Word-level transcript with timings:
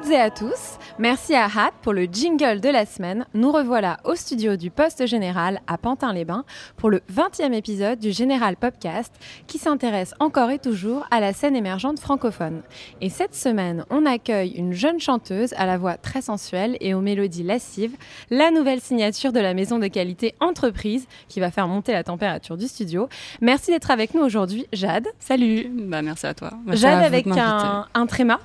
toutes 0.00 0.10
et 0.10 0.20
à 0.20 0.30
tous. 0.30 0.78
Merci 0.98 1.34
à 1.34 1.46
Hat 1.46 1.72
pour 1.82 1.92
le 1.92 2.04
jingle 2.04 2.60
de 2.60 2.68
la 2.68 2.86
semaine. 2.86 3.26
Nous 3.34 3.50
revoilà 3.50 3.98
au 4.04 4.14
studio 4.14 4.54
du 4.56 4.70
Poste 4.70 5.06
Général 5.06 5.60
à 5.66 5.76
Pantin-les-Bains 5.76 6.44
pour 6.76 6.88
le 6.88 7.00
20e 7.12 7.52
épisode 7.52 7.98
du 7.98 8.12
Général 8.12 8.56
Popcast 8.56 9.12
qui 9.48 9.58
s'intéresse 9.58 10.14
encore 10.20 10.50
et 10.50 10.60
toujours 10.60 11.04
à 11.10 11.18
la 11.18 11.32
scène 11.32 11.56
émergente 11.56 11.98
francophone. 11.98 12.62
Et 13.00 13.08
cette 13.08 13.34
semaine, 13.34 13.84
on 13.90 14.06
accueille 14.06 14.52
une 14.52 14.72
jeune 14.72 15.00
chanteuse 15.00 15.52
à 15.54 15.66
la 15.66 15.78
voix 15.78 15.96
très 15.96 16.22
sensuelle 16.22 16.76
et 16.80 16.94
aux 16.94 17.00
mélodies 17.00 17.42
lascives, 17.42 17.96
la 18.30 18.52
nouvelle 18.52 18.80
signature 18.80 19.32
de 19.32 19.40
la 19.40 19.52
maison 19.52 19.80
de 19.80 19.88
qualité 19.88 20.34
Entreprise 20.38 21.08
qui 21.28 21.40
va 21.40 21.50
faire 21.50 21.66
monter 21.66 21.92
la 21.92 22.04
température 22.04 22.56
du 22.56 22.68
studio. 22.68 23.08
Merci 23.40 23.72
d'être 23.72 23.90
avec 23.90 24.14
nous 24.14 24.22
aujourd'hui, 24.22 24.66
Jade. 24.72 25.08
Salut, 25.18 25.68
bah 25.68 26.02
merci 26.02 26.26
à 26.26 26.34
toi. 26.34 26.52
Merci 26.66 26.82
Jade 26.82 27.02
à 27.02 27.06
avec 27.06 27.26
un, 27.26 27.86
un 27.92 28.06
tréma. 28.06 28.38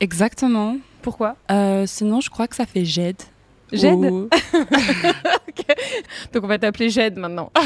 Exactement. 0.00 0.76
Pourquoi 1.04 1.36
Euh, 1.50 1.84
sinon, 1.86 2.20
je 2.22 2.30
crois 2.30 2.48
que 2.48 2.56
ça 2.56 2.64
fait 2.66 2.84
Jed. 2.86 3.16
Jed 3.72 4.00
Donc 6.32 6.42
on 6.42 6.46
va 6.46 6.58
t'appeler 6.58 6.88
Jade 6.90 7.16
maintenant. 7.18 7.50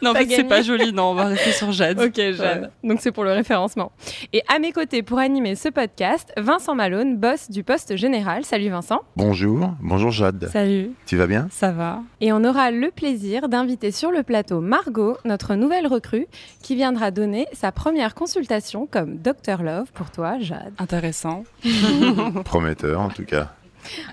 Non, 0.00 0.10
en 0.10 0.14
fait, 0.14 0.28
c'est 0.28 0.44
pas 0.44 0.62
joli. 0.62 0.92
Non, 0.92 1.10
on 1.10 1.14
va 1.14 1.26
rester 1.26 1.52
sur 1.52 1.72
Jed. 1.72 2.00
Ok, 2.02 2.16
Jade. 2.32 2.70
Donc 2.82 3.00
c'est 3.00 3.12
pour 3.12 3.24
le 3.24 3.32
référencement. 3.32 3.92
Et 4.32 4.42
à 4.48 4.58
mes 4.58 4.72
côtés 4.72 5.02
pour 5.02 5.18
animer 5.18 5.54
ce 5.54 5.68
podcast, 5.68 6.32
Vincent 6.36 6.74
Malone, 6.74 7.16
boss 7.16 7.50
du 7.50 7.62
poste 7.62 7.96
général. 7.96 8.44
Salut 8.44 8.70
Vincent. 8.70 9.00
Bonjour, 9.16 9.70
bonjour 9.80 10.10
Jade. 10.10 10.48
Salut, 10.52 10.92
Tu 11.06 11.16
vas 11.16 11.26
bien? 11.26 11.48
Ça 11.50 11.70
va 11.70 12.00
Et 12.20 12.32
on 12.32 12.44
aura 12.44 12.70
le 12.70 12.90
plaisir 12.90 13.48
d'inviter 13.48 13.90
sur 13.90 14.10
le 14.10 14.22
plateau 14.22 14.60
Margot, 14.60 15.16
notre 15.24 15.54
nouvelle 15.54 15.86
recrue, 15.86 16.26
qui 16.62 16.74
viendra 16.74 17.10
donner 17.10 17.46
sa 17.52 17.72
première 17.72 18.14
consultation 18.14 18.86
comme 18.86 19.16
Dr 19.16 19.62
Love 19.62 19.92
pour 19.92 20.10
toi, 20.10 20.38
Jade. 20.40 20.74
Intéressant. 20.78 21.44
Prometteur 22.44 23.00
en 23.00 23.08
tout 23.08 23.24
cas. 23.24 23.52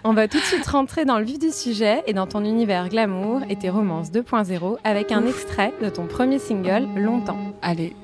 On 0.03 0.13
va 0.13 0.27
tout 0.27 0.39
de 0.39 0.43
suite 0.43 0.65
rentrer 0.67 1.05
dans 1.05 1.19
le 1.19 1.25
vif 1.25 1.39
du 1.39 1.51
sujet 1.51 2.03
et 2.07 2.13
dans 2.13 2.27
ton 2.27 2.43
univers 2.43 2.89
glamour 2.89 3.41
et 3.49 3.55
tes 3.55 3.69
romances 3.69 4.11
2.0 4.11 4.77
avec 4.83 5.11
un 5.11 5.25
extrait 5.25 5.73
de 5.81 5.89
ton 5.89 6.07
premier 6.07 6.39
single, 6.39 6.87
Longtemps. 6.95 7.37
Allez. 7.61 7.95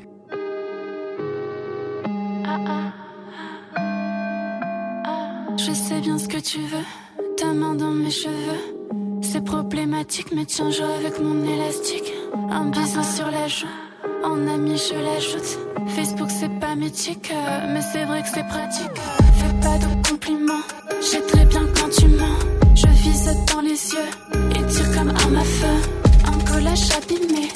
Je 5.58 5.72
sais 5.74 6.00
bien 6.02 6.18
ce 6.18 6.28
que 6.28 6.40
tu 6.40 6.60
veux, 6.60 6.84
ta 7.38 7.48
main 7.54 7.76
dans 7.76 7.92
mes 7.92 8.12
cheveux. 8.12 8.76
C'est 9.22 9.44
problématique, 9.44 10.28
mais 10.34 10.46
tiens, 10.46 10.70
joue 10.70 10.84
avec 10.84 11.20
mon 11.20 11.44
élastique. 11.44 12.14
Un 12.52 12.66
bisou 12.66 13.04
sur 13.04 13.30
la 13.32 13.48
joue, 13.48 13.68
en 14.24 14.48
ami 14.48 14.78
je 14.78 14.94
l'ajoute. 14.94 15.60
Facebook 15.88 16.30
c'est 16.30 16.60
pas 16.60 16.76
mythique, 16.76 17.32
euh, 17.34 17.74
mais 17.74 17.82
c'est 17.82 18.06
vrai 18.06 18.22
que 18.22 18.28
c'est 18.28 18.48
pratique. 18.48 18.96
Fais 19.36 19.54
pas 19.62 19.78
de 19.78 20.10
compliments, 20.10 20.64
j'ai 21.12 21.22
très 21.22 21.46
bien 21.46 21.66
quand 21.76 21.90
tu 21.90 22.08
mens. 22.08 22.40
Je 22.74 22.88
vise 22.88 23.30
dans 23.54 23.62
les 23.62 23.70
yeux 23.70 24.12
et 24.52 24.66
tire 24.72 24.92
comme 24.96 25.10
arme 25.10 25.36
à 25.36 25.44
feu. 25.44 25.76
Un 26.26 26.52
collage 26.52 26.90
abîmé, 26.98 27.48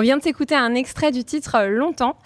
On 0.00 0.02
vient 0.02 0.16
de 0.16 0.22
s'écouter 0.22 0.54
un 0.54 0.74
extrait 0.74 1.10
du 1.12 1.24
titre 1.24 1.56
euh, 1.56 1.66
Longtemps, 1.68 2.16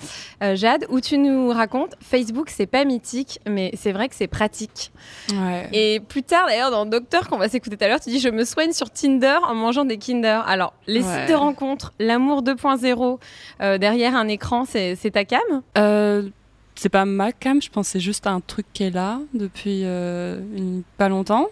euh, 0.45 0.55
Jade, 0.55 0.87
où 0.91 1.01
tu 1.01 1.19
nous 1.19 1.49
racontes 1.49 1.95
Facebook, 2.01 2.49
c'est 2.49 2.67
pas 2.69 2.85
mythique, 2.85 3.41
mais 3.49 3.73
c'est 3.77 3.91
vrai 3.91 4.09
que 4.09 4.15
c'est 4.15 4.29
pratique. 4.29 4.93
Ouais. 5.33 5.69
Et 5.73 5.99
plus 5.99 6.23
tard, 6.23 6.47
d'ailleurs, 6.47 6.71
dans 6.71 6.87
Docteur, 6.87 7.27
qu'on 7.29 7.37
va 7.37 7.49
s'écouter 7.49 7.77
tout 7.77 7.85
à 7.85 7.89
l'heure, 7.89 7.99
tu 7.99 8.11
dis 8.11 8.21
Je 8.21 8.29
me 8.29 8.45
soigne 8.45 8.71
sur 8.71 8.91
Tinder 8.91 9.39
en 9.49 9.57
mangeant 9.57 9.85
des 9.85 9.99
Kinder. 9.99 10.45
Alors, 10.47 10.73
les 10.87 11.03
Ouais. 11.03 11.21
sites 11.23 11.31
de 11.31 11.35
rencontres, 11.35 11.93
l'amour 11.99 12.43
2.0, 12.45 13.19
euh, 13.61 13.77
derrière 13.77 14.15
un 14.15 14.29
écran, 14.29 14.65
c'est 14.65 14.95
ta 15.12 15.25
cam? 15.25 15.41
Euh, 15.77 16.29
c'est 16.77 16.91
pas 16.91 17.05
ma 17.05 17.33
cam, 17.33 17.61
je 17.61 17.71
pense 17.71 17.89
c'est 17.89 17.99
juste 17.99 18.29
un 18.29 18.39
truc 18.41 18.67
qui 18.73 18.85
est 18.85 18.91
là 18.91 19.19
depuis 19.35 19.83
une- 19.83 20.85
pas 20.97 21.09
longtemps. 21.09 21.49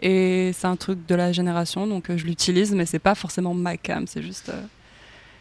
Et 0.00 0.50
c'est 0.52 0.66
un 0.66 0.74
truc 0.76 1.06
de 1.06 1.14
la 1.14 1.30
génération, 1.30 1.86
donc 1.86 2.06
je 2.16 2.24
l'utilise, 2.24 2.72
mais 2.74 2.86
c'est 2.86 2.98
pas 2.98 3.14
forcément 3.14 3.54
ma 3.54 3.76
cam, 3.76 4.08
c'est 4.08 4.22
juste. 4.22 4.50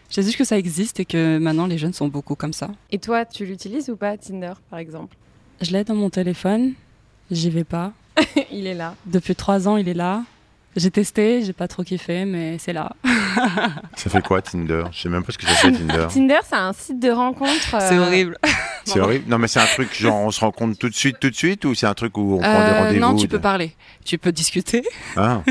Euh, 0.09 0.11
Je 0.11 0.15
sais 0.15 0.23
juste 0.23 0.37
que 0.37 0.43
ça 0.43 0.57
existe 0.57 0.99
et 0.99 1.05
que 1.05 1.37
maintenant 1.37 1.67
les 1.67 1.77
jeunes 1.77 1.93
sont 1.93 2.07
beaucoup 2.07 2.35
comme 2.35 2.53
ça. 2.53 2.69
Et 2.91 2.99
toi, 2.99 3.25
tu 3.25 3.45
l'utilises 3.45 3.89
ou 3.89 3.95
pas, 3.95 4.17
Tinder, 4.17 4.53
par 4.69 4.79
exemple? 4.79 5.15
Je 5.61 5.71
l'ai 5.71 5.83
dans 5.83 5.95
mon 5.95 6.09
téléphone, 6.09 6.73
j'y 7.31 7.49
vais 7.49 7.63
pas. 7.63 7.91
Il 8.51 8.67
est 8.67 8.73
là. 8.75 8.95
Depuis 9.05 9.35
trois 9.35 9.67
ans, 9.67 9.77
il 9.77 9.87
est 9.87 9.93
là. 9.93 10.23
J'ai 10.75 10.91
testé, 10.91 11.43
j'ai 11.43 11.53
pas 11.53 11.67
trop 11.67 11.83
kiffé, 11.83 12.25
mais 12.25 12.57
c'est 12.59 12.73
là. 12.73 12.91
Ça 13.95 14.09
fait 14.09 14.21
quoi 14.21 14.41
Tinder? 14.41 14.83
Je 14.91 15.01
sais 15.01 15.09
même 15.09 15.23
pas 15.23 15.31
ce 15.31 15.37
que 15.37 15.45
ça 15.45 15.53
fait 15.55 15.71
Tinder. 15.77 16.07
Tinder, 16.09 16.39
c'est 16.47 16.55
un 16.55 16.73
site 16.73 16.99
de 16.99 17.09
rencontre. 17.09 17.75
euh, 17.75 17.79
C'est 17.89 17.97
horrible. 17.97 18.37
C'est 18.93 18.99
horrible. 18.99 19.25
Non 19.29 19.37
mais 19.37 19.47
c'est 19.47 19.59
un 19.59 19.65
truc 19.65 19.93
genre 19.93 20.15
on 20.19 20.31
se 20.31 20.39
rencontre 20.39 20.77
tout 20.77 20.89
de 20.89 20.95
suite, 20.95 21.17
tout 21.19 21.29
de 21.29 21.35
suite 21.35 21.65
ou 21.65 21.75
c'est 21.75 21.87
un 21.87 21.93
truc 21.93 22.17
où 22.17 22.35
on 22.35 22.39
prend 22.39 22.49
des 22.49 22.55
Euh, 22.71 22.79
rendez-vous 22.79 22.99
non, 22.99 23.15
tu 23.15 23.27
de- 23.27 23.31
peux 23.31 23.39
parler, 23.41 23.71
tu 24.05 24.17
peux 24.17 24.31
discuter, 24.31 24.83
Ah, 25.15 25.41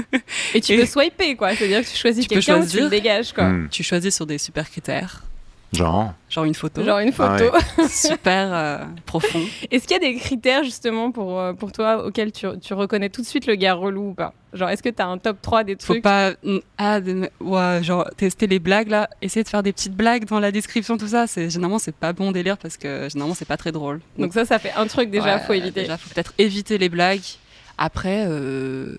Et 0.54 0.60
tu 0.60 0.72
Et- 0.72 0.78
peux 0.78 0.87
swiper, 0.87 1.37
quoi. 1.37 1.54
C'est-à-dire 1.54 1.82
que 1.82 1.88
tu 1.88 1.97
choisis 1.97 2.27
quelqu'un 2.27 2.54
ou 2.56 2.62
tu 2.65 2.71
choisir. 2.71 2.84
le 2.84 2.91
dégages, 2.91 3.32
quoi. 3.32 3.44
hmm. 3.48 3.69
tu 3.71 3.82
choisis 3.82 4.15
sur 4.15 4.27
des 4.27 4.38
super 4.38 4.69
critères, 4.71 5.22
Genre. 5.70 6.14
genre 6.30 6.44
une 6.44 6.54
photo, 6.54 6.82
Genre 6.82 6.98
une 7.00 7.12
Ah 7.18 7.36
photo. 7.38 7.56
super 7.90 8.48
euh, 8.54 8.78
profond. 9.04 9.40
Est-ce 9.70 9.86
qu'il 9.86 10.02
y 10.02 10.06
a 10.06 10.12
des 10.12 10.16
critères 10.16 10.64
justement 10.64 11.10
pour, 11.10 11.38
euh, 11.38 11.52
pour 11.52 11.72
toi 11.72 12.06
auxquels 12.06 12.32
tu, 12.32 12.46
tu 12.62 12.72
reconnais 12.72 13.10
tout 13.10 13.20
de 13.20 13.26
suite 13.26 13.46
le 13.46 13.54
gars 13.54 13.74
relou 13.74 14.08
ou 14.10 14.14
pas? 14.14 14.32
Genre, 14.54 14.70
est-ce 14.70 14.82
que 14.82 14.88
tu 14.88 15.02
as 15.02 15.06
un 15.06 15.18
top 15.18 15.42
3 15.42 15.64
des 15.64 15.74
Faut 15.78 15.92
trucs? 15.92 16.02
pas 16.02 16.30
mm, 16.42 16.59
ah, 16.78 17.00
ouais, 17.41 17.80
genre 17.82 18.09
tester 18.16 18.47
les 18.47 18.59
blagues 18.60 18.88
là, 18.88 19.10
essayer 19.20 19.44
de 19.44 19.48
faire 19.48 19.62
des 19.62 19.74
petites 19.74 19.94
blagues 19.94 20.24
dans 20.24 20.41
la 20.41 20.50
description 20.53 20.97
tout 20.97 21.09
ça, 21.09 21.26
c'est 21.26 21.50
généralement 21.50 21.78
c'est 21.78 21.94
pas 21.94 22.14
bon 22.14 22.32
délire 22.32 22.56
parce 22.56 22.78
que 22.78 23.09
généralement 23.10 23.34
c'est 23.34 23.44
pas 23.44 23.59
très 23.59 23.71
drôle. 23.72 24.00
Donc 24.18 24.32
ça, 24.32 24.47
ça 24.47 24.59
fait 24.59 24.72
un 24.74 24.86
truc 24.86 25.10
déjà, 25.10 25.36
ouais, 25.36 25.42
faut 25.47 25.53
éviter. 25.53 25.82
Déjà, 25.82 25.98
faut 25.98 26.09
peut-être 26.14 26.32
éviter 26.38 26.78
les 26.78 26.88
blagues. 26.88 27.21
Après, 27.76 28.24
euh, 28.26 28.97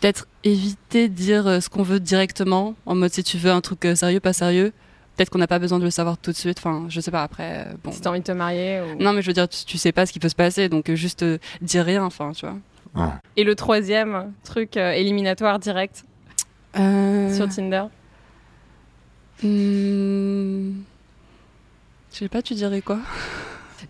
peut-être 0.00 0.28
éviter 0.44 1.08
de 1.08 1.14
dire 1.14 1.60
ce 1.60 1.68
qu'on 1.68 1.82
veut 1.82 1.98
directement, 2.00 2.76
en 2.86 2.94
mode 2.94 3.12
si 3.12 3.24
tu 3.24 3.36
veux 3.36 3.50
un 3.50 3.60
truc 3.60 3.84
sérieux, 3.96 4.20
pas 4.20 4.32
sérieux. 4.32 4.72
Peut-être 5.18 5.30
qu'on 5.30 5.38
n'a 5.38 5.48
pas 5.48 5.58
besoin 5.58 5.80
de 5.80 5.84
le 5.84 5.90
savoir 5.90 6.16
tout 6.16 6.30
de 6.30 6.36
suite. 6.36 6.58
Enfin, 6.58 6.86
je 6.88 7.00
sais 7.00 7.10
pas. 7.10 7.24
Après, 7.24 7.66
euh, 7.66 7.72
bon. 7.82 7.90
Si 7.90 8.00
t'as 8.00 8.10
envie 8.10 8.20
de 8.20 8.24
te 8.24 8.30
marier. 8.30 8.80
ou- 8.80 9.02
Non, 9.02 9.12
mais 9.12 9.20
je 9.20 9.26
veux 9.26 9.32
dire, 9.32 9.48
tu, 9.48 9.64
tu 9.64 9.76
sais 9.76 9.90
pas 9.90 10.06
ce 10.06 10.12
qui 10.12 10.20
peut 10.20 10.28
se 10.28 10.36
passer, 10.36 10.68
donc 10.68 10.88
euh, 10.88 10.94
juste 10.94 11.24
euh, 11.24 11.38
dis 11.60 11.80
rien. 11.80 12.04
Enfin, 12.04 12.30
tu 12.36 12.46
vois. 12.46 13.10
Et 13.36 13.42
le 13.42 13.54
troisième 13.56 14.32
truc 14.44 14.76
euh, 14.76 14.92
éliminatoire 14.92 15.58
direct 15.58 16.04
Euh, 16.78 17.34
sur 17.34 17.48
Tinder 17.48 17.82
hmm, 19.42 20.70
Je 22.12 22.16
sais 22.18 22.28
pas, 22.28 22.40
tu 22.42 22.54
dirais 22.54 22.80
quoi? 22.80 22.98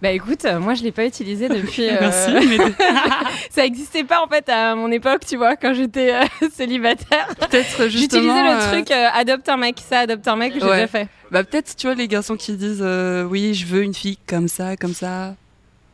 Bah 0.03 0.11
écoute, 0.13 0.45
euh, 0.45 0.61
moi 0.61 0.75
je 0.75 0.83
l'ai 0.83 0.93
pas 0.93 1.07
utilisé 1.07 1.49
depuis. 1.49 1.89
euh, 1.89 1.97
Merci. 2.01 2.31
mais 2.33 2.59
ça 3.51 3.65
existait 3.65 4.05
pas 4.05 4.23
en 4.23 4.29
fait 4.29 4.49
à 4.49 4.75
mon 4.75 4.91
époque, 4.93 5.23
tu 5.27 5.37
vois, 5.37 5.57
quand 5.57 5.73
j'étais 5.75 6.15
euh, 6.15 6.49
célibataire. 6.53 7.27
peut-être 7.41 7.89
justement. 7.89 8.21
J'utilisais 8.23 8.43
le 8.43 8.51
euh, 8.63 8.73
truc 8.73 8.91
euh, 8.91 9.07
adopte 9.15 9.49
un 9.49 9.57
mec, 9.57 9.77
ça 9.89 10.01
adopte 10.01 10.29
un 10.29 10.37
mec, 10.37 10.53
j'ai 10.55 10.63
Ouais. 10.63 10.73
déjà 10.75 10.87
fait. 10.87 11.09
Bah 11.31 11.45
peut-être, 11.45 11.77
tu 11.77 11.87
vois, 11.87 11.95
les 11.95 12.09
garçons 12.09 12.37
qui 12.37 12.57
disent 12.57 12.81
euh, 12.83 13.25
oui, 13.25 13.55
je 13.55 13.67
veux 13.67 13.83
une 13.83 13.95
fille 13.95 14.19
comme 14.27 14.49
ça, 14.49 14.77
comme 14.77 14.95
ça, 14.95 15.35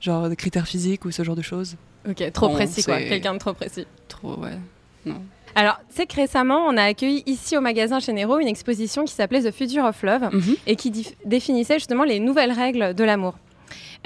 genre 0.00 0.28
des 0.28 0.36
critères 0.36 0.66
physiques 0.66 1.04
ou 1.04 1.10
ce 1.10 1.22
genre 1.24 1.36
de 1.36 1.42
choses. 1.42 1.76
Ok, 2.08 2.22
trop 2.32 2.48
Bon, 2.48 2.54
précis 2.54 2.84
quoi, 2.84 2.98
quelqu'un 2.98 3.34
de 3.34 3.38
trop 3.38 3.52
précis. 3.54 3.86
Trop, 4.08 4.36
ouais. 4.38 4.58
Non. 5.06 5.22
Alors, 5.56 5.78
c'est 5.88 6.06
que 6.06 6.16
récemment, 6.16 6.66
on 6.66 6.76
a 6.76 6.82
accueilli 6.82 7.22
ici 7.26 7.56
au 7.56 7.60
magasin 7.60 8.00
Généraux 8.00 8.38
une 8.40 8.48
exposition 8.48 9.04
qui 9.04 9.12
s'appelait 9.14 9.42
The 9.42 9.54
Future 9.54 9.84
of 9.84 10.02
Love 10.02 10.28
Mhm. 10.32 10.56
et 10.66 10.76
qui 10.76 11.14
définissait 11.24 11.74
justement 11.78 12.04
les 12.04 12.18
nouvelles 12.20 12.52
règles 12.52 12.94
de 12.94 13.04
l'amour. 13.04 13.38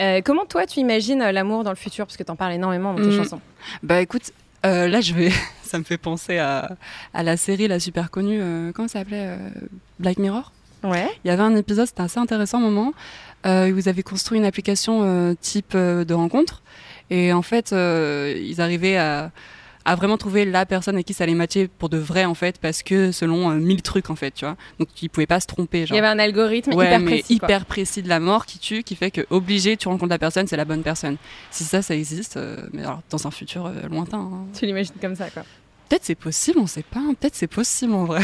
Euh, 0.00 0.20
comment 0.24 0.44
toi 0.46 0.66
tu 0.66 0.78
imagines 0.80 1.22
euh, 1.22 1.32
l'amour 1.32 1.64
dans 1.64 1.70
le 1.70 1.76
futur? 1.76 2.06
Parce 2.06 2.16
que 2.16 2.22
tu 2.22 2.30
en 2.30 2.36
parles 2.36 2.52
énormément 2.52 2.92
dans 2.94 3.00
tes 3.02 3.08
Mhm. 3.08 3.16
chansons. 3.16 3.40
Bah 3.82 4.00
écoute, 4.00 4.30
euh, 4.66 4.86
là 4.88 5.00
je 5.00 5.12
vais. 5.14 5.30
ça 5.62 5.78
me 5.78 5.84
fait 5.84 5.98
penser 5.98 6.38
à, 6.38 6.76
à 7.14 7.22
la 7.22 7.36
série, 7.36 7.66
la 7.66 7.80
super 7.80 8.10
connue, 8.10 8.38
euh, 8.40 8.70
comment 8.72 8.86
ça 8.88 9.00
s'appelait 9.00 9.36
Black 9.98 10.18
Mirror? 10.18 10.52
Ouais. 10.84 11.08
Il 11.24 11.28
y 11.28 11.30
avait 11.30 11.42
un 11.42 11.56
épisode, 11.56 11.86
c'était 11.86 12.02
assez 12.02 12.18
intéressant 12.20 12.58
moment, 12.60 12.92
euh, 13.46 13.70
où 13.70 13.74
vous 13.74 13.88
avez 13.88 14.02
construit 14.02 14.38
une 14.38 14.44
application 14.44 15.00
euh, 15.02 15.34
type 15.40 15.72
euh, 15.74 16.04
de 16.04 16.14
rencontre. 16.14 16.62
Et 17.10 17.32
en 17.32 17.42
fait, 17.42 17.72
ils 17.72 18.60
arrivaient 18.60 18.98
à, 18.98 19.30
à 19.86 19.94
vraiment 19.94 20.18
trouver 20.18 20.44
la 20.44 20.66
personne 20.66 20.94
avec 20.96 21.06
qui 21.06 21.14
ça 21.14 21.24
allait 21.24 21.32
matcher 21.34 21.66
pour 21.66 21.88
de 21.88 21.96
vrai, 21.96 22.26
en 22.26 22.34
fait, 22.34 22.58
parce 22.60 22.82
que 22.82 23.12
selon 23.12 23.48
mille 23.50 23.80
trucs, 23.80 24.10
en 24.10 24.14
fait, 24.14 24.32
tu 24.32 24.44
vois. 24.44 24.56
Donc 24.78 24.88
ils 25.00 25.08
pouvaient 25.08 25.26
pas 25.26 25.40
se 25.40 25.46
tromper. 25.46 25.84
Il 25.88 25.94
y 25.94 25.98
avait 25.98 26.06
un 26.06 26.18
algorithme 26.18 26.74
Ouais, 26.74 26.84
hyper 26.86 27.00
mais 27.00 27.06
précis. 27.20 27.38
quoi. 27.38 27.46
hyper 27.48 27.64
précis 27.64 28.02
de 28.02 28.08
la 28.10 28.20
mort 28.20 28.44
qui 28.44 28.58
tue, 28.58 28.82
qui 28.82 28.94
fait 28.94 29.10
que 29.10 29.22
obligé, 29.30 29.78
tu 29.78 29.88
rencontres 29.88 30.10
la 30.10 30.18
personne, 30.18 30.46
c'est 30.46 30.58
la 30.58 30.66
bonne 30.66 30.82
personne. 30.82 31.16
Si 31.50 31.64
ça, 31.64 31.80
ça 31.80 31.94
existe, 31.94 32.38
mais 32.74 32.82
alors 32.82 33.00
dans 33.08 33.26
un 33.26 33.30
futur 33.30 33.72
lointain. 33.90 34.18
hein. 34.18 34.46
Tu 34.56 34.66
l'imagines 34.66 34.94
comme 35.00 35.14
ça 35.14 35.30
quoi. 35.30 35.44
Peut-être 35.88 36.04
c'est 36.04 36.14
possible, 36.14 36.58
on 36.58 36.66
sait 36.66 36.82
pas. 36.82 37.00
hein. 37.00 37.14
Peut-être 37.18 37.34
c'est 37.36 37.46
possible 37.46 37.94
en 37.94 38.04
vrai. 38.04 38.20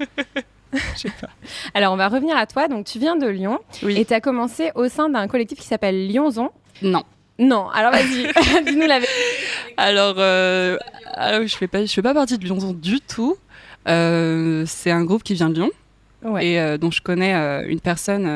Je 0.94 1.00
sais 1.02 1.12
pas. 1.20 1.28
Alors, 1.74 1.92
on 1.92 1.96
va 1.96 2.08
revenir 2.08 2.36
à 2.36 2.46
toi. 2.46 2.68
Donc, 2.68 2.86
tu 2.86 2.98
viens 2.98 3.16
de 3.16 3.26
Lyon 3.26 3.58
Oui. 3.82 3.96
et 3.98 4.04
tu 4.04 4.12
as 4.14 4.20
commencé 4.20 4.70
au 4.74 4.88
sein 4.88 5.08
d'un 5.08 5.26
collectif 5.28 5.58
qui 5.58 5.66
s'appelle 5.66 6.12
Lyonzon. 6.12 6.50
Non. 6.82 7.02
Non, 7.38 7.68
alors 7.70 7.90
vas-y, 7.90 8.28
dis-nous 8.64 8.86
la 8.86 9.00
vérité. 9.00 9.12
Alors, 9.76 10.14
euh, 10.18 10.76
alors, 11.14 11.46
je 11.46 11.56
fais 11.56 11.66
pas, 11.66 11.84
je 11.84 11.92
fais 11.92 12.02
pas 12.02 12.14
partie 12.14 12.38
de 12.38 12.46
Lyonzon 12.46 12.72
du 12.72 13.00
tout. 13.00 13.36
Euh, 13.88 14.64
c'est 14.66 14.90
un 14.90 15.04
groupe 15.04 15.22
qui 15.22 15.34
vient 15.34 15.48
de 15.50 15.54
Lyon 15.54 15.70
Ouais, 16.22 16.46
et 16.46 16.60
euh, 16.60 16.78
dont 16.78 16.90
je 16.90 17.02
connais 17.02 17.34
euh, 17.34 17.64
une 17.66 17.80
personne, 17.80 18.26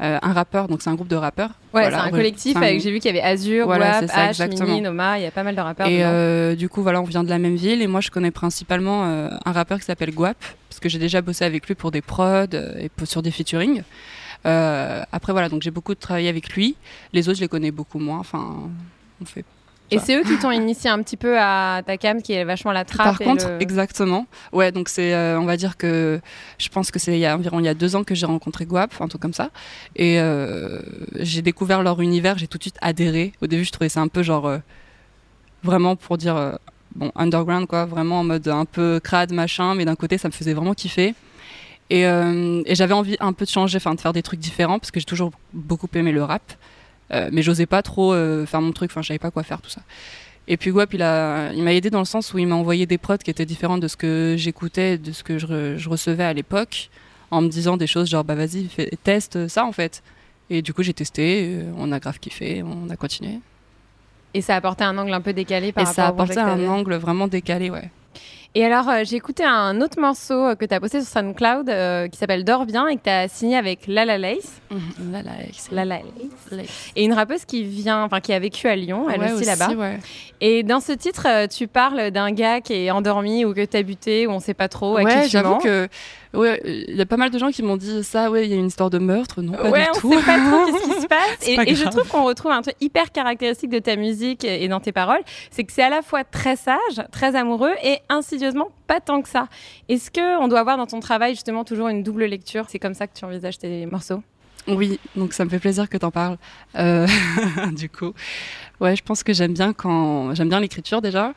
euh, 0.00 0.18
un 0.22 0.32
rappeur. 0.32 0.68
Donc 0.68 0.82
c'est 0.82 0.90
un 0.90 0.94
groupe 0.94 1.08
de 1.08 1.16
rappeurs. 1.16 1.48
ouais 1.74 1.82
Voilà, 1.82 1.98
c'est 1.98 2.04
un 2.04 2.10
collectif 2.10 2.56
avec, 2.56 2.80
j'ai 2.80 2.90
vu 2.90 3.00
qu'il 3.00 3.14
y 3.14 3.18
avait 3.18 3.26
Azur, 3.26 3.66
Voilà, 3.66 4.00
WAP, 4.00 4.08
ça, 4.10 4.26
H, 4.26 4.28
exactement. 4.28 4.66
Mini, 4.66 4.80
Noma, 4.82 5.18
il 5.18 5.22
y 5.22 5.26
a 5.26 5.30
pas 5.30 5.42
mal 5.42 5.54
de 5.56 5.60
rappeurs. 5.60 5.86
Et 5.88 6.04
euh, 6.04 6.54
du 6.54 6.68
coup, 6.68 6.82
voilà, 6.82 7.00
on 7.00 7.04
vient 7.04 7.24
de 7.24 7.30
la 7.30 7.38
même 7.38 7.56
ville 7.56 7.82
et 7.82 7.86
moi, 7.86 8.00
je 8.00 8.10
connais 8.10 8.30
principalement 8.30 9.04
euh, 9.06 9.28
un 9.44 9.52
rappeur 9.52 9.78
qui 9.78 9.84
s'appelle 9.84 10.12
Guap 10.14 10.36
parce 10.68 10.80
que 10.80 10.88
j'ai 10.88 10.98
déjà 10.98 11.20
bossé 11.22 11.44
avec 11.44 11.66
lui 11.66 11.74
pour 11.74 11.90
des 11.90 12.00
prods 12.02 12.44
et 12.78 12.88
pour- 12.88 13.06
sur 13.08 13.22
des 13.22 13.30
featuring. 13.30 13.82
Après, 14.44 15.32
voilà, 15.32 15.48
donc 15.48 15.62
j'ai 15.62 15.70
beaucoup 15.70 15.94
travaillé 15.94 16.28
avec 16.28 16.50
lui. 16.50 16.76
Les 17.12 17.28
autres, 17.28 17.38
je 17.38 17.42
les 17.42 17.48
connais 17.48 17.70
beaucoup 17.70 17.98
moins. 17.98 18.18
Enfin, 18.18 18.56
on 19.20 19.24
fait. 19.24 19.44
Et 19.90 19.98
c'est 19.98 20.16
eux 20.16 20.22
qui 20.22 20.38
t'ont 20.38 20.50
initié 20.50 20.90
un 20.90 21.02
petit 21.02 21.16
peu 21.16 21.38
à 21.38 21.82
ta 21.84 21.96
cam 21.96 22.20
qui 22.20 22.32
est 22.34 22.44
vachement 22.44 22.72
la 22.72 22.84
trappe. 22.84 23.06
Par 23.06 23.18
contre, 23.18 23.46
le- 23.46 23.62
exactement. 23.62 24.26
Ouais, 24.52 24.70
donc 24.70 24.88
c'est, 24.88 25.14
euh, 25.14 25.40
on 25.40 25.44
va 25.46 25.56
dire 25.56 25.76
que 25.76 26.20
je 26.58 26.68
pense 26.68 26.90
que 26.90 26.98
c'est 26.98 27.12
il 27.14 27.20
y 27.20 27.26
a 27.26 27.34
environ 27.34 27.58
il 27.58 27.64
y 27.64 27.68
a 27.68 27.74
deux 27.74 27.96
ans 27.96 28.04
que 28.04 28.14
j'ai 28.14 28.26
rencontré 28.26 28.66
Guap, 28.66 28.92
un 29.00 29.08
truc 29.08 29.22
comme 29.22 29.32
ça, 29.32 29.50
et 29.96 30.20
euh, 30.20 30.80
j'ai 31.16 31.40
découvert 31.42 31.82
leur 31.82 32.00
univers. 32.02 32.36
J'ai 32.38 32.48
tout 32.48 32.58
de 32.58 32.62
suite 32.64 32.76
adhéré. 32.82 33.32
Au 33.40 33.46
début, 33.46 33.64
je 33.64 33.72
trouvais 33.72 33.88
ça 33.88 34.00
un 34.00 34.08
peu 34.08 34.22
genre 34.22 34.46
euh, 34.46 34.58
vraiment 35.62 35.96
pour 35.96 36.18
dire 36.18 36.58
bon 36.94 37.10
underground 37.14 37.66
quoi, 37.66 37.84
vraiment 37.86 38.20
en 38.20 38.24
mode 38.24 38.46
un 38.48 38.64
peu 38.64 39.00
crade 39.02 39.32
machin, 39.32 39.74
mais 39.74 39.84
d'un 39.84 39.96
côté, 39.96 40.18
ça 40.18 40.28
me 40.28 40.32
faisait 40.32 40.52
vraiment 40.54 40.74
kiffer. 40.74 41.14
Et, 41.90 42.02
et 42.02 42.74
j'avais 42.74 42.92
envie 42.92 43.16
un 43.20 43.32
peu 43.32 43.46
de 43.46 43.50
changer, 43.50 43.76
enfin 43.78 43.94
de 43.94 44.00
faire 44.00 44.12
des 44.12 44.22
trucs 44.22 44.40
différents 44.40 44.78
parce 44.78 44.90
que 44.90 45.00
j'ai 45.00 45.06
toujours 45.06 45.30
beaucoup 45.54 45.88
aimé 45.94 46.12
le 46.12 46.22
rap, 46.22 46.42
Euh, 47.12 47.30
mais 47.32 47.42
j'osais 47.42 47.66
pas 47.66 47.82
trop 47.82 48.12
euh, 48.12 48.44
faire 48.46 48.60
mon 48.60 48.72
truc. 48.72 48.90
Enfin, 48.90 49.02
je 49.02 49.08
savais 49.08 49.18
pas 49.18 49.30
quoi 49.30 49.42
faire 49.42 49.60
tout 49.62 49.70
ça. 49.70 49.80
Et 50.46 50.56
puis 50.56 50.70
Guap, 50.70 50.92
il 50.94 51.02
a, 51.02 51.52
il 51.52 51.62
m'a 51.62 51.74
aidé 51.74 51.90
dans 51.90 51.98
le 51.98 52.04
sens 52.06 52.32
où 52.32 52.38
il 52.38 52.46
m'a 52.46 52.54
envoyé 52.54 52.86
des 52.86 52.96
prods 52.98 53.18
qui 53.18 53.30
étaient 53.30 53.44
différentes 53.46 53.80
de 53.80 53.88
ce 53.88 53.96
que 53.96 54.34
j'écoutais, 54.38 54.96
de 54.98 55.12
ce 55.12 55.22
que 55.22 55.38
je, 55.38 55.46
re- 55.46 55.76
je 55.76 55.88
recevais 55.88 56.24
à 56.24 56.32
l'époque, 56.32 56.88
en 57.30 57.42
me 57.42 57.48
disant 57.48 57.76
des 57.76 57.86
choses 57.86 58.08
genre 58.08 58.24
bah 58.24 58.34
vas-y, 58.34 58.68
teste 59.04 59.48
ça 59.48 59.64
en 59.66 59.72
fait. 59.72 60.02
Et 60.48 60.62
du 60.62 60.72
coup 60.72 60.82
j'ai 60.82 60.94
testé, 60.94 61.46
euh, 61.60 61.70
on 61.76 61.92
a 61.92 61.98
grave 62.00 62.18
kiffé, 62.18 62.62
on 62.62 62.88
a 62.88 62.96
continué. 62.96 63.40
Et 64.32 64.40
ça 64.40 64.54
a 64.54 64.56
apporté 64.56 64.84
un 64.84 64.96
angle 64.96 65.12
un 65.12 65.20
peu 65.20 65.34
décalé 65.34 65.72
par 65.72 65.82
Et 65.82 65.92
ça 65.92 66.04
a 66.04 66.06
rapport 66.06 66.24
projet 66.24 66.40
apporté 66.40 66.58
que 66.62 66.66
un 66.66 66.70
angle 66.70 66.94
vraiment 66.94 67.28
décalé, 67.28 67.68
ouais. 67.70 67.90
Et 68.54 68.64
alors, 68.64 68.88
euh, 68.88 69.02
j'ai 69.04 69.16
écouté 69.16 69.44
un 69.44 69.80
autre 69.82 70.00
morceau 70.00 70.46
euh, 70.46 70.54
que 70.54 70.64
tu 70.64 70.74
as 70.74 70.80
posté 70.80 71.00
sur 71.02 71.08
SoundCloud 71.08 71.68
euh, 71.68 72.08
qui 72.08 72.18
s'appelle 72.18 72.44
Dors 72.44 72.64
bien 72.66 72.88
et 72.88 72.96
que 72.96 73.02
tu 73.04 73.10
as 73.10 73.28
signé 73.28 73.56
avec 73.56 73.86
Lala 73.86 74.16
Lace. 74.18 74.60
Là, 75.12 75.22
là, 75.22 75.32
Lala 75.70 76.00
Lace. 76.50 76.90
Et 76.96 77.04
une 77.04 77.12
rappeuse 77.12 77.44
qui 77.44 77.62
vient, 77.62 78.02
enfin 78.04 78.20
qui 78.20 78.32
a 78.32 78.38
vécu 78.38 78.66
à 78.66 78.74
Lyon, 78.74 79.08
elle 79.10 79.20
Ouais, 79.20 79.32
aussi, 79.32 79.44
là-bas. 79.44 79.68
ouais. 79.74 79.98
Et 80.40 80.62
dans 80.62 80.80
ce 80.80 80.92
titre, 80.92 81.46
tu 81.46 81.68
parles 81.68 82.10
d'un 82.10 82.32
gars 82.32 82.60
qui 82.60 82.72
est 82.72 82.90
endormi 82.90 83.44
ou 83.44 83.52
que 83.52 83.64
tu 83.64 83.76
as 83.76 83.82
buté 83.82 84.26
ou 84.26 84.30
on 84.30 84.40
sait 84.40 84.54
pas 84.54 84.68
trop 84.68 84.96
à 84.96 85.02
ouais, 85.02 85.28
j'avoue 85.28 85.58
que 85.58 85.88
ouais, 86.34 86.60
il 86.64 86.96
y 86.96 87.00
a 87.00 87.06
pas 87.06 87.16
mal 87.16 87.30
de 87.30 87.38
gens 87.38 87.50
qui 87.50 87.62
m'ont 87.62 87.76
dit 87.76 88.02
ça, 88.04 88.30
ouais, 88.30 88.44
il 88.46 88.50
y 88.50 88.54
a 88.54 88.56
une 88.56 88.66
histoire 88.66 88.90
de 88.90 88.98
meurtre, 88.98 89.42
non 89.42 89.52
pas 89.52 89.70
ouais, 89.70 89.84
du 89.84 89.88
on 89.94 90.00
tout. 90.00 90.12
sait 90.12 90.24
pas 90.24 90.38
trop 90.38 90.66
qu'est-ce 90.66 90.94
qui 90.94 91.00
se 91.02 91.06
passe. 91.08 91.48
Et, 91.48 91.74
je 91.74 91.88
trouve 91.88 92.08
qu'on 92.08 92.24
retrouve 92.24 92.52
un 92.52 92.62
truc 92.62 92.76
hyper 92.80 93.12
caractéristique 93.12 93.70
de 93.70 93.78
ta 93.78 93.96
musique 93.96 94.44
et 94.44 94.66
dans 94.68 94.80
tes 94.80 94.92
paroles, 94.92 95.22
c'est 95.50 95.64
que 95.64 95.72
c'est 95.72 95.82
à 95.82 95.90
la 95.90 96.02
fois 96.02 96.24
très 96.24 96.56
sage, 96.56 96.78
très 97.12 97.36
amoureux 97.36 97.74
et 97.82 97.98
insidieusement 98.08 98.70
pas 98.86 99.00
tant 99.00 99.22
que 99.22 99.28
ça. 99.28 99.48
Est-ce 99.88 100.10
que 100.10 100.40
on 100.40 100.48
doit 100.48 100.60
avoir 100.60 100.76
dans 100.76 100.86
ton 100.86 101.00
travail 101.00 101.34
justement 101.34 101.64
toujours 101.64 101.88
une 101.88 102.02
double 102.02 102.24
lecture? 102.24 102.64
C'est 102.68 102.78
comme 102.78 102.94
ça 102.94 103.06
que 103.06 103.16
tu 103.16 103.24
envisages 103.24 103.58
tes 103.58 103.86
morceaux? 103.86 104.22
Oui, 104.66 105.00
donc 105.16 105.32
ça 105.32 105.44
me 105.44 105.50
fait 105.50 105.58
plaisir 105.58 105.88
que 105.88 105.96
t'en 105.96 106.10
parles. 106.10 106.36
Euh, 106.76 107.06
du 107.72 107.88
coup, 107.88 108.12
ouais, 108.80 108.96
je 108.96 109.02
pense 109.02 109.22
que 109.22 109.32
j'aime 109.32 109.54
bien 109.54 109.72
quand 109.72 110.34
j'aime 110.34 110.48
bien 110.48 110.60
l'écriture 110.60 111.00
déjà, 111.00 111.32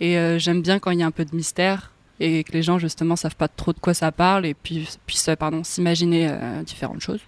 et 0.00 0.18
euh, 0.18 0.38
j'aime 0.38 0.60
bien 0.60 0.78
quand 0.78 0.90
il 0.90 1.00
y 1.00 1.02
a 1.02 1.06
un 1.06 1.10
peu 1.10 1.24
de 1.24 1.34
mystère 1.34 1.93
et 2.20 2.44
que 2.44 2.52
les 2.52 2.62
gens 2.62 2.78
justement 2.78 3.16
savent 3.16 3.36
pas 3.36 3.48
trop 3.48 3.72
de 3.72 3.78
quoi 3.78 3.94
ça 3.94 4.12
parle 4.12 4.46
et 4.46 4.54
puis 4.54 4.88
puissent 5.06 5.28
euh, 5.28 5.36
pardon 5.36 5.64
s'imaginer 5.64 6.28
euh, 6.30 6.62
différentes 6.62 7.00
choses. 7.00 7.20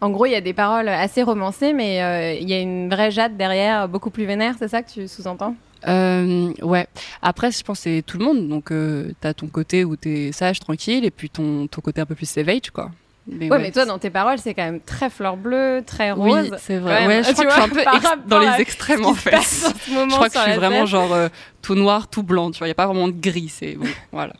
En 0.00 0.10
gros, 0.10 0.26
il 0.26 0.32
y 0.32 0.36
a 0.36 0.40
des 0.40 0.52
paroles 0.52 0.88
assez 0.88 1.22
romancées, 1.22 1.72
mais 1.72 2.02
euh, 2.02 2.34
il 2.34 2.48
y 2.48 2.52
a 2.52 2.60
une 2.60 2.90
vraie 2.90 3.10
Jade 3.10 3.36
derrière, 3.36 3.88
beaucoup 3.88 4.10
plus 4.10 4.24
vénère, 4.26 4.54
c'est 4.58 4.68
ça 4.68 4.82
que 4.82 4.90
tu 4.90 5.08
sous-entends? 5.08 5.54
Euh, 5.86 6.52
ouais. 6.62 6.86
Après, 7.22 7.50
je 7.50 7.62
pense 7.62 7.78
que 7.78 7.82
c'est 7.84 8.02
tout 8.02 8.18
le 8.18 8.24
monde. 8.24 8.48
Donc, 8.48 8.70
euh, 8.70 9.12
t'as 9.20 9.34
ton 9.34 9.46
côté 9.46 9.84
où 9.84 9.96
t'es 9.96 10.32
sage, 10.32 10.60
tranquille, 10.60 11.04
et 11.04 11.10
puis 11.10 11.30
ton, 11.30 11.66
ton 11.66 11.80
côté 11.80 12.00
un 12.00 12.06
peu 12.06 12.14
plus 12.14 12.28
savage, 12.28 12.70
quoi. 12.72 12.90
Mais 13.26 13.50
ouais, 13.50 13.58
mais 13.58 13.70
toi, 13.70 13.86
dans 13.86 13.98
tes 13.98 14.10
paroles, 14.10 14.38
c'est 14.38 14.52
quand 14.52 14.64
même 14.64 14.80
très 14.80 15.08
fleur 15.08 15.36
bleue, 15.38 15.82
très 15.86 16.12
Oui, 16.12 16.30
rose. 16.30 16.50
c'est 16.58 16.74
quand 16.74 16.82
vrai. 16.82 17.06
Ouais, 17.06 17.22
je 17.22 17.32
crois 17.32 17.44
que 17.44 17.50
je 17.50 17.54
suis 17.54 17.62
un 17.62 17.68
peu 17.68 17.80
ex- 17.80 18.26
dans 18.26 18.38
les 18.38 18.60
extrêmes, 18.60 19.06
en 19.06 19.14
fait. 19.14 19.30
passe 19.30 19.64
en 19.66 19.78
ce 19.78 19.90
moment 19.92 20.08
Je 20.10 20.14
crois 20.14 20.28
que 20.28 20.38
je 20.38 20.42
suis 20.42 20.52
vraiment 20.52 20.84
genre 20.84 21.12
euh, 21.14 21.28
tout 21.62 21.74
noir, 21.74 22.08
tout 22.08 22.22
blanc. 22.22 22.50
Tu 22.50 22.58
vois, 22.58 22.66
il 22.66 22.70
y 22.70 22.72
a 22.72 22.74
pas 22.74 22.84
vraiment 22.86 23.08
de 23.08 23.12
gris. 23.18 23.48
C'est 23.48 23.76
bon, 23.76 23.86
voilà. 24.12 24.34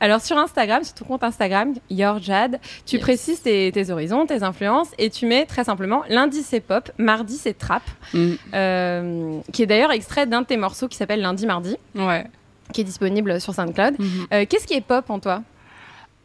Alors 0.00 0.20
sur 0.20 0.36
Instagram, 0.38 0.84
sur 0.84 0.94
ton 0.94 1.04
compte 1.06 1.24
Instagram, 1.24 1.72
Your 1.90 2.20
Jade, 2.22 2.60
tu 2.86 2.96
Yes. 2.96 3.02
précises 3.02 3.42
tes, 3.42 3.70
tes 3.72 3.90
horizons, 3.90 4.26
tes 4.26 4.42
influences, 4.42 4.88
et 4.98 5.08
tu 5.10 5.24
mets 5.26 5.44
très 5.46 5.64
simplement 5.64 6.02
lundi 6.08 6.42
c'est 6.42 6.60
pop, 6.60 6.90
mardi 6.98 7.36
c'est 7.36 7.56
trap, 7.56 7.82
Mm, 8.12 8.32
euh, 8.54 9.38
qui 9.52 9.62
est 9.62 9.66
d'ailleurs 9.66 9.92
extrait 9.92 10.26
d'un 10.26 10.42
de 10.42 10.46
tes 10.46 10.56
morceaux 10.56 10.88
qui 10.88 10.96
s'appelle 10.96 11.20
Lundi 11.20 11.46
Mardi, 11.46 11.76
ouais. 11.94 12.26
qui 12.72 12.80
est 12.82 12.84
disponible 12.84 13.40
sur 13.40 13.54
SoundCloud. 13.54 13.96
Euh, 14.32 14.44
Qu'est-ce 14.48 14.66
qui 14.66 14.74
est 14.74 14.80
pop 14.84 15.08
en 15.10 15.18
toi? 15.20 15.42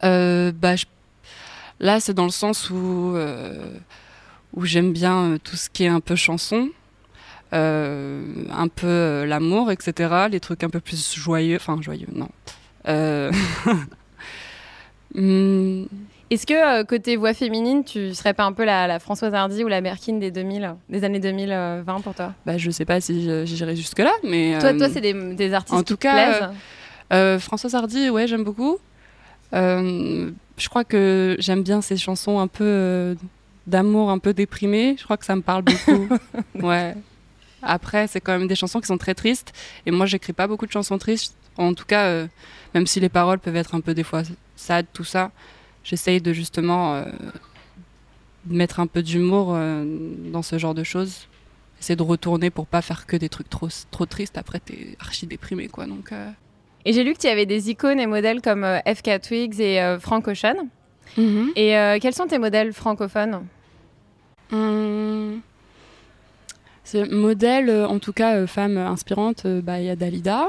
Bah, 0.01 0.75
je- 0.75 0.86
Là, 1.80 2.00
c'est 2.00 2.14
dans 2.14 2.26
le 2.26 2.30
sens 2.32 2.70
où, 2.70 3.14
euh, 3.16 3.72
où 4.54 4.66
j'aime 4.66 4.92
bien 4.94 5.18
euh, 5.34 5.38
tout 5.44 5.56
ce 5.56 5.70
qui 5.70 5.86
est 5.86 5.88
un 5.88 6.02
peu 6.02 6.16
chanson, 6.16 6.70
euh, 7.54 8.22
un 8.52 8.68
peu 8.68 9.24
l'amour, 9.26 9.72
etc. 9.72 10.28
Les 10.30 10.40
trucs 10.40 10.64
un 10.64 10.70
peu 10.70 10.80
plus 10.82 11.16
joyeux. 11.16 11.56
Enfin, 11.56 11.82
joyeux, 11.82 12.08
non. 12.14 12.30
Hmm, 15.16 15.86
Est-ce 16.30 16.46
que 16.46 16.54
euh, 16.54 16.84
côté 16.84 17.16
voix 17.16 17.34
féminine, 17.34 17.84
tu 17.84 18.14
serais 18.14 18.36
pas 18.36 18.44
un 18.44 18.54
peu 18.54 18.64
la, 18.64 18.86
la 18.86 19.00
Françoise 19.00 19.34
Hardy 19.34 19.64
ou 19.64 19.68
la 19.68 19.82
Merkin 19.82 20.20
des 20.20 20.30
2000, 20.30 20.76
des 20.88 21.04
années 21.04 21.20
2020 21.20 22.02
pour 22.02 22.14
toi? 22.14 22.34
Bah, 22.46 22.58
je 22.60 22.70
sais 22.70 22.86
pas 22.86 23.02
si 23.02 23.28
j'irai 23.48 23.76
jusque-là, 23.76 24.12
mais. 24.24 24.56
Toi, 24.60 24.70
euh, 24.70 24.78
toi 24.78 24.88
c'est 24.90 25.02
des, 25.02 25.14
des 25.34 25.54
artistes 25.54 25.74
en 25.76 25.80
qui 25.80 25.86
tout 25.86 25.96
te 25.96 26.02
cas, 26.04 26.14
plaisent? 26.14 26.50
Euh, 27.12 27.40
Françoise 27.40 27.74
Hardy, 27.74 28.12
ouais, 28.12 28.28
j'aime 28.28 28.44
beaucoup. 28.44 28.78
Euh, 29.53 30.32
je 30.58 30.70
crois 30.70 30.84
que 30.84 31.36
j'aime 31.39 31.63
bien 31.63 31.82
ces 31.82 31.98
chansons 31.98 32.39
un 32.39 32.48
peu 32.48 32.63
euh, 32.65 33.15
d'amour, 33.68 34.10
un 34.10 34.20
peu 34.20 34.34
déprimées. 34.34 34.96
Je 34.98 35.03
crois 35.03 35.18
que 35.18 35.25
ça 35.25 35.36
me 35.36 35.41
parle 35.41 35.63
beaucoup. 35.63 36.10
ouais. 36.65 36.96
Après, 37.62 38.08
c'est 38.08 38.22
quand 38.22 38.38
même 38.38 38.48
des 38.48 38.56
chansons 38.56 38.79
qui 38.79 38.88
sont 38.88 38.98
très 38.98 39.15
tristes. 39.15 39.53
Et 39.86 39.91
moi, 39.91 40.06
j'écris 40.06 40.34
pas 40.34 40.48
beaucoup 40.48 40.65
de 40.65 40.72
chansons 40.72 40.98
tristes. 40.98 41.36
En 41.58 41.74
tout 41.74 41.86
cas, 41.86 42.06
euh, 42.06 42.27
même 42.74 42.88
si 42.88 43.00
les 43.00 43.10
paroles 43.10 43.39
peuvent 43.39 43.56
être 43.56 43.75
un 43.75 43.82
peu 43.82 43.94
des 43.94 44.03
fois 44.03 44.24
sad, 44.56 44.86
tout 44.94 45.03
ça, 45.03 45.32
j'essaye 45.84 46.22
de 46.22 46.32
justement 46.32 46.96
euh, 46.96 47.06
mettre 48.46 48.79
un 48.79 48.88
peu 48.88 49.03
d'humour 49.03 49.53
euh, 49.53 49.84
dans 50.32 50.41
ce 50.41 50.58
genre 50.58 50.74
de 50.74 50.84
choses. 50.84 51.27
Essayer 51.79 51.96
de 51.96 52.03
retourner 52.03 52.50
pour 52.50 52.68
pas 52.68 52.82
faire 52.82 53.06
que 53.06 53.18
des 53.18 53.29
trucs 53.29 53.50
trop, 53.50 53.70
trop 53.91 54.06
tristes. 54.06 54.38
Après, 54.38 54.60
t'es 54.60 54.96
archi 55.00 55.27
déprimé, 55.27 55.68
quoi. 55.68 55.86
Donc, 55.86 56.12
Et 56.86 56.94
j'ai 56.94 57.04
lu 57.04 57.14
que 57.14 57.20
tu 57.20 57.28
avais 57.28 57.46
des 57.46 57.70
icônes 57.70 58.00
et 58.00 58.08
modèles 58.08 58.42
comme 58.42 58.64
euh, 58.64 58.80
FK 58.86 59.22
Twigs 59.22 59.60
et 59.60 59.82
euh, 59.82 60.00
Frank 60.00 60.28
Ocean. 60.28 60.68
Et 61.56 61.78
euh, 61.78 61.98
quels 62.02 62.14
sont 62.14 62.28
tes 62.28 62.38
modèles 62.38 62.72
francophones? 62.72 63.46
Hum, 64.52 65.42
C'est 66.84 67.10
modèle, 67.12 67.70
en 67.86 68.00
tout 68.00 68.14
cas, 68.14 68.46
femme 68.48 68.78
inspirante, 68.78 69.46
bah, 69.46 69.80
il 69.80 69.86
y 69.86 69.90
a 69.90 69.96
Dalida, 69.96 70.48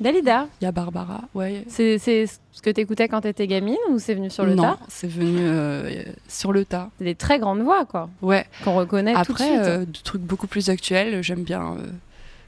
Dalida, 0.00 0.48
il 0.60 0.64
y 0.64 0.66
a 0.66 0.72
Barbara. 0.72 1.22
Ouais. 1.34 1.64
c'est 1.68 1.98
ce 1.98 2.62
que 2.62 2.70
tu 2.70 2.80
écoutais 2.80 3.06
quand 3.08 3.20
tu 3.20 3.28
étais 3.28 3.46
gamine 3.46 3.76
ou 3.90 3.98
c'est 3.98 4.14
venu 4.14 4.30
sur 4.30 4.44
le 4.46 4.54
non, 4.54 4.62
tas? 4.62 4.78
c'est 4.88 5.06
venu 5.10 5.36
euh, 5.40 6.04
sur 6.26 6.52
le 6.52 6.64
tas. 6.64 6.88
Des 7.00 7.14
très 7.14 7.38
grandes 7.38 7.60
voix, 7.60 7.84
quoi, 7.84 8.08
Ouais. 8.22 8.46
qu'on 8.64 8.74
reconnaît 8.74 9.12
tout 9.12 9.18
de 9.18 9.32
Après, 9.32 9.46
suite. 9.46 9.58
euh, 9.60 9.84
des 9.84 10.00
trucs 10.02 10.22
beaucoup 10.22 10.46
plus 10.46 10.70
actuels, 10.70 11.22
j'aime 11.22 11.42
bien 11.42 11.74
euh, 11.76 11.86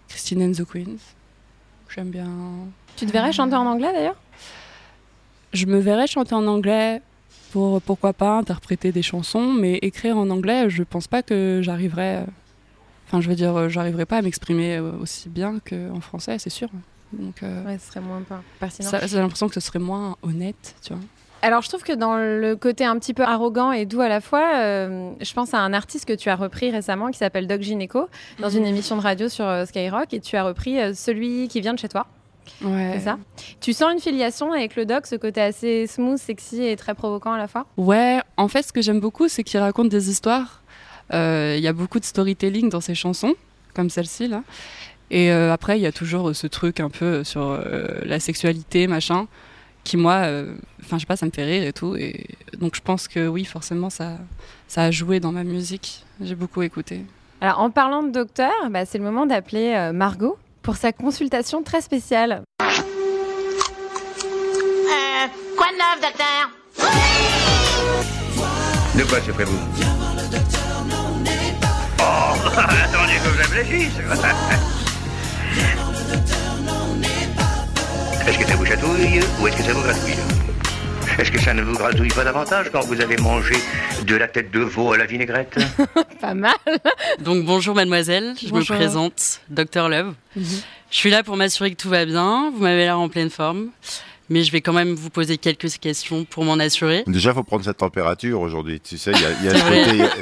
Christine 0.09 0.43
and 0.43 0.53
the 0.53 0.65
Queens. 0.65 0.97
J'aime 1.95 2.09
bien. 2.09 2.31
Tu 2.97 3.07
te 3.07 3.13
verrais 3.13 3.33
chanter 3.33 3.57
en 3.57 3.67
anglais 3.67 3.93
d'ailleurs? 3.93 4.17
Je 5.53 5.67
me 5.67 5.79
verrais 5.79 6.07
chanter 6.07 6.35
en 6.35 6.47
anglais 6.47 7.03
pour 7.53 7.83
pourquoi 7.83 8.13
pas 8.13 8.39
interpréter 8.39 8.93
des 8.93 9.03
chansons, 9.03 9.53
mais 9.53 9.75
écrire 9.83 10.17
en 10.17 10.31
anglais, 10.31 10.71
je 10.71 10.83
pense 10.83 11.07
pas 11.09 11.23
que 11.23 11.61
j'arriverais. 11.63 12.19
euh, 12.19 12.31
Enfin, 13.07 13.21
je 13.21 13.29
veux 13.29 13.35
dire, 13.35 13.55
euh, 13.55 13.69
j'arriverais 13.69 14.07
pas 14.07 14.19
à 14.19 14.23
m'exprimer 14.23 14.77
euh, 14.79 14.93
aussi 15.01 15.29
bien 15.29 15.59
qu'en 15.69 16.01
français, 16.01 16.39
c'est 16.39 16.49
sûr. 16.49 16.71
Donc, 17.13 17.43
euh, 17.43 17.63
Ouais, 17.67 17.77
ce 17.79 17.89
serait 17.89 18.01
moins 18.01 18.23
per- 18.23 18.37
pertinent. 18.59 18.89
j'ai 19.07 19.19
l'impression 19.19 19.49
que 19.49 19.55
ce 19.55 19.61
serait 19.61 19.79
moins 19.81 20.17
honnête, 20.23 20.75
tu 20.83 20.95
vois. 20.95 21.03
Alors, 21.43 21.61
je 21.61 21.69
trouve 21.69 21.83
que 21.83 21.93
dans 21.93 22.17
le 22.17 22.55
côté 22.57 22.87
un 22.87 22.99
petit 22.99 23.13
peu 23.13 23.25
arrogant 23.25 23.71
et 23.73 23.85
doux 23.85 24.01
à 24.01 24.09
la 24.09 24.23
fois, 24.23 24.55
euh, 24.61 25.11
je 25.21 25.33
pense 25.35 25.53
à 25.53 25.59
un 25.59 25.75
artiste 25.75 26.07
que 26.07 26.15
tu 26.15 26.31
as 26.31 26.37
repris 26.37 26.71
récemment 26.71 27.11
qui 27.11 27.19
s'appelle 27.19 27.47
Doc 27.47 27.61
Gineco 27.61 28.09
dans 28.39 28.49
une 28.49 28.65
émission 28.65 28.97
de 28.97 29.03
radio 29.03 29.29
sur 29.29 29.45
euh, 29.47 29.67
Skyrock 29.67 30.15
et 30.15 30.21
tu 30.21 30.37
as 30.37 30.45
repris 30.45 30.79
celui 30.95 31.49
qui 31.49 31.61
vient 31.61 31.75
de 31.75 31.79
chez 31.81 31.89
toi. 31.89 32.07
Ouais. 32.63 32.93
C'est 32.95 33.05
ça 33.05 33.19
Tu 33.61 33.73
sens 33.73 33.93
une 33.93 34.01
filiation 34.01 34.53
avec 34.53 34.77
le 34.77 34.87
doc, 34.87 35.07
ce 35.07 35.17
côté 35.17 35.41
assez 35.41 35.87
smooth, 35.87 36.19
sexy 36.19 36.63
et 36.65 36.77
très 36.77 36.95
provoquant 36.95 37.33
à 37.33 37.39
la 37.39 37.49
fois? 37.49 37.67
Ouais, 37.77 38.21
en 38.37 38.49
fait, 38.49 38.63
ce 38.63 38.73
que 38.73 38.83
j'aime 38.83 39.01
beaucoup, 39.01 39.29
c'est 39.29 39.45
qu'il 39.45 39.61
raconte 39.61 39.89
des 39.89 40.11
histoires. 40.11 40.63
Euh, 41.13 41.55
Il 41.57 41.63
y 41.63 41.69
a 41.69 41.73
beaucoup 41.73 41.99
de 42.01 42.05
storytelling 42.05 42.69
dans 42.69 42.81
ses 42.81 42.95
chansons, 42.95 43.35
comme 43.75 43.91
celle-ci, 43.91 44.29
là. 44.29 44.43
Et 45.11 45.31
euh, 45.31 45.53
après, 45.53 45.79
il 45.79 45.83
y 45.83 45.87
a 45.87 45.93
toujours 45.93 46.31
euh, 46.31 46.35
ce 46.35 46.47
truc 46.47 46.81
un 46.81 46.89
peu 46.89 47.23
sur 47.25 47.43
euh, 47.43 47.87
la 48.05 48.19
sexualité, 48.19 48.87
machin, 48.87 49.27
qui, 49.85 49.97
moi, 49.97 50.15
euh, 50.25 50.55
enfin, 50.83 50.97
je 50.97 51.01
sais 51.01 51.07
pas, 51.07 51.17
ça 51.17 51.27
me 51.27 51.33
fait 51.33 51.45
rire 51.45 51.65
et 51.67 51.73
tout. 51.73 51.97
Et 51.97 52.27
donc, 52.59 52.75
je 52.77 52.81
pense 52.81 53.09
que 53.09 53.27
oui, 53.29 53.45
forcément, 53.45 53.91
ça, 53.91 54.17
ça 54.69 54.85
a 54.85 54.91
joué 54.91 55.21
dans 55.21 55.33
ma 55.33 55.45
musique. 55.45 56.05
J'ai 56.21 56.35
beaucoup 56.37 56.63
écouté. 56.63 57.05
Alors, 57.41 57.61
en 57.61 57.71
parlant 57.71 58.03
de 58.05 58.11
docteur, 58.11 58.53
bah, 58.71 58.87
c'est 58.87 58.99
le 58.99 59.05
moment 59.05 59.27
d'appeler 59.27 59.75
euh, 59.77 59.93
Margot 59.93 60.39
pour 60.63 60.77
sa 60.77 60.93
consultation 60.93 61.63
très 61.63 61.81
spéciale. 61.81 62.43
Euh, 62.61 62.67
quoi 65.57 65.67
de 65.69 65.77
neuf, 65.77 66.01
docteur? 66.01 66.51
De 68.95 69.05
quoi 69.05 69.21
se 69.21 69.31
vous? 69.31 69.59
Oh, 71.99 72.35
attendez 72.57 73.15
que 73.15 73.31
je 73.33 73.39
réfléchisse. 73.39 73.99
Est-ce 78.27 78.39
que 78.39 78.47
ça 78.47 78.55
vous 78.55 78.65
chatouille 78.65 79.21
ou 79.41 79.49
est-ce 79.49 79.57
que 79.57 79.63
ça 79.65 79.73
vous 79.73 79.83
gratouille 79.83 80.15
Est-ce 81.19 81.31
que 81.31 81.41
ça 81.41 81.55
ne 81.55 81.63
vous 81.63 81.75
gratouille 81.75 82.09
pas 82.09 82.25
davantage 82.25 82.71
quand 82.73 82.81
vous 82.81 83.01
avez 83.01 83.17
mangé 83.17 83.55
de 84.07 84.17
la 84.17 84.29
tête 84.29 84.51
de 84.51 84.61
veau 84.61 84.93
à 84.93 84.99
la 84.99 85.07
vinaigrette 85.07 85.57
Pas 86.21 86.35
mal 86.35 86.55
Donc 87.21 87.45
bonjour 87.45 87.75
mademoiselle, 87.75 88.35
je 88.43 88.49
Bonjour. 88.51 88.75
me 88.77 88.81
présente, 88.81 89.41
Dr 89.49 89.89
Love. 89.89 90.15
Mhm. 90.37 90.45
Je 90.91 90.97
suis 90.97 91.11
là 91.11 91.23
pour 91.23 91.37
m'assurer 91.37 91.71
que 91.71 91.77
tout 91.81 91.89
va 91.89 92.05
bien, 92.05 92.51
vous 92.55 92.61
m'avez 92.63 92.85
l'air 92.85 92.99
en 92.99 93.09
pleine 93.09 93.31
forme, 93.31 93.69
mais 94.29 94.43
je 94.45 94.53
vais 94.53 94.61
quand 94.61 94.73
même 94.73 94.95
vous 94.95 95.11
poser 95.11 95.39
quelques 95.39 95.69
questions 95.79 96.25
pour 96.25 96.45
m'en 96.45 96.55
assurer. 96.59 97.05
Déjà, 97.07 97.31
il 97.31 97.35
faut 97.35 97.43
prendre 97.45 97.65
sa 97.65 97.75
température 97.75 98.41
aujourd'hui. 98.41 98.81
Tu 98.81 98.99
sais, 98.99 99.13
il 99.13 99.21
y 99.21 99.49
a, 99.49 99.53
y 99.55 99.59
ce 99.59 99.65
vrai. 99.65 99.83
côté. 99.85 99.97
y 99.97 100.03
a- 100.03 100.09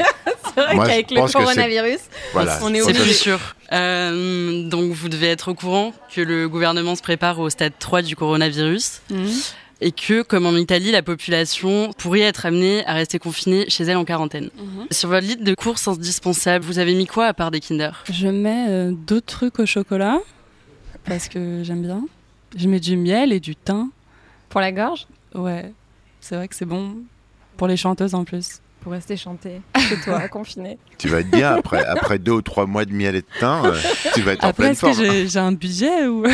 C'est 0.54 0.60
vrai 0.76 0.76
qu'avec 0.88 1.10
le 1.12 1.32
coronavirus, 1.32 1.98
Voilà. 2.32 2.58
on 2.62 2.74
est 2.74 2.78
C'est 2.80 2.86
obligé. 2.90 3.02
plus 3.04 3.14
sûr. 3.14 3.38
Euh, 3.72 4.68
donc 4.68 4.90
vous 4.92 5.08
devez 5.08 5.28
être 5.28 5.48
au 5.52 5.54
courant 5.54 5.92
que 6.12 6.20
le 6.20 6.48
gouvernement 6.48 6.96
se 6.96 7.02
prépare 7.02 7.38
au 7.38 7.48
stade 7.50 7.72
3 7.78 8.02
du 8.02 8.16
coronavirus 8.16 9.00
et 9.80 9.92
que, 9.92 10.22
comme 10.22 10.46
en 10.46 10.56
Italie, 10.56 10.90
la 10.90 11.02
population 11.02 11.90
pourrait 11.96 12.20
être 12.20 12.46
amenée 12.46 12.84
à 12.86 12.94
rester 12.94 13.18
confinée 13.18 13.68
chez 13.68 13.84
elle 13.84 13.96
en 13.96 14.04
quarantaine. 14.04 14.50
Sur 14.90 15.08
votre 15.08 15.26
liste 15.26 15.42
de 15.42 15.54
courses 15.54 15.88
indispensables, 15.88 16.64
vous 16.64 16.78
avez 16.78 16.94
mis 16.94 17.06
quoi 17.06 17.26
à 17.26 17.34
part 17.34 17.50
des 17.50 17.60
Kinder? 17.60 18.04
Je 18.10 18.28
mets 18.28 18.66
euh, 18.68 18.92
d'autres 18.92 19.26
trucs 19.26 19.58
au 19.58 19.66
chocolat, 19.66 20.18
parce 21.04 21.28
que 21.28 21.62
j'aime 21.64 21.82
bien. 21.82 22.04
Je 22.56 22.68
mets 22.68 22.80
du 22.80 22.96
miel 22.96 23.32
et 23.32 23.40
du 23.40 23.56
thym. 23.56 23.90
Pour 24.48 24.60
la 24.60 24.72
gorge? 24.72 25.06
Ouais, 25.34 25.72
c'est 26.20 26.36
vrai 26.36 26.48
que 26.48 26.56
c'est 26.56 26.66
bon 26.66 26.96
pour 27.56 27.68
les 27.68 27.76
chanteuses 27.76 28.14
en 28.14 28.24
plus. 28.24 28.60
Pour 28.80 28.92
rester 28.92 29.16
chanter 29.16 29.60
chez 29.78 29.96
toi, 30.00 30.26
confiné. 30.28 30.78
Tu 30.98 31.08
vas 31.08 31.20
être 31.20 31.30
bien 31.30 31.52
après, 31.54 31.84
après 31.84 32.18
deux 32.18 32.32
ou 32.32 32.42
trois 32.42 32.64
mois 32.66 32.84
de 32.86 32.92
miel 32.92 33.14
et 33.14 33.20
de 33.20 33.26
thym. 33.38 33.62
euh, 33.66 33.74
tu 34.14 34.22
vas 34.22 34.32
être 34.32 34.44
en 34.44 34.48
Après, 34.48 34.62
pleine 34.62 34.72
est-ce 34.72 34.80
que 34.80 34.92
forme. 34.94 35.26
j'ai 35.28 35.38
un 35.38 35.52
budget 35.52 36.06
ou 36.06 36.24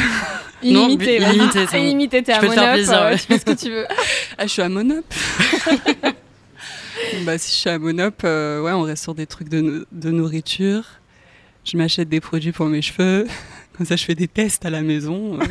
Illimité, 0.63 1.19
Non, 1.21 1.31
illimité, 1.33 1.67
c'est. 1.69 1.83
Illimité, 1.83 2.23
t'es 2.23 2.33
Je 2.35 2.39
à 2.39 2.43
Monop, 2.43 2.59
euh, 2.59 3.11
ouais. 3.11 3.17
tu 3.19 3.23
fais 3.27 3.39
ce 3.39 3.45
que 3.45 3.53
tu 3.53 3.71
veux. 3.71 3.87
Ah, 4.39 4.47
je 4.47 4.53
suis 4.53 4.63
à 4.63 4.69
Monop. 4.69 5.05
bah, 7.25 7.39
si 7.39 7.51
je 7.53 7.57
suis 7.57 7.71
à 7.71 7.79
Monop, 7.79 8.23
euh, 8.25 8.63
ouais, 8.63 8.73
on 8.73 8.83
reste 8.83 9.03
sur 9.03 9.15
des 9.15 9.27
trucs 9.27 9.49
de, 9.49 9.87
de 9.91 10.11
nourriture. 10.11 10.85
Je 11.65 11.77
m'achète 11.77 12.09
des 12.09 12.21
produits 12.21 12.53
pour 12.53 12.67
mes 12.67 12.83
cheveux. 12.83 13.27
Comme 13.77 13.87
ça, 13.87 13.97
je 13.97 14.05
fais 14.05 14.15
des 14.15 14.29
tests 14.29 14.65
à 14.65 14.71
la 14.71 14.83
maison. 14.83 15.39
euh, 15.41 15.45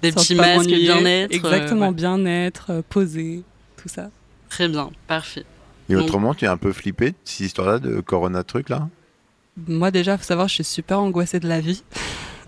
Des 0.00 0.12
petits 0.12 0.34
masques 0.36 0.66
bien-être 0.68 1.32
euh, 1.32 1.36
Exactement, 1.36 1.88
ouais. 1.88 1.94
bien-être, 1.94 2.66
euh, 2.70 2.82
posé, 2.88 3.42
tout 3.76 3.88
ça. 3.88 4.10
Très 4.48 4.68
bien, 4.68 4.90
parfait. 5.08 5.44
Et 5.88 5.94
Donc- 5.94 6.04
autrement, 6.04 6.34
tu 6.34 6.44
es 6.44 6.48
un 6.48 6.56
peu 6.56 6.72
flippé 6.72 7.10
de 7.10 7.16
cette 7.24 7.40
histoire-là 7.40 7.78
de 7.78 8.00
Corona 8.00 8.42
truc 8.44 8.68
là 8.68 8.88
Moi, 9.68 9.90
déjà, 9.90 10.16
faut 10.18 10.24
savoir, 10.24 10.48
je 10.48 10.54
suis 10.54 10.64
super 10.64 10.98
angoissée 11.00 11.40
de 11.40 11.48
la 11.48 11.60
vie. 11.60 11.82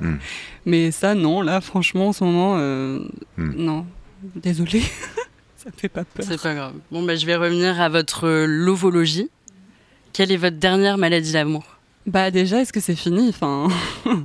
Hmm. 0.01 0.17
Mais 0.67 0.91
ça, 0.91 1.15
non, 1.15 1.43
là, 1.43 1.61
franchement, 1.61 2.09
en 2.09 2.13
ce 2.13 2.25
moment, 2.25 2.57
euh, 2.59 3.01
Hmm. 3.37 3.53
non. 3.57 3.87
Désolée. 4.35 4.81
ça 5.57 5.67
me 5.67 5.79
fait 5.79 5.89
pas 5.89 6.05
peur. 6.05 6.25
C'est 6.27 6.41
pas 6.41 6.55
grave. 6.55 6.75
Bon, 6.91 7.03
bah, 7.05 7.15
je 7.17 7.27
vais 7.27 7.37
revenir 7.37 7.81
à 7.81 7.89
votre 7.89 8.27
lovologie. 8.47 9.31
Quelle 10.13 10.33
est 10.33 10.37
votre 10.39 10.57
dernière 10.57 10.97
maladie 10.99 11.33
d'amour? 11.33 11.65
Bah 12.07 12.31
déjà, 12.31 12.61
est-ce 12.63 12.73
que 12.73 12.81
c'est 12.81 12.95
fini? 12.97 13.29
Enfin, 13.29 13.69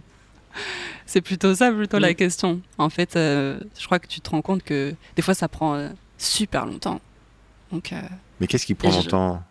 c'est 1.06 1.22
plutôt 1.22 1.54
ça, 1.56 1.72
plutôt 1.72 2.00
la 2.00 2.14
question. 2.14 2.62
En 2.78 2.90
fait, 2.90 3.16
euh, 3.16 3.60
je 3.80 3.86
crois 3.86 4.00
que 4.00 4.08
tu 4.08 4.22
te 4.22 4.30
rends 4.30 4.42
compte 4.42 4.64
que 4.64 4.94
des 5.16 5.22
fois, 5.22 5.34
ça 5.34 5.48
prend 5.48 5.76
euh, 5.76 5.90
super 6.18 6.66
longtemps. 6.66 7.02
Donc, 7.72 7.92
euh, 7.92 8.02
Mais 8.42 8.48
qu'est-ce 8.48 8.66
qui 8.66 8.74
prend 8.74 8.92
je- 8.92 8.98
longtemps 8.98 9.42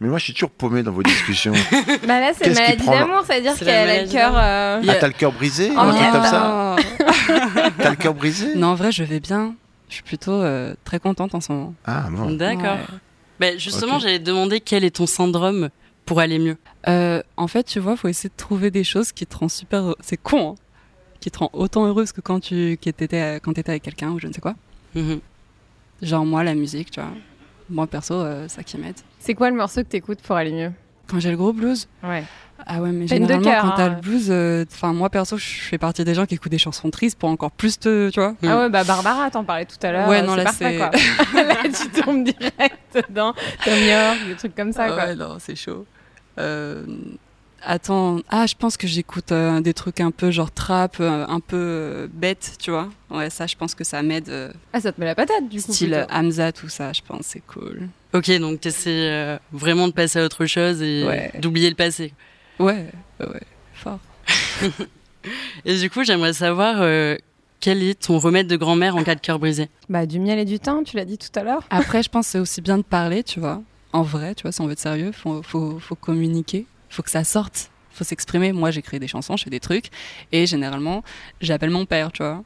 Mais 0.00 0.08
moi, 0.08 0.18
je 0.18 0.24
suis 0.24 0.32
toujours 0.34 0.50
paumé 0.50 0.82
dans 0.82 0.92
vos 0.92 1.02
discussions. 1.02 1.52
Bah 2.06 2.20
là, 2.20 2.32
c'est 2.36 2.44
Qu'est-ce 2.44 2.60
qui 2.60 2.62
maladie 2.62 2.86
d'amour, 2.86 3.22
c'est-à-dire 3.24 3.54
C'est 3.56 3.64
qu'elle 3.64 3.88
a 3.88 4.02
le 4.02 4.10
cœur. 4.10 4.32
euh, 4.36 4.82
Ah, 4.88 4.94
t'as 5.00 5.06
le 5.06 5.12
cœur 5.14 5.32
brisé 5.32 5.70
ou 5.70 5.74
Oh, 5.76 5.80
un 5.80 5.94
truc 5.94 6.10
comme 6.12 6.24
ça. 6.24 6.76
T'as 7.78 7.90
le 7.90 7.96
cœur 7.96 8.12
brisé 8.14 8.54
non, 8.56 8.68
en 8.68 8.74
vrai, 8.74 8.92
je 8.92 9.04
vais 9.04 9.20
bien. 9.20 9.54
Je 9.88 9.94
suis 9.94 10.02
plutôt 10.02 10.32
euh, 10.32 10.74
très 10.84 10.98
contente 10.98 11.34
en 11.34 11.40
ce 11.40 11.52
moment. 11.52 11.74
Ah 11.84 12.06
bon. 12.10 12.32
D'accord. 12.32 12.76
Ouais. 12.76 12.98
Bah, 13.40 13.56
justement, 13.56 13.96
Ok. 13.96 14.02
j'allais 14.02 14.18
te 14.18 14.24
demander 14.24 14.60
quel 14.60 14.84
est 14.84 14.96
ton 14.96 15.06
syndrome 15.06 15.68
pour 16.04 16.18
aller 16.20 16.38
mieux. 16.38 16.56
Euh, 16.88 17.22
en 17.36 17.46
fait, 17.46 17.62
tu 17.64 17.78
vois, 17.78 17.96
faut 17.96 18.08
essayer 18.08 18.28
de 18.30 18.36
trouver 18.36 18.70
des 18.70 18.84
choses 18.84 19.12
qui 19.12 19.26
te 19.26 19.36
rendent 19.36 19.50
super. 19.50 19.94
C'est 20.00 20.16
con, 20.16 20.52
hein 20.52 20.54
Qui 21.20 21.30
te 21.30 21.38
rend 21.38 21.50
autant 21.52 21.86
heureuse 21.86 22.10
que 22.12 22.20
quand 22.20 22.40
tu 22.40 22.76
qui 22.80 22.88
étais, 22.88 23.38
quand 23.42 23.56
étais 23.56 23.70
avec 23.70 23.82
quelqu'un 23.82 24.10
ou 24.10 24.18
je 24.18 24.26
ne 24.26 24.32
sais 24.32 24.40
quoi. 24.40 24.54
Mhm. 24.96 25.20
Genre, 26.02 26.24
moi, 26.26 26.42
la 26.42 26.54
musique, 26.54 26.90
tu 26.90 27.00
vois. 27.00 27.10
Moi, 27.72 27.86
perso, 27.86 28.14
euh, 28.14 28.46
ça 28.48 28.62
qui 28.62 28.76
m'aide. 28.78 28.94
C'est 29.18 29.34
quoi 29.34 29.50
le 29.50 29.56
morceau 29.56 29.80
que 29.82 29.88
t'écoutes 29.88 30.20
pour 30.20 30.36
aller 30.36 30.52
mieux? 30.52 30.72
Quand 31.08 31.18
j'ai 31.20 31.30
le 31.30 31.36
gros 31.36 31.52
blues, 31.52 31.88
Ouais. 32.04 32.22
Ah 32.64 32.80
ouais, 32.80 32.92
mais 32.92 33.06
Peine 33.06 33.22
généralement, 33.26 33.42
cœur, 33.50 33.62
quand 33.62 33.70
t'as 33.72 33.86
hein. 33.86 33.94
le 33.96 34.00
blues, 34.00 34.28
euh, 34.30 34.64
enfin 34.72 34.92
moi 34.92 35.10
perso, 35.10 35.36
je 35.36 35.44
fais 35.44 35.78
partie 35.78 36.04
des 36.04 36.14
gens 36.14 36.26
qui 36.26 36.34
écoutent 36.36 36.52
des 36.52 36.58
chansons 36.58 36.90
tristes 36.90 37.18
pour 37.18 37.28
encore 37.28 37.50
plus 37.50 37.76
te, 37.80 38.08
tu 38.10 38.20
vois. 38.20 38.36
Ah 38.46 38.56
ouais, 38.60 38.68
bah 38.70 38.84
Barbara, 38.84 39.28
t'en 39.32 39.42
parlais 39.42 39.64
tout 39.64 39.84
à 39.84 39.90
l'heure. 39.90 40.08
Ouais, 40.08 40.20
euh, 40.20 40.26
non, 40.26 40.36
là, 40.36 40.52
c'est- 40.52 40.76
quoi. 40.76 40.90
là, 41.42 41.56
tu 41.64 41.88
tombes 42.02 42.22
direct 42.22 43.04
dans 43.10 43.32
Tom 43.64 43.78
York, 43.84 44.18
des 44.28 44.34
trucs 44.36 44.54
comme 44.54 44.72
ça, 44.72 44.84
Ah 44.84 44.88
quoi. 44.92 45.04
ouais, 45.06 45.14
non, 45.16 45.38
c'est 45.40 45.56
chaud. 45.56 45.86
Euh, 46.38 46.84
attends, 47.64 48.20
ah, 48.28 48.46
je 48.46 48.54
pense 48.54 48.76
que 48.76 48.86
j'écoute 48.86 49.32
euh, 49.32 49.60
des 49.60 49.74
trucs 49.74 50.00
un 50.00 50.10
peu 50.10 50.30
genre 50.30 50.50
trap, 50.50 50.96
euh, 51.00 51.24
un 51.28 51.40
peu 51.40 51.56
euh, 51.56 52.06
bête, 52.12 52.56
tu 52.58 52.70
vois. 52.70 52.88
Ouais, 53.10 53.30
ça, 53.30 53.46
je 53.46 53.56
pense 53.56 53.74
que 53.74 53.84
ça 53.84 54.02
m'aide. 54.02 54.28
euh, 54.28 54.52
Ah, 54.72 54.80
ça 54.80 54.92
te 54.92 55.00
met 55.00 55.06
la 55.06 55.14
patate, 55.14 55.48
du 55.48 55.62
coup. 55.62 55.72
style 55.72 56.06
Hamza, 56.10 56.52
tout 56.52 56.68
ça, 56.68 56.92
je 56.92 57.02
pense, 57.02 57.22
c'est 57.26 57.42
cool. 57.46 57.88
Ok, 58.14 58.30
donc 58.38 58.60
tu 58.60 58.68
essaies 58.68 59.38
vraiment 59.52 59.88
de 59.88 59.92
passer 59.92 60.18
à 60.18 60.24
autre 60.24 60.44
chose 60.46 60.82
et 60.82 61.04
Ouais. 61.06 61.30
d'oublier 61.40 61.68
le 61.70 61.76
passé. 61.76 62.12
Ouais, 62.58 62.86
ouais, 63.20 63.26
ouais, 63.28 63.40
fort. 63.72 63.98
Et 65.64 65.78
du 65.78 65.88
coup, 65.90 66.02
j'aimerais 66.04 66.32
savoir 66.32 66.76
euh, 66.80 67.16
quel 67.60 67.82
est 67.82 68.00
ton 68.06 68.18
remède 68.18 68.48
de 68.48 68.56
grand-mère 68.56 68.96
en 68.96 69.04
cas 69.04 69.14
de 69.14 69.20
cœur 69.20 69.38
brisé? 69.38 69.68
Bah, 69.88 70.04
du 70.06 70.18
miel 70.18 70.38
et 70.38 70.44
du 70.44 70.58
thym, 70.58 70.82
tu 70.84 70.96
l'as 70.96 71.04
dit 71.04 71.16
tout 71.18 71.28
à 71.38 71.42
l'heure. 71.44 71.62
Après, 71.70 72.02
je 72.02 72.08
pense 72.08 72.26
que 72.26 72.32
c'est 72.32 72.38
aussi 72.40 72.60
bien 72.60 72.76
de 72.78 72.82
parler, 72.82 73.22
tu 73.22 73.38
vois. 73.40 73.62
en 73.92 74.02
vrai, 74.02 74.34
tu 74.34 74.42
vois, 74.42 74.52
si 74.52 74.60
on 74.60 74.66
veut 74.66 74.72
être 74.72 74.80
sérieux, 74.80 75.12
faut, 75.12 75.42
faut, 75.42 75.78
faut 75.78 75.94
communiquer, 75.94 76.66
faut 76.92 77.02
que 77.02 77.10
ça 77.10 77.24
sorte, 77.24 77.70
faut 77.90 78.04
s'exprimer. 78.04 78.52
Moi, 78.52 78.70
j'écris 78.70 79.00
des 79.00 79.08
chansons, 79.08 79.36
je 79.36 79.44
fais 79.44 79.50
des 79.50 79.60
trucs, 79.60 79.86
et 80.30 80.46
généralement, 80.46 81.02
j'appelle 81.40 81.70
mon 81.70 81.86
père, 81.86 82.12
tu 82.12 82.22
vois. 82.22 82.42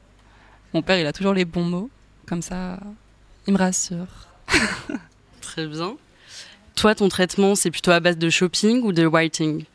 Mon 0.73 0.81
père, 0.81 0.99
il 0.99 1.05
a 1.05 1.13
toujours 1.13 1.33
les 1.33 1.45
bons 1.45 1.63
mots, 1.63 1.89
comme 2.25 2.41
ça, 2.41 2.79
il 3.45 3.53
me 3.53 3.57
rassure. 3.57 4.07
Très 5.41 5.67
bien. 5.67 5.95
Toi, 6.75 6.95
ton 6.95 7.09
traitement, 7.09 7.55
c'est 7.55 7.71
plutôt 7.71 7.91
à 7.91 7.99
base 7.99 8.17
de 8.17 8.29
shopping 8.29 8.81
ou 8.83 8.91
de 8.91 9.05
writing? 9.05 9.65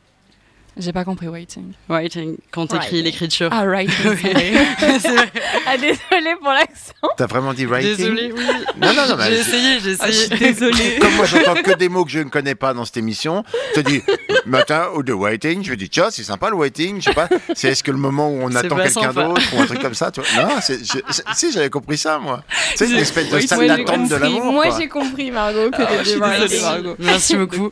J'ai 0.78 0.92
pas 0.92 1.04
compris 1.04 1.28
writing. 1.28 1.72
Writing, 1.88 2.36
quand 2.50 2.66
t'écris 2.66 2.86
Writing. 2.86 3.04
l'écriture. 3.04 3.48
Ah, 3.52 3.64
writing, 3.66 3.94
vrai. 4.14 4.52
Ah, 5.66 5.76
désolée 5.76 6.34
pour 6.40 6.50
l'accent. 6.50 6.92
T'as 7.16 7.26
vraiment 7.26 7.52
dit 7.52 7.66
writing? 7.66 7.96
Désolée, 7.96 8.32
oui. 8.34 8.42
Non, 8.80 8.92
non, 8.94 9.06
non, 9.08 9.16
J'ai 9.26 9.38
essayé, 9.38 9.80
j'ai 9.80 9.96
Ah, 10.00 10.06
je 10.06 10.12
essayé. 10.12 10.36
suis 10.36 10.38
désolée. 10.38 10.98
Comme 11.00 11.14
moi, 11.14 11.26
j'entends 11.26 11.54
que 11.62 11.74
des 11.76 11.88
mots 11.88 12.04
que 12.04 12.10
je 12.10 12.18
ne 12.20 12.28
connais 12.30 12.54
pas 12.54 12.72
dans 12.74 12.84
cette 12.86 12.96
émission. 12.96 13.44
Je 13.76 13.80
te 13.80 13.86
dis 13.88 14.02
matin 14.46 14.86
ou 14.94 15.02
de 15.02 15.12
waiting. 15.12 15.62
Je 15.62 15.70
me 15.72 15.76
dis, 15.76 15.88
tiens, 15.90 16.08
c'est 16.10 16.22
sympa 16.24 16.48
le 16.50 16.56
waiting. 16.56 16.96
Je 17.00 17.04
sais 17.04 17.14
pas, 17.14 17.28
c'est 17.54 17.68
est-ce 17.68 17.82
que 17.82 17.90
le 17.90 17.98
moment 17.98 18.28
où 18.30 18.40
on 18.42 18.54
attend 18.54 18.76
quelqu'un 18.76 19.12
d'autre 19.12 19.42
ou 19.54 19.60
un 19.60 19.66
truc 19.66 19.80
comme 19.82 19.94
ça 19.94 20.10
tu 20.10 20.20
vois? 20.20 20.42
Non, 20.44 20.50
je- 20.66 21.34
si, 21.34 21.52
j'avais 21.52 21.70
compris 21.70 21.98
ça, 21.98 22.18
moi. 22.18 22.42
C'est 22.74 22.88
une 22.88 22.96
espèce 22.96 23.28
de 23.30 23.36
Oui, 23.36 23.46
salle 23.46 23.58
moi, 23.66 23.76
j'ai 23.76 23.84
d'attente 23.84 24.08
de 24.08 24.14
compris. 24.14 24.32
l'amour. 24.34 24.52
Moi, 24.52 24.64
j'ai 24.78 24.88
compris, 24.88 25.30
Margot, 25.30 25.70
que 25.70 25.82
Ah, 25.82 26.02
t'étais 26.02 26.16
writing. 26.16 26.62
Margot. 26.62 26.96
Merci 26.98 27.36
beaucoup. 27.36 27.70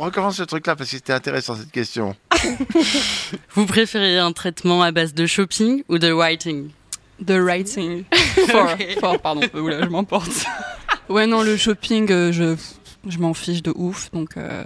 Recommence 0.00 0.36
ce 0.36 0.42
truc-là 0.44 0.76
parce 0.76 0.90
que 0.90 0.96
c'était 0.96 1.12
intéressant 1.12 1.54
cette 1.56 1.70
question. 1.70 2.16
Vous 3.54 3.66
préférez 3.66 4.18
un 4.18 4.32
traitement 4.32 4.82
à 4.82 4.90
base 4.92 5.14
de 5.14 5.26
shopping 5.26 5.82
ou 5.88 5.98
de 5.98 6.10
writing? 6.12 6.70
The 7.26 7.32
writing. 7.32 8.04
Fort, 8.48 8.70
Ok. 8.74 8.98
fort, 9.00 9.18
pardon. 9.20 9.40
Oula, 9.54 9.82
je 9.82 9.88
m'emporte. 9.88 10.30
ouais, 11.08 11.26
non, 11.26 11.42
le 11.42 11.56
shopping, 11.56 12.10
euh, 12.12 12.32
je, 12.32 12.56
je 13.08 13.18
m'en 13.18 13.34
fiche 13.34 13.62
de 13.62 13.72
ouf. 13.74 14.10
Donc, 14.12 14.36
euh, 14.36 14.64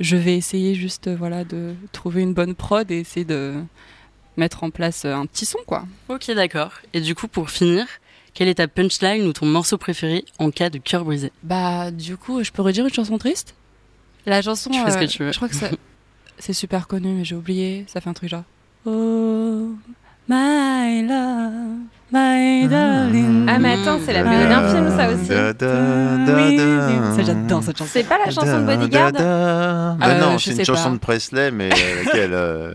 je 0.00 0.16
vais 0.16 0.36
essayer 0.36 0.74
juste 0.74 1.08
euh, 1.08 1.16
voilà, 1.16 1.44
de 1.44 1.74
trouver 1.92 2.22
une 2.22 2.32
bonne 2.34 2.54
prod 2.54 2.88
et 2.90 3.00
essayer 3.00 3.24
de 3.24 3.54
mettre 4.36 4.62
en 4.64 4.70
place 4.70 5.04
un 5.04 5.26
petit 5.26 5.46
son, 5.46 5.58
quoi. 5.66 5.84
Ok, 6.08 6.30
d'accord. 6.32 6.72
Et 6.92 7.00
du 7.00 7.14
coup, 7.16 7.26
pour 7.28 7.50
finir, 7.50 7.86
quelle 8.34 8.48
est 8.48 8.54
ta 8.54 8.68
punchline 8.68 9.26
ou 9.26 9.32
ton 9.32 9.46
morceau 9.46 9.76
préféré 9.78 10.24
en 10.38 10.50
cas 10.52 10.70
de 10.70 10.78
cœur 10.78 11.04
brisé? 11.04 11.32
Bah, 11.42 11.90
du 11.90 12.16
coup, 12.16 12.42
je 12.44 12.50
peux 12.52 12.62
redire 12.62 12.84
une 12.86 12.92
chanson 12.94 13.18
triste 13.18 13.54
La 14.26 14.42
chanson. 14.42 14.70
Tu 14.70 14.78
fais 14.80 14.90
ce 14.92 14.96
euh, 14.96 15.00
que 15.00 15.04
tu 15.06 15.22
veux. 15.24 15.32
Je 15.32 15.36
crois 15.36 15.48
que 15.48 15.56
ça- 15.56 15.70
c'est 16.38 16.52
super 16.52 16.86
connu, 16.86 17.08
mais 17.14 17.24
j'ai 17.24 17.34
oublié. 17.36 17.84
Ça 17.88 18.00
fait 18.00 18.10
un 18.10 18.14
truc 18.14 18.28
genre. 18.30 18.42
Oh, 18.86 19.70
my 20.28 21.02
love, 21.06 21.78
my 22.12 22.68
darling. 22.68 23.46
Ah, 23.48 23.58
mais 23.58 23.74
attends, 23.80 23.98
c'est 24.04 24.12
la 24.12 24.22
BO 24.24 24.30
d'un 24.30 24.68
film, 24.74 24.90
ça 24.96 25.10
aussi. 25.10 25.28
Da, 25.28 25.52
da, 25.52 26.16
da, 26.26 26.34
Oui, 26.36 26.56
da. 26.56 27.14
Ça, 27.16 27.22
j'adore 27.22 27.62
cette 27.62 27.78
chanson. 27.78 27.90
C'est 27.92 28.04
pas 28.08 28.18
la 28.18 28.30
chanson 28.30 28.60
de 28.60 28.64
Bodyguard 28.64 29.12
da, 29.12 29.18
da. 29.18 29.96
Bah 29.98 30.06
Euh, 30.08 30.20
non, 30.20 30.38
c'est 30.38 30.52
une 30.56 30.64
chanson 30.64 30.88
pas. 30.90 30.94
de 30.94 30.98
Presley, 31.00 31.50
mais 31.50 31.68
laquelle 32.04 32.34
euh, 32.34 32.74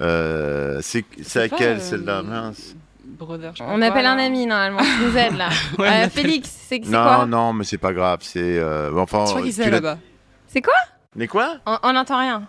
euh, 0.00 0.78
C'est 0.82 1.04
laquelle 1.34 1.78
euh, 1.78 1.80
celle-là 1.80 2.22
mince 2.22 2.74
Brother, 3.18 3.52
On 3.60 3.80
appelle 3.80 4.02
quoi, 4.02 4.10
un 4.10 4.18
ami, 4.18 4.44
normalement, 4.46 4.78
qui 4.82 5.04
nous 5.06 5.16
aide, 5.16 5.36
là. 5.38 5.48
Ouais, 5.78 6.04
Euh, 6.04 6.08
Félix, 6.10 6.50
c'est 6.68 6.80
c'est 6.84 6.90
Non, 6.90 7.02
quoi 7.02 7.24
non, 7.26 7.52
mais 7.54 7.64
c'est 7.64 7.78
pas 7.78 7.92
grave. 7.94 8.18
C'est 8.20 8.58
euh, 8.58 8.90
enfin. 8.98 9.24
Je 9.26 9.30
crois 9.30 9.42
qu'il 9.42 9.54
tu 9.54 9.60
est 9.62 9.64
l'as- 9.64 9.70
là-bas. 9.70 9.98
C'est 10.48 10.60
quoi 10.60 10.74
Mais 11.14 11.26
quoi 11.26 11.56
On 11.66 11.78
on 11.82 11.92
n'entend 11.94 12.18
rien. 12.18 12.42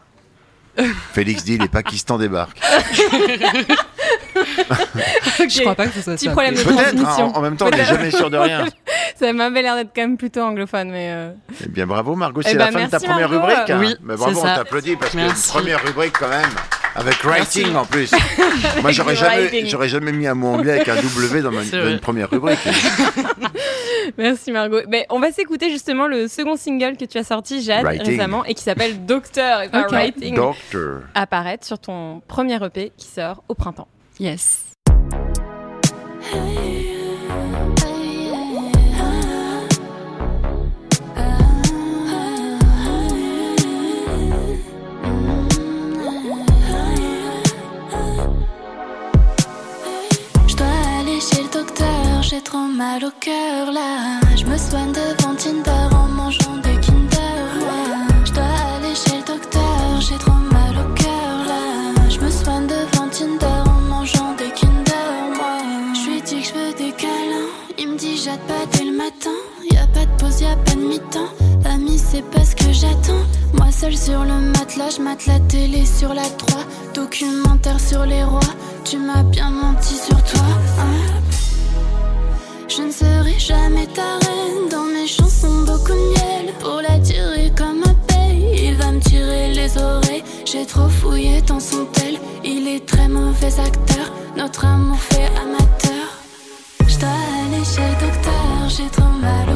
Félix 1.13 1.43
dit 1.43 1.57
les 1.57 1.67
Pakistan 1.67 2.17
débarquent. 2.17 2.59
Je 5.39 5.61
crois 5.61 5.75
pas 5.75 5.87
que 5.87 5.93
ce 5.93 6.01
soit 6.01 6.13
Petit 6.15 6.25
ça. 6.25 6.31
problème 6.31 6.55
de 6.55 6.61
Peut-être. 6.61 6.79
hein, 6.79 6.83
transmission. 6.95 7.27
en, 7.35 7.37
en 7.37 7.41
même 7.41 7.57
temps, 7.57 7.67
on 7.67 7.75
n'est 7.75 7.85
jamais 7.85 8.11
sûr 8.11 8.29
de 8.29 8.37
rien. 8.37 8.65
Ça 9.19 9.33
m'avait 9.33 9.61
l'air 9.63 9.75
d'être 9.75 9.89
quand 9.95 10.01
même 10.01 10.17
plutôt 10.17 10.41
anglophone, 10.41 10.91
mais... 10.91 11.09
euh, 11.11 11.31
Eh 11.63 11.69
bien, 11.69 11.87
bravo 11.87 12.15
Margot. 12.15 12.41
Eh 12.45 12.49
C'est 12.49 12.55
ben, 12.57 12.65
la 12.65 12.71
fin 12.71 12.85
de 12.85 12.89
ta 12.91 12.99
première 12.99 13.29
Margot. 13.29 13.47
rubrique. 13.47 13.69
hein. 13.69 13.77
Oui, 13.79 13.95
mais 14.03 14.15
bravo, 14.15 14.39
on 14.39 14.43
t'applaudit 14.43 14.95
parce 14.95 15.11
que 15.11 15.17
Merci. 15.17 15.47
une 15.47 15.53
première 15.53 15.83
rubrique 15.83 16.13
quand 16.19 16.29
même. 16.29 16.49
Avec 16.95 17.23
writing 17.23 17.75
en 17.75 17.85
plus. 17.85 18.11
Moi, 18.81 18.91
j'aurais 18.91 19.15
jamais, 19.15 19.65
jamais 19.87 20.11
mis 20.11 20.25
un 20.27 20.33
mot 20.33 20.47
anglais 20.55 20.73
avec 20.73 20.87
un 20.87 20.95
W 20.95 21.41
dans, 21.41 21.51
ma- 21.51 21.61
une 21.63 21.99
première 21.99 22.29
rubrique. 22.29 22.57
Merci 24.17 24.51
Margot. 24.51 24.81
Ben, 24.87 25.05
on 25.09 25.19
va 25.19 25.31
s'écouter 25.31 25.69
justement 25.69 26.07
le 26.07 26.27
second 26.27 26.55
single 26.55 26.97
que 26.97 27.05
tu 27.05 27.17
as 27.17 27.23
sorti, 27.23 27.61
Jade, 27.61 27.83
Writing. 27.83 28.07
récemment, 28.07 28.45
et 28.45 28.53
qui 28.53 28.63
s'appelle 28.63 29.05
Docteur 29.05 29.61
et. 29.61 29.69
Writing, 29.69 30.35
Doctor. 30.35 31.01
apparaître 31.13 31.65
sur 31.65 31.79
ton 31.79 32.21
premier 32.27 32.63
EP 32.63 32.91
qui 32.97 33.07
sort 33.07 33.43
au 33.49 33.53
printemps. 33.53 33.87
Yes. 34.19 34.63
J'ai 52.37 52.43
trop 52.43 52.67
mal 52.67 53.03
au 53.03 53.09
cœur 53.19 53.71
là. 53.71 54.19
Je 54.35 54.45
me 54.45 54.57
soigne 54.57 54.91
devant 54.91 55.33
Tinder 55.35 55.95
en 55.95 56.07
mangeant 56.07 56.57
des 56.57 56.77
Kinder. 56.85 57.43
ouais. 57.67 58.25
Je 58.25 58.31
dois 58.31 58.43
aller 58.43 58.93
chez 58.95 59.17
le 59.17 59.23
docteur, 59.25 60.01
j'ai 60.01 60.17
trop 60.17 60.31
mal 60.51 60.73
au 60.77 60.93
cœur 60.93 61.35
là. 61.47 62.09
Je 62.09 62.19
me 62.19 62.29
soigne 62.29 62.67
devant 62.67 63.07
Tinder 63.09 63.61
en 63.65 63.81
mangeant 63.89 64.33
des 64.37 64.51
Kinder. 64.51 65.13
moi. 65.35 65.57
Je 65.95 66.09
lui 66.11 66.21
dis 66.21 66.41
que 66.41 66.47
je 66.47 66.53
veux 66.53 66.73
des 66.73 66.91
câlins, 66.91 67.49
il 67.79 67.87
me 67.89 67.97
dit 67.97 68.17
jette 68.17 68.41
pas 68.47 68.65
dès 68.73 68.83
le 68.85 68.95
matin. 68.95 69.37
Y 69.71 69.77
a 69.77 69.87
pas 69.87 70.05
de 70.05 70.21
pause, 70.21 70.41
y 70.41 70.45
a 70.45 70.55
pas 70.57 70.75
de 70.75 70.81
mi-temps. 70.81 71.31
Ami, 71.65 71.97
c'est 71.97 72.23
pas 72.29 72.43
ce 72.43 72.55
que 72.55 72.71
j'attends. 72.71 73.23
Moi 73.53 73.71
seul 73.71 73.97
sur 73.97 74.23
le 74.23 74.51
matelas, 74.57 74.91
je 74.95 75.01
mate 75.01 75.25
la 75.25 75.39
télé 75.39 75.85
sur 75.85 76.13
la 76.13 76.23
3. 76.37 76.59
Documentaire 76.93 77.79
sur 77.79 78.05
les 78.05 78.23
rois. 78.23 78.39
Tu 78.83 78.97
m'as 78.97 79.23
bien 79.23 79.49
menti 79.49 79.95
sur 79.95 80.21
toi. 80.23 80.41
hein. 80.79 81.16
Je 82.77 82.83
ne 82.83 82.91
serai 82.91 83.39
jamais 83.39 83.87
ta 83.87 84.19
reine. 84.19 84.69
Dans 84.69 84.83
mes 84.83 85.07
chansons, 85.07 85.63
beaucoup 85.65 85.93
de 85.93 86.09
miel. 86.13 86.53
Pour 86.59 86.79
la 86.79 86.99
tirer 86.99 87.51
comme 87.57 87.81
un 87.83 87.95
paye, 88.05 88.67
il 88.67 88.75
va 88.75 88.91
me 88.91 88.99
tirer 88.99 89.51
les 89.51 89.75
oreilles. 89.79 90.23
J'ai 90.45 90.63
trop 90.63 90.87
fouillé 90.87 91.41
dans 91.41 91.59
son 91.59 91.85
tel. 91.85 92.19
Il 92.43 92.67
est 92.67 92.85
très 92.85 93.07
mauvais 93.07 93.59
acteur. 93.59 94.13
Notre 94.35 94.65
amour 94.65 94.99
fait 94.99 95.25
amateur. 95.41 96.07
Je 96.87 96.99
dois 96.99 97.09
aller 97.09 97.65
chez 97.65 97.81
le 97.81 98.05
docteur, 98.05 98.69
j'ai 98.69 98.89
trop 98.91 99.13
mal 99.21 99.46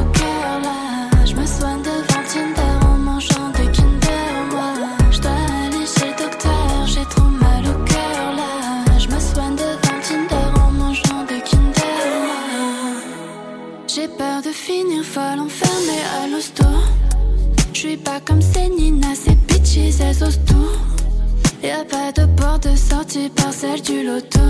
à. 15.18 15.36
Je 17.72 17.78
suis 17.78 17.96
pas 17.96 18.20
comme 18.20 18.40
ces 18.40 18.68
Nina, 18.68 19.08
ces 19.14 19.34
bitches, 19.34 20.00
elles 20.00 20.22
osent 20.22 20.40
tout. 20.46 21.66
Y'a 21.66 21.84
pas 21.84 22.12
de 22.12 22.26
porte 22.34 22.68
de 22.68 22.76
sortie 22.76 23.28
par 23.30 23.52
celle 23.52 23.82
du 23.82 24.06
loto. 24.06 24.40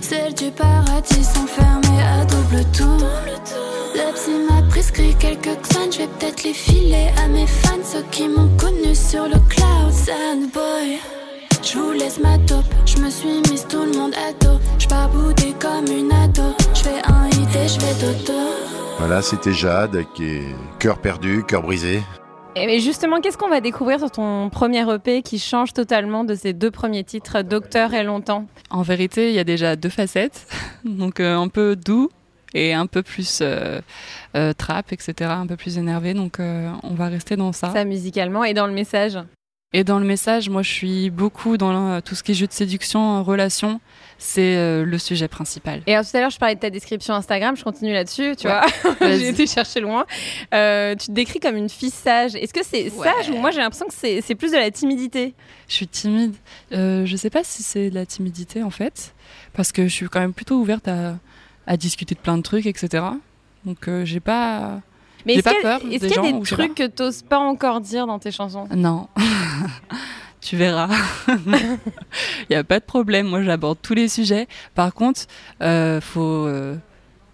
Celles 0.00 0.34
du 0.34 0.50
paradis 0.50 1.24
sont 1.24 1.46
fermées 1.46 2.02
à 2.02 2.24
double 2.24 2.64
tour. 2.72 3.06
Le 3.94 4.12
psy 4.14 4.30
m'a 4.48 4.62
prescrit 4.68 5.14
quelques 5.18 5.60
xanes, 5.62 5.92
je 5.92 5.98
vais 5.98 6.08
peut-être 6.18 6.42
les 6.42 6.54
filer 6.54 7.08
à 7.22 7.28
mes 7.28 7.46
fans, 7.46 7.84
ceux 7.84 8.04
qui 8.10 8.28
m'ont 8.28 8.50
connu 8.56 8.94
sur 8.94 9.24
le 9.24 9.38
cloud. 9.48 9.92
Sad 9.92 10.50
boy. 10.52 10.98
Je 11.62 11.78
vous 11.78 11.92
laisse 11.92 12.18
ma 12.18 12.38
taupe, 12.38 12.64
je 12.86 12.96
me 12.98 13.10
suis 13.10 13.40
mise 13.50 13.66
tout 13.68 13.82
le 13.82 13.96
monde 13.96 14.14
à 14.14 14.32
dos. 14.44 14.58
Je 14.78 14.86
bouder 15.12 15.54
comme 15.60 15.86
une 15.86 16.12
ado. 16.12 16.54
Je 16.74 16.80
fais 16.80 17.02
un 17.06 17.28
hit 17.28 17.54
et 17.54 17.68
je 17.68 17.80
vais 17.80 17.94
dodo. 18.00 18.79
Voilà, 19.00 19.22
c'était 19.22 19.54
Jade 19.54 20.04
qui 20.12 20.26
est 20.26 20.54
cœur 20.78 20.98
perdu, 20.98 21.42
cœur 21.42 21.62
brisé. 21.62 22.02
Et 22.54 22.66
mais 22.66 22.80
justement, 22.80 23.22
qu'est-ce 23.22 23.38
qu'on 23.38 23.48
va 23.48 23.62
découvrir 23.62 23.98
sur 23.98 24.10
ton 24.10 24.50
premier 24.50 24.84
EP 24.92 25.22
qui 25.22 25.38
change 25.38 25.72
totalement 25.72 26.22
de 26.22 26.34
ces 26.34 26.52
deux 26.52 26.70
premiers 26.70 27.02
titres, 27.02 27.40
Docteur 27.40 27.94
et 27.94 28.02
Longtemps? 28.02 28.44
En 28.68 28.82
vérité, 28.82 29.30
il 29.30 29.34
y 29.34 29.38
a 29.38 29.44
déjà 29.44 29.74
deux 29.74 29.88
facettes. 29.88 30.46
Donc, 30.84 31.18
euh, 31.18 31.34
un 31.34 31.48
peu 31.48 31.76
doux 31.76 32.10
et 32.52 32.74
un 32.74 32.86
peu 32.86 33.02
plus 33.02 33.40
euh, 33.40 33.80
euh, 34.36 34.52
trap, 34.52 34.92
etc. 34.92 35.30
Un 35.30 35.46
peu 35.46 35.56
plus 35.56 35.78
énervé. 35.78 36.12
Donc, 36.12 36.38
euh, 36.38 36.70
on 36.82 36.92
va 36.92 37.08
rester 37.08 37.36
dans 37.36 37.52
ça. 37.52 37.72
Ça 37.72 37.84
musicalement 37.86 38.44
et 38.44 38.52
dans 38.52 38.66
le 38.66 38.74
message 38.74 39.18
Et 39.72 39.84
dans 39.84 40.00
le 40.00 40.04
message, 40.04 40.48
moi, 40.50 40.62
je 40.62 40.70
suis 40.70 41.10
beaucoup 41.10 41.56
dans 41.56 42.00
tout 42.00 42.16
ce 42.16 42.24
qui 42.24 42.32
est 42.32 42.34
jeu 42.34 42.48
de 42.48 42.52
séduction, 42.52 43.18
euh, 43.18 43.22
relation. 43.22 43.80
C'est 44.18 44.56
euh, 44.56 44.84
le 44.84 44.98
sujet 44.98 45.28
principal. 45.28 45.80
Et 45.86 45.94
alors 45.94 46.04
tout 46.04 46.14
à 46.16 46.20
l'heure, 46.20 46.30
je 46.30 46.38
parlais 46.38 46.56
de 46.56 46.60
ta 46.60 46.70
description 46.70 47.14
Instagram, 47.14 47.56
je 47.56 47.62
continue 47.62 47.92
là-dessus, 47.92 48.34
tu 48.36 48.48
Ouais. 48.48 48.52
vois. 48.98 49.08
J'ai 49.16 49.28
été 49.28 49.46
chercher 49.46 49.78
loin. 49.80 50.04
Euh, 50.52 50.94
tu 50.96 51.06
te 51.06 51.12
décris 51.12 51.38
comme 51.38 51.56
une 51.56 51.68
fille 51.70 51.90
sage. 51.90 52.34
Est-ce 52.34 52.52
que 52.52 52.64
c'est 52.64 52.90
Ouais. 52.90 53.06
sage 53.08 53.30
ou 53.30 53.36
moi 53.38 53.50
j'ai 53.50 53.60
l'impression 53.60 53.86
que 53.86 53.94
c'est 53.94 54.20
c'est 54.20 54.34
plus 54.34 54.50
de 54.52 54.56
la 54.58 54.70
timidité? 54.72 55.32
Je 55.68 55.74
suis 55.74 55.86
timide. 55.88 56.34
Euh, 56.72 57.06
je 57.06 57.16
sais 57.16 57.30
pas 57.30 57.44
si 57.44 57.62
c'est 57.62 57.88
de 57.90 57.94
la 57.94 58.04
timidité 58.04 58.62
en 58.62 58.70
fait, 58.70 59.14
parce 59.54 59.72
que 59.72 59.84
je 59.84 59.94
suis 59.94 60.08
quand 60.08 60.20
même 60.20 60.34
plutôt 60.34 60.56
ouverte 60.56 60.86
à, 60.88 61.16
à 61.66 61.76
discuter 61.78 62.14
de 62.14 62.20
plein 62.20 62.36
de 62.36 62.42
trucs, 62.42 62.66
etc. 62.66 63.04
Donc 63.64 63.88
euh, 63.88 64.04
j'ai 64.04 64.20
pas, 64.20 64.80
Mais 65.26 65.34
est-ce 65.34 65.48
qu'il 65.48 65.58
y 66.10 66.14
y 66.14 66.18
a 66.28 66.32
des 66.32 66.40
trucs 66.42 66.74
que 66.74 66.86
t'oses 66.86 67.22
pas 67.22 67.38
encore 67.38 67.80
dire 67.80 68.06
dans 68.06 68.18
tes 68.18 68.30
chansons? 68.30 68.66
Non. 68.74 69.08
tu 70.40 70.56
verras. 70.56 70.88
Il 71.28 71.78
n'y 72.50 72.56
a 72.56 72.64
pas 72.64 72.80
de 72.80 72.84
problème. 72.84 73.26
Moi, 73.28 73.42
j'aborde 73.42 73.78
tous 73.82 73.94
les 73.94 74.08
sujets. 74.08 74.48
Par 74.74 74.94
contre, 74.94 75.22
euh, 75.62 76.00
faut. 76.00 76.20
euh, 76.46 76.76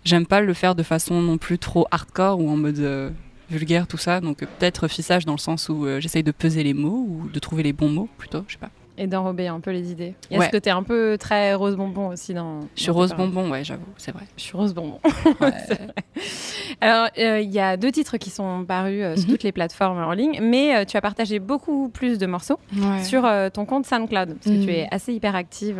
J'aime 0.04 0.26
pas 0.26 0.40
le 0.40 0.54
faire 0.54 0.76
de 0.76 0.84
façon 0.84 1.20
non 1.20 1.36
plus 1.36 1.58
trop 1.58 1.86
hardcore 1.90 2.38
ou 2.38 2.48
en 2.48 2.56
mode 2.56 2.78
euh, 2.78 3.10
vulgaire, 3.50 3.88
tout 3.88 3.96
ça. 3.96 4.20
Donc, 4.20 4.38
peut-être 4.38 4.86
fissage 4.86 5.24
dans 5.24 5.32
le 5.32 5.38
sens 5.38 5.68
où 5.68 5.84
j'essaye 5.98 6.22
de 6.22 6.30
peser 6.30 6.62
les 6.62 6.74
mots 6.74 7.06
ou 7.08 7.28
de 7.32 7.38
trouver 7.40 7.64
les 7.64 7.72
bons 7.72 7.88
mots 7.88 8.08
plutôt. 8.16 8.44
Je 8.46 8.52
sais 8.52 8.58
pas. 8.58 8.70
Et 8.98 9.06
d'enrober 9.06 9.46
un 9.48 9.60
peu 9.60 9.70
les 9.72 9.90
idées. 9.92 10.14
Et 10.30 10.38
Ouais. 10.38 10.44
Est-ce 10.46 10.52
que 10.52 10.56
t'es 10.56 10.70
un 10.70 10.82
peu 10.82 11.16
très 11.20 11.52
rose 11.54 11.76
bonbon 11.76 12.08
aussi 12.08 12.32
dans. 12.34 12.62
Je 12.74 12.82
suis 12.82 12.86
dans 12.88 12.94
rose 12.94 13.14
bonbon, 13.14 13.50
ouais, 13.50 13.62
j'avoue, 13.62 13.84
c'est 13.98 14.10
vrai. 14.12 14.24
Je 14.36 14.42
suis 14.42 14.56
rose 14.56 14.72
bonbon. 14.74 14.98
Alors, 16.80 17.08
euh, 17.18 17.40
il 17.40 17.50
y 17.50 17.58
a 17.60 17.76
deux 17.76 17.90
titres 17.92 18.16
qui 18.16 18.30
sont 18.30 18.64
parus 18.66 19.02
euh, 19.02 19.16
sur 19.16 19.24
Mhm. 19.26 19.30
toutes 19.32 19.42
les 19.42 19.52
plateformes 19.52 19.98
en 20.02 20.12
ligne, 20.12 20.38
mais 20.42 20.76
euh, 20.76 20.84
tu 20.84 20.96
as 20.96 21.00
partagé 21.00 21.38
beaucoup 21.38 21.88
plus 21.88 22.18
de 22.18 22.26
morceaux 22.26 22.58
Ouais. 22.76 23.02
sur 23.04 23.28
ton 23.52 23.64
compte 23.66 23.86
SoundCloud, 23.86 24.34
parce 24.34 24.44
que 24.46 24.50
Mhm. 24.60 24.64
tu 24.64 24.72
es 24.72 24.88
assez 24.90 25.12
hyper 25.12 25.34
active 25.36 25.76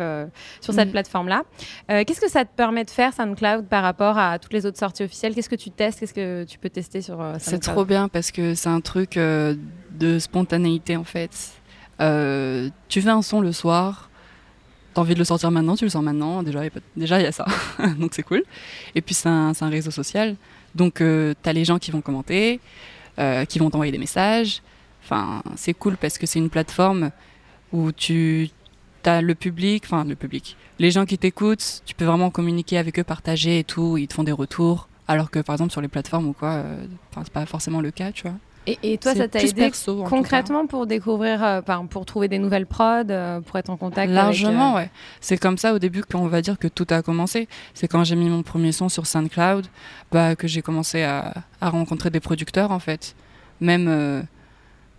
sur 0.61 0.73
cette 0.73 0.87
Mhm. 0.87 0.91
plateforme-là. 0.91 1.43
Qu'est-ce 1.89 2.21
que 2.21 2.29
ça 2.29 2.45
te 2.45 2.55
permet 2.55 2.83
de 2.83 2.89
faire, 2.89 3.13
SoundCloud, 3.13 3.65
par 3.67 3.83
rapport 3.83 4.17
à 4.17 4.39
toutes 4.39 4.53
les 4.53 4.65
autres 4.65 4.77
sorties 4.79 5.03
officielles? 5.03 5.33
Qu'est-ce 5.35 5.49
que 5.49 5.55
tu 5.55 5.71
testes? 5.71 5.99
Qu'est-ce 5.99 6.13
que 6.13 6.43
tu 6.43 6.57
peux 6.59 6.69
tester 6.69 7.01
sur 7.01 7.21
euh, 7.21 7.33
C'est 7.39 7.51
SoundCloud? 7.51 7.73
trop 7.75 7.85
bien 7.85 8.07
parce 8.07 8.31
que 8.31 8.53
c'est 8.55 8.69
un 8.69 8.81
truc 8.81 9.15
de 9.17 10.19
spontanéité 10.19 10.95
en 10.95 11.03
fait. 11.03 11.31
Euh, 12.01 12.69
tu 12.89 13.01
fais 13.01 13.09
un 13.09 13.21
son 13.21 13.41
le 13.41 13.51
soir, 13.51 14.09
t'as 14.93 15.01
envie 15.01 15.13
de 15.13 15.19
le 15.19 15.25
sortir 15.25 15.51
maintenant, 15.51 15.75
tu 15.75 15.85
le 15.85 15.89
sors 15.89 16.01
maintenant. 16.01 16.43
Déjà, 16.43 16.65
il 16.65 16.71
déjà 16.95 17.21
y 17.21 17.25
a 17.25 17.31
ça, 17.31 17.45
donc 17.99 18.11
c'est 18.13 18.23
cool. 18.23 18.43
Et 18.95 19.01
puis 19.01 19.15
c'est 19.15 19.29
un, 19.29 19.53
réseau 19.61 19.91
social, 19.91 20.35
donc 20.75 21.01
euh, 21.01 21.33
t'as 21.41 21.53
les 21.53 21.65
gens 21.65 21.79
qui 21.79 21.91
vont 21.91 22.01
commenter, 22.01 22.59
euh, 23.19 23.45
qui 23.45 23.59
vont 23.59 23.69
t'envoyer 23.69 23.91
des 23.91 23.97
messages. 23.97 24.61
Enfin, 25.03 25.41
c'est 25.55 25.73
cool 25.73 25.97
parce 25.97 26.17
que 26.17 26.25
c'est 26.25 26.39
une 26.39 26.49
plateforme 26.49 27.11
où 27.71 27.91
tu 27.91 28.49
as 29.05 29.21
le 29.21 29.35
public, 29.35 29.83
enfin 29.85 30.03
le 30.03 30.15
public, 30.15 30.57
les 30.79 30.91
gens 30.91 31.05
qui 31.05 31.17
t'écoutent, 31.17 31.81
tu 31.85 31.95
peux 31.95 32.05
vraiment 32.05 32.29
communiquer 32.29 32.77
avec 32.77 32.99
eux, 32.99 33.03
partager 33.03 33.59
et 33.59 33.63
tout, 33.63 33.97
ils 33.97 34.07
te 34.07 34.13
font 34.13 34.23
des 34.23 34.33
retours. 34.33 34.89
Alors 35.07 35.31
que 35.31 35.39
par 35.39 35.53
exemple 35.53 35.71
sur 35.71 35.79
les 35.79 35.87
plateformes 35.87 36.27
ou 36.27 36.33
quoi, 36.33 36.61
c'est 37.15 37.31
pas 37.31 37.45
forcément 37.45 37.79
le 37.79 37.91
cas, 37.91 38.11
tu 38.11 38.23
vois. 38.23 38.33
Et, 38.67 38.77
et 38.83 38.97
toi, 38.97 39.15
ça 39.15 39.29
t'a 39.29 39.39
aidé 39.39 39.53
perso, 39.53 40.03
concrètement 40.03 40.67
pour 40.67 40.87
découvrir, 40.87 41.41
euh, 41.41 41.61
pour 41.89 42.05
trouver 42.05 42.27
des 42.27 42.37
nouvelles 42.37 42.65
prods, 42.65 43.09
euh, 43.09 43.39
pour 43.39 43.57
être 43.57 43.69
en 43.69 43.77
contact 43.77 44.11
Largement, 44.11 44.75
avec, 44.75 44.89
euh, 44.89 44.89
ouais. 44.89 44.91
C'est 45.21 45.37
comme 45.37 45.57
ça 45.57 45.73
au 45.73 45.79
début 45.79 46.03
qu'on 46.03 46.27
va 46.27 46.41
dire 46.41 46.59
que 46.59 46.67
tout 46.67 46.85
a 46.89 47.01
commencé. 47.01 47.47
C'est 47.73 47.87
quand 47.87 48.03
j'ai 48.03 48.17
mis 48.17 48.29
mon 48.29 48.43
premier 48.43 48.73
son 48.73 48.89
sur 48.89 49.07
SoundCloud 49.07 49.67
bah, 50.11 50.35
que 50.35 50.47
j'ai 50.47 50.61
commencé 50.61 51.01
à, 51.03 51.33
à 51.61 51.69
rencontrer 51.69 52.09
des 52.09 52.19
producteurs 52.19 52.71
en 52.71 52.79
fait. 52.79 53.15
Même, 53.61 53.87
euh, 53.87 54.21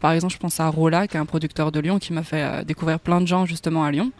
par 0.00 0.12
exemple, 0.12 0.32
je 0.32 0.38
pense 0.38 0.58
à 0.60 0.68
Rola, 0.68 1.06
qui 1.06 1.18
est 1.18 1.20
un 1.20 1.26
producteur 1.26 1.70
de 1.70 1.78
Lyon, 1.78 1.98
qui 1.98 2.14
m'a 2.14 2.22
fait 2.22 2.64
découvrir 2.64 2.98
plein 2.98 3.20
de 3.20 3.26
gens 3.26 3.44
justement 3.44 3.84
à 3.84 3.90
Lyon. 3.90 4.12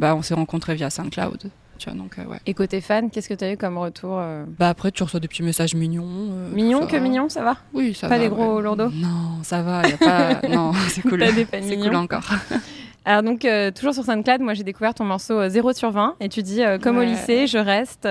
Bah, 0.00 0.16
on 0.16 0.22
s'est 0.22 0.34
rencontrés 0.34 0.74
via 0.74 0.90
SoundCloud. 0.90 1.50
Tu 1.78 1.88
vois, 1.90 1.98
donc, 1.98 2.18
euh, 2.18 2.24
ouais. 2.24 2.38
Et 2.46 2.54
côté 2.54 2.80
fan, 2.80 3.10
qu'est-ce 3.10 3.28
que 3.28 3.34
tu 3.34 3.44
as 3.44 3.52
eu 3.52 3.56
comme 3.56 3.78
retour 3.78 4.16
euh, 4.18 4.44
Bah 4.58 4.68
après, 4.68 4.90
tu 4.90 5.02
reçois 5.02 5.20
des 5.20 5.28
petits 5.28 5.42
messages 5.42 5.74
mignons. 5.74 6.04
euh, 6.06 6.50
Mignon 6.52 6.80
tout 6.80 6.86
que 6.86 6.92
ça. 6.92 7.00
mignon, 7.00 7.28
ça 7.28 7.42
va 7.42 7.56
Oui, 7.74 7.94
ça 7.94 8.08
Pas 8.08 8.16
va. 8.18 8.24
des 8.24 8.28
gros 8.30 8.56
ouais. 8.56 8.62
lourdeaux 8.62 8.88
Non, 8.94 9.42
ça 9.42 9.62
va. 9.62 9.82
Y 9.88 9.92
a 9.92 9.96
pas... 9.98 10.48
non, 10.48 10.72
c'est 10.88 11.02
cool. 11.02 11.18
Pas 11.20 11.32
des 11.32 11.44
fans 11.44 11.58
C'est 11.62 11.76
mignons. 11.76 11.86
cool 11.88 11.96
encore. 11.96 12.24
Alors 13.08 13.22
donc 13.22 13.44
euh, 13.44 13.70
toujours 13.70 13.94
sur 13.94 14.02
SoundCloud, 14.02 14.40
moi 14.40 14.54
j'ai 14.54 14.64
découvert 14.64 14.92
ton 14.92 15.04
morceau 15.04 15.34
euh, 15.38 15.48
0 15.48 15.72
sur 15.74 15.92
20 15.92 16.16
et 16.18 16.28
tu 16.28 16.42
dis 16.42 16.64
euh, 16.64 16.76
comme 16.76 16.98
au 16.98 17.04
lycée, 17.04 17.46
je 17.46 17.56
reste 17.56 18.08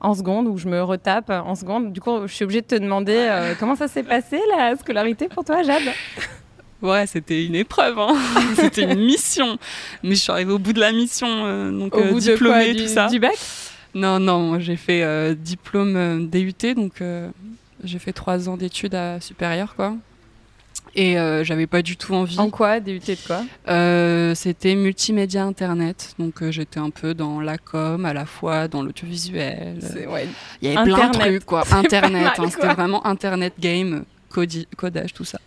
en 0.00 0.14
seconde 0.14 0.46
ou 0.46 0.56
je 0.56 0.68
me 0.68 0.82
retape 0.82 1.28
en 1.28 1.54
seconde. 1.54 1.92
Du 1.92 2.00
coup, 2.00 2.22
je 2.26 2.32
suis 2.32 2.44
obligée 2.44 2.62
de 2.62 2.66
te 2.66 2.74
demander 2.74 3.28
comment 3.60 3.74
ça 3.76 3.88
s'est 3.88 4.02
passé 4.04 4.40
la 4.56 4.74
scolarité 4.76 5.28
pour 5.28 5.44
toi, 5.44 5.62
Jade? 5.62 5.82
Ouais, 6.80 7.06
c'était 7.06 7.44
une 7.44 7.54
épreuve, 7.56 7.98
hein. 7.98 8.14
c'était 8.56 8.82
une 8.92 9.04
mission. 9.04 9.58
Mais 10.02 10.14
je 10.14 10.20
suis 10.20 10.30
arrivée 10.32 10.52
au 10.52 10.58
bout 10.58 10.72
de 10.72 10.80
la 10.80 10.92
mission, 10.92 11.26
euh, 11.28 11.70
donc 11.72 11.94
Au 11.94 12.00
euh, 12.00 12.10
bout 12.12 12.20
de 12.20 12.32
diplômée, 12.32 12.66
quoi, 12.66 12.74
tout 12.74 12.80
du- 12.80 12.88
ça. 12.88 13.06
du 13.08 13.18
bac? 13.18 13.36
Non, 13.94 14.20
non, 14.20 14.60
j'ai 14.60 14.76
fait 14.76 15.02
euh, 15.02 15.34
diplôme 15.34 15.96
euh, 15.96 16.18
DUT, 16.24 16.74
donc 16.74 17.02
j'ai 17.82 17.98
fait 17.98 18.12
trois 18.12 18.48
ans 18.48 18.56
d'études 18.56 18.94
à 18.94 19.20
supérieure, 19.20 19.74
quoi. 19.74 19.94
Et 20.94 21.14
j'avais 21.44 21.66
pas 21.66 21.82
du 21.82 21.96
tout 21.96 22.14
envie. 22.14 22.38
En 22.38 22.50
quoi 22.50 22.80
DUT 22.80 22.98
de 23.00 23.16
quoi? 23.26 24.34
C'était 24.34 24.74
multimédia 24.74 25.44
internet, 25.44 26.14
donc 26.18 26.48
j'étais 26.50 26.80
un 26.80 26.90
peu 26.90 27.14
dans 27.14 27.40
la 27.40 27.58
com, 27.58 28.04
à 28.04 28.12
la 28.12 28.24
fois 28.26 28.68
dans 28.68 28.82
l'audiovisuel. 28.82 29.78
Ouais. 30.08 30.26
Il 30.62 30.70
y 30.72 30.76
avait 30.76 30.84
plein 30.90 30.96
de 30.98 31.02
Internet. 31.04 31.20
trucs, 31.34 31.44
quoi. 31.44 31.62
Internet, 31.72 32.26
hein, 32.38 32.44
c'était 32.48 32.60
quoi. 32.66 32.74
vraiment 32.74 33.06
Internet 33.06 33.54
game, 33.60 34.04
codage, 34.76 35.12
tout 35.14 35.24
ça. 35.24 35.38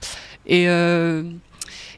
Et, 0.45 0.67
euh, 0.69 1.23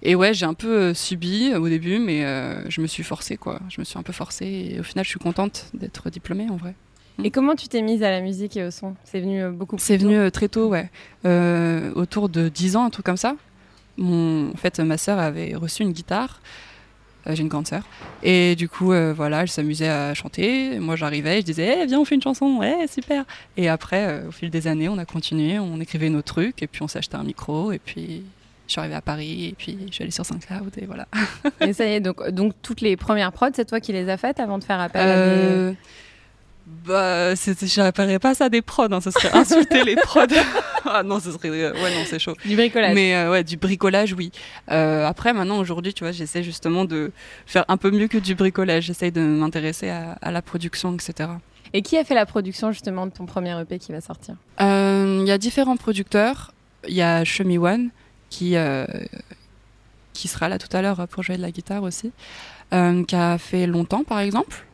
et 0.02 0.16
ouais, 0.16 0.34
j'ai 0.34 0.46
un 0.46 0.54
peu 0.54 0.78
euh, 0.78 0.94
subi 0.94 1.54
au 1.56 1.68
début, 1.70 2.00
mais 2.00 2.26
euh, 2.26 2.70
je 2.70 2.82
me 2.82 2.88
suis 2.88 3.04
forcée, 3.04 3.38
quoi. 3.38 3.60
Je 3.70 3.80
me 3.80 3.86
suis 3.86 3.98
un 3.98 4.04
peu 4.04 4.14
forcée 4.14 4.72
et 4.74 4.80
au 4.80 4.84
final, 4.84 5.06
je 5.06 5.10
suis 5.10 5.20
contente 5.20 5.68
d'être 5.74 6.10
diplômée, 6.10 6.50
en 6.50 6.58
vrai. 6.58 6.76
Et 7.24 7.30
comment 7.30 7.56
tu 7.56 7.68
t'es 7.68 7.82
mise 7.82 8.02
à 8.02 8.10
la 8.10 8.22
musique 8.22 8.58
et 8.58 8.64
au 8.64 8.72
son? 8.72 8.96
C'est 9.04 9.20
venu 9.20 9.48
beaucoup 9.52 9.76
plus 9.76 9.86
C'est 9.86 9.98
venu 9.98 10.32
très 10.32 10.48
tôt, 10.48 10.68
ouais. 10.70 10.90
Euh, 11.26 11.92
autour 11.94 12.28
de 12.28 12.50
10 12.50 12.76
ans, 12.76 12.86
un 12.86 12.90
truc 12.90 13.06
comme 13.06 13.18
ça. 13.18 13.36
Mon, 13.98 14.50
en 14.52 14.58
fait, 14.58 14.80
ma 14.80 14.98
sœur 14.98 15.20
avait 15.20 15.54
reçu 15.56 15.84
une 15.84 15.92
guitare. 15.92 16.42
Euh, 17.28 17.36
J'ai 17.36 17.42
une 17.42 17.48
grande 17.50 17.68
sœur. 17.68 17.84
Et 18.22 18.56
du 18.56 18.68
coup, 18.68 18.92
euh, 18.92 19.14
voilà, 19.16 19.42
elle 19.42 19.50
s'amusait 19.50 19.88
à 19.90 20.14
chanter. 20.14 20.80
Moi, 20.80 20.96
j'arrivais, 20.96 21.42
je 21.42 21.46
disais, 21.46 21.80
Eh, 21.82 21.86
viens, 21.86 22.00
on 22.00 22.06
fait 22.06 22.16
une 22.16 22.22
chanson. 22.22 22.58
Ouais, 22.60 22.86
super. 22.88 23.24
Et 23.58 23.70
après, 23.70 24.06
euh, 24.08 24.28
au 24.28 24.32
fil 24.32 24.50
des 24.50 24.68
années, 24.68 24.90
on 24.90 24.98
a 24.98 25.06
continué, 25.06 25.60
on 25.60 25.80
écrivait 25.80 26.10
nos 26.10 26.22
trucs, 26.22 26.62
et 26.62 26.68
puis 26.68 26.82
on 26.82 26.88
acheté 26.94 27.16
un 27.16 27.24
micro, 27.24 27.72
et 27.72 27.80
puis 27.80 28.24
je 28.68 28.72
suis 28.74 28.80
arrivée 28.80 28.96
à 28.96 29.02
Paris, 29.02 29.48
et 29.48 29.56
puis 29.58 29.78
je 29.90 29.94
suis 29.94 30.04
allée 30.04 30.12
sur 30.12 30.26
SoundCloud, 30.26 30.72
et 30.78 30.86
voilà. 30.86 31.08
Et 31.62 31.74
ça 31.74 31.86
y 31.86 31.94
est, 31.94 32.00
donc, 32.00 32.28
donc 32.30 32.54
toutes 32.62 32.82
les 32.82 32.96
premières 32.98 33.32
prods, 33.32 33.50
c'est 33.54 33.66
toi 33.66 33.80
qui 33.80 33.94
les 33.94 34.10
as 34.10 34.18
faites 34.18 34.40
avant 34.40 34.58
de 34.58 34.64
faire 34.64 34.80
appel 34.80 35.10
à 35.10 35.16
des... 35.70 35.76
Bah, 36.66 37.36
je 37.36 37.82
n'appellerais 37.82 38.20
pas 38.20 38.34
ça 38.36 38.48
des 38.50 38.62
prods, 38.62 38.88
hein, 38.92 39.02
ce 39.02 39.12
serait 39.12 39.32
insulter 39.38 39.84
les 39.84 39.96
prods. 39.96 40.28
ah 40.86 41.04
non, 41.04 41.20
ce 41.20 41.32
serait. 41.32 41.50
euh, 41.50 41.74
Ouais, 41.74 41.92
non, 41.94 42.04
c'est 42.06 42.20
chaud. 42.20 42.36
Du 42.46 42.56
bricolage. 42.56 42.96
Mais 42.96 43.16
euh, 43.16 43.32
ouais, 43.32 43.44
du 43.44 43.58
bricolage, 43.58 44.14
oui. 44.14 44.32
Euh, 44.72 45.06
après, 45.06 45.34
maintenant, 45.34 45.58
aujourd'hui, 45.58 45.94
tu 45.94 46.04
vois, 46.04 46.12
j'essaie 46.12 46.42
justement 46.44 46.86
de 46.86 47.12
faire 47.46 47.66
un 47.68 47.76
peu 47.78 47.92
mieux 47.92 48.08
que 48.08 48.18
du 48.18 48.34
bricolage. 48.36 48.84
J'essaie 48.86 49.12
de 49.12 49.22
m'intéresser 49.22 49.90
à, 49.90 50.14
à 50.22 50.32
la 50.32 50.42
production, 50.42 50.94
etc. 50.94 51.30
Et 51.74 51.82
qui 51.82 51.98
a 51.98 52.04
fait 52.06 52.16
la 52.16 52.26
production 52.26 52.72
justement 52.72 53.08
de 53.08 53.12
ton 53.12 53.26
premier 53.26 53.60
EP 53.60 53.78
qui 53.80 53.92
va 53.92 54.00
sortir? 54.00 54.36
Euh, 54.62 55.18
Il 55.22 55.28
y 55.28 55.32
a 55.32 55.38
différents 55.38 55.76
producteurs. 55.78 56.54
Il 56.88 56.94
y 56.96 57.02
a 57.02 57.24
Shemi 57.26 57.58
One 57.58 57.90
qui, 58.30 58.56
euh, 58.56 58.86
qui 60.14 60.28
sera 60.28 60.50
là 60.50 60.58
tout 60.60 60.76
à 60.76 60.82
l'heure 60.82 61.08
pour 61.08 61.24
jouer 61.24 61.38
de 61.38 61.42
la 61.42 61.52
guitare 61.52 61.84
aussi, 61.84 62.12
euh, 62.74 63.04
qui 63.04 63.16
a 63.16 63.38
fait 63.38 63.68
longtemps 63.68 64.04
par 64.04 64.20
exemple. 64.20 64.66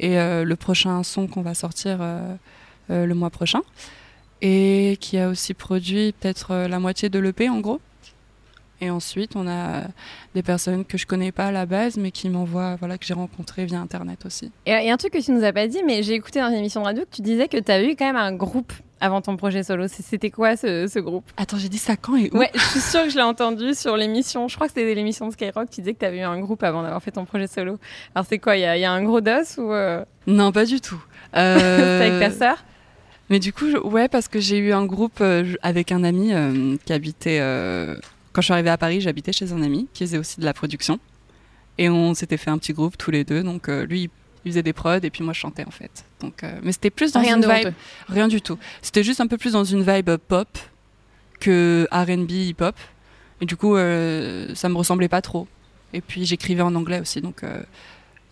Et 0.00 0.18
euh, 0.18 0.44
le 0.44 0.56
prochain 0.56 1.02
son 1.02 1.26
qu'on 1.26 1.42
va 1.42 1.54
sortir 1.54 1.98
euh, 2.00 2.34
euh, 2.90 3.06
le 3.06 3.14
mois 3.14 3.30
prochain. 3.30 3.60
Et 4.42 4.98
qui 5.00 5.18
a 5.18 5.28
aussi 5.28 5.54
produit 5.54 6.12
peut-être 6.12 6.54
la 6.54 6.78
moitié 6.78 7.08
de 7.08 7.18
l'EP 7.18 7.48
en 7.48 7.60
gros. 7.60 7.80
Et 8.84 8.90
ensuite, 8.90 9.34
on 9.34 9.48
a 9.48 9.84
des 10.34 10.42
personnes 10.42 10.84
que 10.84 10.98
je 10.98 11.06
connais 11.06 11.32
pas 11.32 11.46
à 11.46 11.50
la 11.52 11.64
base, 11.64 11.96
mais 11.96 12.10
qui 12.10 12.28
m'envoient, 12.28 12.76
voilà, 12.76 12.98
que 12.98 13.06
j'ai 13.06 13.14
rencontrées 13.14 13.64
via 13.64 13.80
Internet 13.80 14.26
aussi. 14.26 14.52
Et 14.66 14.72
a 14.74 14.92
un 14.92 14.96
truc 14.98 15.14
que 15.14 15.18
tu 15.24 15.32
nous 15.32 15.42
as 15.42 15.54
pas 15.54 15.66
dit, 15.68 15.80
mais 15.86 16.02
j'ai 16.02 16.12
écouté 16.12 16.40
dans 16.40 16.48
une 16.48 16.56
émission 16.56 16.82
de 16.82 16.86
radio 16.86 17.02
que 17.04 17.16
tu 17.16 17.22
disais 17.22 17.48
que 17.48 17.56
tu 17.56 17.72
as 17.72 17.82
eu 17.82 17.96
quand 17.96 18.04
même 18.04 18.16
un 18.16 18.32
groupe 18.32 18.74
avant 19.00 19.22
ton 19.22 19.38
projet 19.38 19.62
solo. 19.62 19.86
C'était 19.88 20.30
quoi 20.30 20.56
ce, 20.58 20.86
ce 20.86 20.98
groupe? 20.98 21.24
Attends, 21.38 21.56
j'ai 21.56 21.70
dit 21.70 21.78
ça 21.78 21.96
quand 21.96 22.16
et 22.16 22.28
où? 22.32 22.36
Ouais, 22.36 22.50
je 22.54 22.60
suis 22.60 22.80
sûre 22.80 23.04
que 23.04 23.08
je 23.08 23.16
l'ai 23.16 23.22
entendu 23.22 23.72
sur 23.74 23.96
l'émission. 23.96 24.48
Je 24.48 24.54
crois 24.56 24.66
que 24.66 24.74
c'était 24.76 24.94
l'émission 24.94 25.28
de 25.28 25.32
Skyrock. 25.32 25.70
Tu 25.70 25.80
disais 25.80 25.94
que 25.94 26.00
tu 26.00 26.04
avais 26.04 26.18
eu 26.18 26.22
un 26.22 26.38
groupe 26.40 26.62
avant 26.62 26.82
d'avoir 26.82 27.02
fait 27.02 27.10
ton 27.12 27.24
projet 27.24 27.46
solo. 27.46 27.78
Alors 28.14 28.26
c'est 28.28 28.38
quoi? 28.38 28.56
Il 28.58 28.60
y, 28.60 28.64
a- 28.66 28.76
il 28.76 28.80
y 28.80 28.84
a 28.84 28.92
un 28.92 29.02
gros 29.02 29.22
dos 29.22 29.30
ou 29.58 29.72
euh, 29.72 30.04
Non, 30.26 30.52
pas 30.52 30.66
du 30.66 30.82
tout. 30.82 31.02
c'est 31.32 31.40
Euh, 31.40 32.00
avec 32.18 32.20
ta 32.20 32.30
sœur? 32.38 32.64
Mais 33.30 33.38
du 33.38 33.54
coup, 33.54 33.70
je- 33.70 33.78
ouais, 33.78 34.08
parce 34.08 34.28
que 34.28 34.38
j'ai 34.38 34.58
eu 34.58 34.72
un 34.74 34.84
groupe 34.84 35.22
euh, 35.22 35.54
avec 35.62 35.92
un 35.92 36.04
ami 36.04 36.34
euh, 36.34 36.76
qui 36.84 36.92
habitait. 36.92 37.38
Euh, 38.34 38.36
quand 38.36 38.40
je 38.40 38.46
suis 38.46 38.52
arrivée 38.52 38.70
à 38.70 38.78
Paris, 38.78 39.00
j'habitais 39.00 39.32
chez 39.32 39.52
un 39.52 39.62
ami 39.62 39.88
qui 39.94 40.04
faisait 40.04 40.18
aussi 40.18 40.40
de 40.40 40.44
la 40.44 40.52
production. 40.52 40.98
Et 41.78 41.88
on 41.88 42.14
s'était 42.14 42.36
fait 42.36 42.50
un 42.50 42.58
petit 42.58 42.72
groupe 42.72 42.96
tous 42.98 43.10
les 43.10 43.24
deux. 43.24 43.42
Donc 43.42 43.68
euh, 43.68 43.86
lui, 43.86 44.10
il 44.44 44.50
faisait 44.50 44.62
des 44.62 44.72
prods 44.72 44.98
et 45.02 45.10
puis 45.10 45.24
moi, 45.24 45.32
je 45.32 45.40
chantais 45.40 45.64
en 45.66 45.70
fait. 45.70 46.04
Donc, 46.20 46.44
euh, 46.44 46.60
mais 46.62 46.72
c'était 46.72 46.90
plus 46.90 47.12
dans 47.12 47.20
Rien 47.20 47.36
une 47.36 47.42
de 47.42 47.46
vibe. 47.48 47.66
honteux. 47.66 47.74
Rien 48.08 48.28
du 48.28 48.40
tout. 48.42 48.58
C'était 48.82 49.02
juste 49.02 49.20
un 49.20 49.26
peu 49.26 49.38
plus 49.38 49.52
dans 49.52 49.64
une 49.64 49.82
vibe 49.82 50.16
pop 50.28 50.48
que 51.40 51.86
RB 51.90 52.30
hip-hop. 52.30 52.76
Et 53.40 53.46
du 53.46 53.56
coup, 53.56 53.76
euh, 53.76 54.54
ça 54.54 54.68
me 54.68 54.76
ressemblait 54.76 55.08
pas 55.08 55.22
trop. 55.22 55.48
Et 55.92 56.00
puis 56.00 56.24
j'écrivais 56.24 56.62
en 56.62 56.74
anglais 56.74 57.00
aussi. 57.00 57.20
Donc 57.20 57.42
euh, 57.42 57.62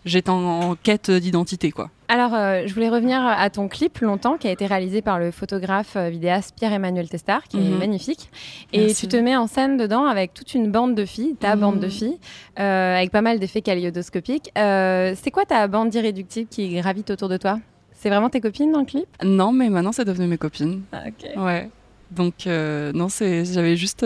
j'étais 0.05 0.29
en, 0.29 0.35
en 0.71 0.75
quête 0.75 1.09
d'identité, 1.11 1.71
quoi. 1.71 1.89
Alors, 2.09 2.33
euh, 2.35 2.63
je 2.67 2.73
voulais 2.73 2.89
revenir 2.89 3.19
à 3.25 3.49
ton 3.49 3.67
clip 3.67 3.97
longtemps, 3.99 4.37
qui 4.37 4.47
a 4.47 4.51
été 4.51 4.65
réalisé 4.67 5.01
par 5.01 5.17
le 5.19 5.31
photographe 5.31 5.95
euh, 5.95 6.09
vidéaste 6.09 6.53
Pierre-Emmanuel 6.55 7.09
Testard, 7.09 7.43
qui 7.47 7.57
est 7.57 7.61
Mhm. 7.61 7.77
magnifique. 7.79 8.29
Et 8.71 8.93
tu 8.93 9.07
te 9.07 9.15
mets 9.17 9.35
en 9.35 9.47
scène 9.47 9.77
dedans 9.77 10.05
avec 10.05 10.33
toute 10.33 10.53
une 10.53 10.69
bande 10.71 10.93
de 10.95 11.05
filles, 11.05 11.35
ta 11.39 11.55
Mhm. 11.55 11.61
bande 11.61 11.79
de 11.79 11.87
filles, 11.87 12.19
euh, 12.59 12.97
avec 12.97 13.09
pas 13.11 13.21
mal 13.21 13.39
d'effets 13.39 13.61
kaléidoscopiques. 13.61 14.51
Euh, 14.57 15.15
c'est 15.19 15.31
quoi 15.31 15.45
ta 15.45 15.67
bande 15.67 15.89
d'irréductibles 15.89 16.49
qui 16.49 16.75
gravite 16.75 17.09
autour 17.09 17.29
de 17.29 17.37
toi? 17.37 17.59
C'est 17.93 18.09
vraiment 18.09 18.29
tes 18.29 18.41
copines 18.41 18.71
dans 18.71 18.79
le 18.81 18.85
clip? 18.85 19.07
Non, 19.23 19.51
mais 19.51 19.69
maintenant, 19.69 19.93
c'est 19.93 20.05
devenu 20.05 20.27
mes 20.27 20.37
copines. 20.37 20.81
Ah, 20.91 21.03
ok. 21.07 21.29
Ouais. 21.43 21.69
Donc, 22.11 22.45
non, 22.45 23.09
c'est, 23.09 23.45
j'avais 23.45 23.75
juste 23.77 24.05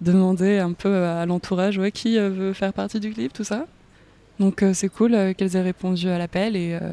demandé 0.00 0.58
un 0.58 0.72
peu 0.72 1.04
à 1.04 1.26
l'entourage 1.26 1.78
ouais, 1.78 1.92
qui 1.92 2.18
veut 2.18 2.52
faire 2.52 2.72
partie 2.72 3.00
du 3.00 3.10
clip, 3.12 3.32
tout 3.32 3.44
ça. 3.44 3.66
Donc, 4.38 4.62
euh, 4.62 4.72
c'est 4.74 4.88
cool 4.88 5.14
euh, 5.14 5.32
qu'elles 5.34 5.56
aient 5.56 5.62
répondu 5.62 6.08
à 6.08 6.18
l'appel 6.18 6.54
et, 6.56 6.78
euh, 6.80 6.92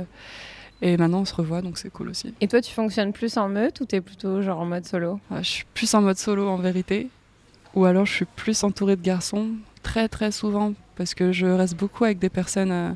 et 0.81 0.97
maintenant 0.97 1.19
on 1.21 1.25
se 1.25 1.35
revoit, 1.35 1.61
donc 1.61 1.77
c'est 1.77 1.89
cool 1.91 2.09
aussi. 2.09 2.33
Et 2.41 2.47
toi, 2.47 2.59
tu 2.61 2.73
fonctionnes 2.73 3.13
plus 3.13 3.37
en 3.37 3.47
meute 3.49 3.79
ou 3.81 3.85
t'es 3.85 4.01
plutôt 4.01 4.41
genre 4.41 4.59
en 4.59 4.65
mode 4.65 4.85
solo? 4.85 5.19
Ouais, 5.31 5.43
je 5.43 5.49
suis 5.49 5.65
plus 5.73 5.93
en 5.93 6.01
mode 6.01 6.17
solo 6.17 6.47
en 6.49 6.57
vérité, 6.57 7.07
ou 7.75 7.85
alors 7.85 8.05
je 8.05 8.13
suis 8.13 8.25
plus 8.25 8.63
entourée 8.63 8.95
de 8.95 9.01
garçons, 9.01 9.49
très 9.83 10.07
très 10.09 10.31
souvent, 10.31 10.73
parce 10.95 11.13
que 11.13 11.31
je 11.31 11.45
reste 11.45 11.75
beaucoup 11.77 12.03
avec 12.05 12.19
des 12.19 12.29
personnes 12.29 12.71
euh, 12.71 12.91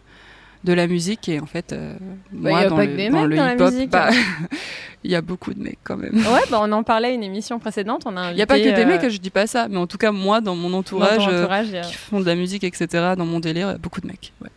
de 0.64 0.74
la 0.74 0.88
musique 0.88 1.30
et 1.30 1.40
en 1.40 1.46
fait, 1.46 1.72
euh, 1.72 1.96
Bah, 2.32 2.50
moi 2.50 2.62
y 2.62 2.66
a 2.66 2.70
dans 2.70 2.76
pas 2.76 2.86
le, 2.86 2.92
que 2.92 2.98
des 2.98 3.10
dans 3.10 3.22
mecs 3.22 3.30
le 3.30 3.36
dans 3.38 3.46
la 3.46 3.56
hip-hop, 3.56 3.74
musique. 3.74 3.92
bah, 3.92 4.10
il 5.04 5.12
y 5.12 5.16
a 5.16 5.22
beaucoup 5.22 5.54
de 5.54 5.62
mecs 5.62 5.80
quand 5.84 5.98
même. 5.98 6.16
Ouais, 6.16 6.42
bah 6.52 6.60
on 6.62 6.72
en 6.72 6.84
parlait 6.84 7.10
à 7.10 7.12
une 7.12 7.24
émission 7.24 7.58
précédente. 7.60 8.04
On 8.06 8.18
a 8.18 8.32
Il 8.32 8.36
n'y 8.36 8.42
a 8.42 8.48
pas 8.48 8.58
que 8.60 8.64
des 8.64 8.82
euh, 8.82 8.86
mecs, 8.86 9.10
je 9.10 9.18
dis 9.20 9.30
pas 9.30 9.48
ça, 9.48 9.68
mais 9.70 9.78
en 9.78 9.88
tout 9.88 9.98
cas, 9.98 10.12
moi, 10.12 10.42
dans 10.42 10.56
mon 10.56 10.70
dans 10.70 10.78
entourage, 10.80 11.18
ton 11.26 11.30
euh, 11.32 11.42
entourage, 11.44 11.74
a- 11.74 11.82
qui 11.82 11.94
font 11.96 12.20
de 12.20 12.26
la 12.26 12.36
musique, 12.36 12.64
etc., 12.64 13.14
dans 13.18 13.26
mon 13.26 13.40
délire, 13.40 13.68
il 13.70 13.72
y 13.72 13.76
a 13.76 13.78
beaucoup 13.78 14.02
de 14.02 14.08
mecs. 14.08 14.34
ouais. 14.42 14.50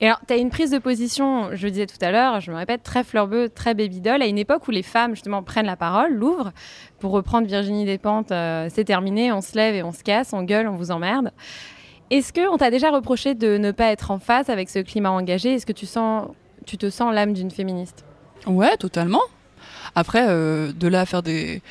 Et 0.00 0.06
alors, 0.06 0.20
tu 0.26 0.34
as 0.34 0.36
une 0.36 0.50
prise 0.50 0.70
de 0.70 0.78
position, 0.78 1.50
je 1.52 1.64
le 1.64 1.70
disais 1.70 1.86
tout 1.86 1.96
à 2.04 2.10
l'heure, 2.10 2.40
je 2.40 2.50
me 2.50 2.56
répète, 2.56 2.82
très 2.82 3.04
fleurbeux, 3.04 3.48
très 3.48 3.72
baby 3.74 4.00
doll, 4.00 4.20
à 4.20 4.26
une 4.26 4.38
époque 4.38 4.66
où 4.66 4.70
les 4.72 4.82
femmes, 4.82 5.12
justement, 5.14 5.42
prennent 5.44 5.66
la 5.66 5.76
parole, 5.76 6.12
l'ouvrent. 6.12 6.52
Pour 6.98 7.12
reprendre 7.12 7.46
Virginie 7.46 7.84
Despentes, 7.84 8.32
euh, 8.32 8.68
c'est 8.72 8.84
terminé, 8.84 9.32
on 9.32 9.40
se 9.40 9.54
lève 9.56 9.74
et 9.76 9.82
on 9.84 9.92
se 9.92 10.02
casse, 10.02 10.32
on 10.32 10.42
gueule, 10.42 10.66
on 10.68 10.74
vous 10.76 10.90
emmerde. 10.90 11.30
Est-ce 12.10 12.32
qu'on 12.32 12.56
t'a 12.58 12.70
déjà 12.70 12.90
reproché 12.90 13.34
de 13.34 13.56
ne 13.58 13.70
pas 13.70 13.86
être 13.86 14.10
en 14.10 14.18
phase 14.18 14.50
avec 14.50 14.68
ce 14.70 14.80
climat 14.80 15.10
engagé? 15.10 15.54
Est-ce 15.54 15.66
que 15.66 15.72
tu, 15.72 15.86
sens, 15.86 16.28
tu 16.66 16.76
te 16.76 16.90
sens 16.90 17.14
l'âme 17.14 17.32
d'une 17.32 17.50
féministe? 17.50 18.04
Ouais, 18.46 18.76
totalement. 18.76 19.22
Après, 19.94 20.24
euh, 20.28 20.72
de 20.72 20.88
là 20.88 21.02
à 21.02 21.06
faire 21.06 21.22
des. 21.22 21.62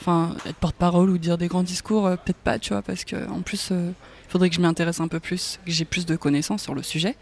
Enfin, 0.00 0.34
être 0.46 0.56
porte-parole 0.56 1.10
ou 1.10 1.18
dire 1.18 1.38
des 1.38 1.46
grands 1.46 1.62
discours, 1.62 2.06
euh, 2.06 2.16
peut-être 2.16 2.38
pas, 2.38 2.58
tu 2.58 2.72
vois, 2.72 2.82
parce 2.82 3.04
que 3.04 3.28
en 3.30 3.40
plus, 3.40 3.68
euh, 3.70 3.92
il 4.26 4.30
faudrait 4.30 4.48
que 4.48 4.56
je 4.56 4.60
m'y 4.60 4.66
intéresse 4.66 4.98
un 5.00 5.06
peu 5.06 5.20
plus, 5.20 5.60
que 5.64 5.70
j'ai 5.70 5.84
plus 5.84 6.06
de 6.06 6.16
connaissances 6.16 6.62
sur 6.62 6.74
le 6.74 6.82
sujet. 6.82 7.16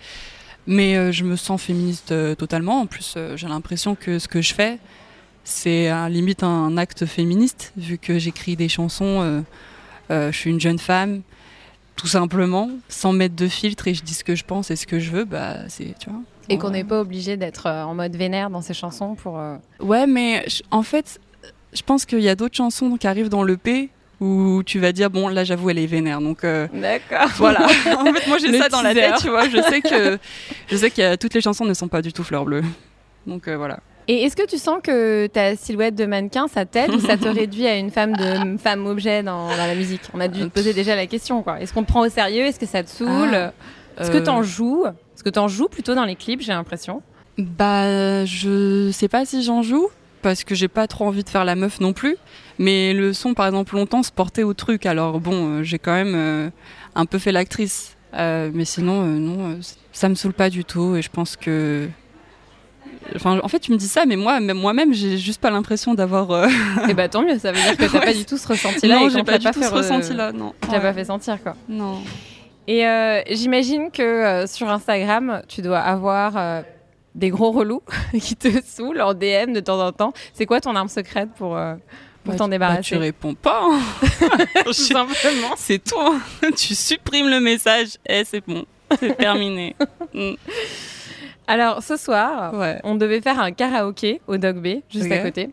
Mais 0.67 1.11
je 1.11 1.25
me 1.25 1.37
sens 1.37 1.61
féministe 1.61 2.15
totalement. 2.37 2.83
En 2.83 2.87
plus, 2.87 3.17
j'ai 3.35 3.49
l'impression 3.49 3.95
que 3.95 4.19
ce 4.19 4.29
que 4.29 4.43
je 4.43 4.55
fais, 4.55 4.79
c'est 5.43 5.89
à 5.89 6.09
limite 6.09 6.43
un 6.45 6.77
acte 6.77 7.07
féministe, 7.07 7.73
vu 7.79 7.97
que 7.97 8.19
j'écris 8.19 8.57
des 8.57 8.69
chansons. 8.69 9.43
je 10.11 10.31
suis 10.33 10.51
une 10.51 10.61
jeune 10.61 10.79
femme, 10.79 11.23
tout 11.97 12.07
simplement, 12.07 12.71
sans 12.89 13.13
mettre 13.13 13.35
de 13.37 13.49
filtre, 13.49 13.89
et 13.89 13.95
je 13.95 14.03
dis 14.03 14.15
ce 14.15 14.23
que 14.23 14.37
je 14.37 14.45
pense 14.45 14.71
et 14.71 14.77
ce 14.77 14.87
que 14.87 15.01
je 15.01 15.11
veux, 15.11 15.25
bah, 15.25 15.69
c'est, 15.69 15.99
tu 15.99 16.11
vois. 16.11 16.21
Et 16.51 16.59
qu'on 16.59 16.71
n'est 16.71 16.85
pas 16.85 17.01
obligé 17.01 17.37
d'être 17.37 17.67
euh, 17.67 17.83
en 17.85 17.95
mode 17.95 18.15
vénère 18.17 18.51
dans 18.51 18.61
ses 18.61 18.75
chansons 18.75 19.15
pour. 19.15 19.39
euh, 19.39 19.57
Ouais, 19.81 20.07
mais 20.07 20.45
en 20.71 20.83
fait, 20.83 21.19
je 21.73 21.83
pense 21.83 22.05
qu'il 22.05 22.21
y 22.21 22.29
a 22.29 22.35
d'autres 22.35 22.57
chansons 22.57 22.97
qui 22.97 23.07
arrivent 23.07 23.29
dans 23.29 23.45
l'EP 23.45 23.89
où 24.21 24.63
tu 24.67 24.79
vas 24.81 24.93
dire, 24.93 25.09
bon, 25.09 25.29
là, 25.29 25.45
j'avoue, 25.45 25.71
elle 25.71 25.79
est 25.79 25.87
vénère. 25.87 26.21
Donc, 26.21 26.45
euh, 26.45 26.67
D'accord. 26.75 27.29
voilà. 27.37 27.61
en 27.99 28.13
fait, 28.13 28.27
moi, 28.27 28.37
j'ai 28.39 28.59
ça 28.59 28.69
dans 28.69 28.83
la 28.83 28.93
tête, 28.93 29.15
tu 29.21 29.31
vois. 29.31 29.49
Je 29.49 29.63
sais 29.63 29.81
que, 29.81 30.19
je 30.69 30.77
sais 30.77 30.91
que 30.91 31.17
toutes 31.17 31.33
les 31.35 31.41
chansons 31.41 31.65
ne 31.65 31.73
sont 31.75 31.89
pas 31.89 32.03
du 32.03 32.13
tout 32.13 32.25
fleur 32.25 32.45
bleue. 32.45 32.63
Donc, 33.27 33.49
euh, 33.49 33.57
voilà. 33.57 33.79
Et 34.09 34.25
est-ce 34.25 34.35
que 34.35 34.45
tu 34.47 34.59
sens 34.59 34.81
que 34.83 35.27
ta 35.29 35.55
silhouette 35.55 35.95
de 35.95 36.05
mannequin, 36.05 36.49
ça 36.49 36.65
t'aide 36.65 36.91
ou 36.91 37.01
ça 37.01 37.17
te 37.17 37.29
réduit 37.35 37.67
à 37.67 37.77
une 37.77 37.91
femme 37.91 38.15
de 38.17 38.57
femme 38.59 38.87
objet 38.87 39.23
dans, 39.23 39.49
dans 39.49 39.67
la 39.67 39.75
musique? 39.77 40.01
On 40.13 40.21
a 40.21 40.27
dû 40.27 40.41
te 40.41 40.47
poser 40.49 40.73
déjà 40.75 40.97
la 40.97 41.07
question. 41.07 41.43
quoi. 41.43 41.61
Est-ce 41.61 41.73
qu'on 41.73 41.83
te 41.85 41.89
prend 41.89 42.01
au 42.05 42.09
sérieux? 42.09 42.45
Est-ce 42.45 42.59
que 42.59 42.67
ça 42.67 42.83
te 42.83 42.91
saoule? 42.91 43.35
Ah, 43.35 43.53
Est-ce 44.01 44.11
que 44.11 44.17
euh, 44.19 44.25
t'en 44.25 44.43
joues? 44.43 44.85
Est-ce 45.21 45.25
que 45.27 45.35
t'en 45.35 45.49
joues 45.49 45.69
plutôt 45.69 45.95
dans 45.95 46.07
les 46.07 46.17
clips 46.17 46.41
J'ai 46.41 46.53
l'impression. 46.53 47.03
Bah, 47.37 48.25
je 48.25 48.91
sais 48.91 49.07
pas 49.09 49.27
si 49.27 49.43
j'en 49.43 49.61
joue 49.61 49.89
parce 50.23 50.45
que 50.45 50.55
j'ai 50.55 50.67
pas 50.69 50.87
trop 50.87 51.05
envie 51.05 51.23
de 51.25 51.29
faire 51.29 51.45
la 51.45 51.57
meuf 51.57 51.79
non 51.79 51.93
plus. 51.93 52.17
Mais 52.59 52.95
le 52.95 53.13
son, 53.13 53.35
par 53.35 53.45
exemple, 53.47 53.75
longtemps 53.75 54.03
se 54.03 54.11
portait 54.13 54.45
au 54.45 54.55
truc. 54.55 54.87
Alors 54.87 55.21
bon, 55.21 55.59
euh, 55.59 55.63
j'ai 55.63 55.79
quand 55.79 55.93
même 55.93 56.15
euh, 56.15 56.49
un 56.95 57.05
peu 57.05 57.19
fait 57.19 57.33
l'actrice. 57.33 57.99
Euh, 58.15 58.51
mais 58.55 58.65
sinon, 58.65 59.03
euh, 59.03 59.19
non, 59.19 59.59
ça 59.93 60.09
me 60.09 60.15
saoule 60.15 60.33
pas 60.33 60.49
du 60.49 60.65
tout. 60.65 60.97
Et 60.97 61.03
je 61.03 61.11
pense 61.11 61.37
que. 61.37 61.87
Enfin, 63.15 63.41
en 63.43 63.49
fait, 63.49 63.61
tu 63.61 63.73
me 63.73 63.77
dis 63.77 63.89
ça, 63.89 64.07
mais 64.07 64.17
moi, 64.17 64.41
même 64.41 64.57
moi-même, 64.57 64.95
j'ai 64.95 65.19
juste 65.19 65.43
pas 65.43 65.51
l'impression 65.51 65.93
d'avoir. 65.93 66.49
Et 66.89 66.95
bah 66.95 67.11
tant 67.11 67.21
mieux, 67.23 67.39
ça 67.39 67.53
veut 67.53 67.61
dire 67.61 67.77
que 67.77 67.85
t'as 67.85 67.93
Ouais. 67.99 68.07
pas 68.07 68.15
du 68.15 68.25
tout 68.25 68.39
ce 68.39 68.49
ressenti-là. 68.49 69.01
Non, 69.01 69.11
j'ai 69.11 69.23
pas 69.23 69.37
du 69.37 69.45
tout 69.51 69.63
ce 69.63 69.69
re- 69.69 69.75
ressenti-là, 69.75 70.33
non. 70.33 70.55
Ouais. 70.71 70.81
pas 70.81 70.95
fait 70.95 71.05
sentir 71.05 71.43
quoi. 71.43 71.57
Non. 71.69 71.99
Et 72.67 72.87
euh, 72.87 73.23
j'imagine 73.31 73.91
que 73.91 74.03
euh, 74.03 74.47
sur 74.47 74.69
Instagram, 74.69 75.43
tu 75.49 75.63
dois 75.63 75.79
avoir 75.81 76.37
euh, 76.37 76.63
des 77.15 77.31
gros 77.31 77.51
relous 77.51 77.83
qui 78.21 78.37
te 78.37 78.49
saoulent 78.65 79.01
en 79.01 79.15
DM 79.15 79.53
de 79.53 79.61
temps 79.61 79.85
en 79.85 79.93
temps. 79.93 80.13
C'est 80.35 80.47
quoi 80.47 80.61
ton 80.61 80.77
arme 80.77 80.89
secrète 80.89 81.31
pour, 81.37 81.57
euh, 81.57 81.75
pour 82.25 82.35
Bah, 82.35 82.39
t'en 82.39 82.49
débarrasser 82.49 82.79
bah, 82.79 82.85
tu 82.85 82.97
réponds 82.97 83.35
pas. 83.35 83.63
hein. 83.65 83.81
Tout 84.65 84.73
simplement. 84.73 85.55
C'est 85.57 85.83
tout. 85.83 85.99
hein. 85.99 86.21
tu 86.57 86.75
supprimes 86.75 87.29
le 87.29 87.41
message 87.41 87.97
et 88.09 88.23
c'est 88.25 88.47
bon. 88.47 88.65
C'est 89.01 89.17
terminé. 89.17 89.75
Mm. 90.15 90.33
Alors 91.47 91.83
ce 91.83 91.97
soir, 91.97 92.55
Ouais. 92.55 92.79
on 92.85 92.95
devait 92.95 93.21
faire 93.21 93.41
un 93.41 93.51
karaoké 93.53 94.21
au 94.29 94.37
Dog 94.37 94.57
B, 94.57 94.81
juste 94.93 95.11
à 95.11 95.19
côté, 95.19 95.51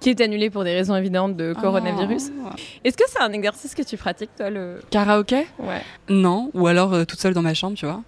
qui 0.00 0.10
est 0.10 0.20
annulé 0.20 0.48
pour 0.50 0.62
des 0.64 0.74
raisons 0.74 0.94
évidentes 0.94 1.36
de 1.36 1.52
coronavirus. 1.54 2.30
Oh. 2.44 2.48
Est-ce 2.84 2.96
que 2.96 3.04
c'est 3.08 3.20
un 3.20 3.32
exercice 3.32 3.74
que 3.74 3.82
tu 3.82 3.96
pratiques 3.96 4.30
toi 4.36 4.48
le 4.50 4.80
Karaoké? 4.90 5.46
Ouais. 5.58 5.82
Non, 6.08 6.50
ou 6.54 6.66
alors 6.68 6.94
euh, 6.94 7.04
toute 7.04 7.18
seule 7.20 7.34
dans 7.34 7.42
ma 7.42 7.54
chambre, 7.54 7.76
tu 7.76 7.84
vois. 7.86 8.02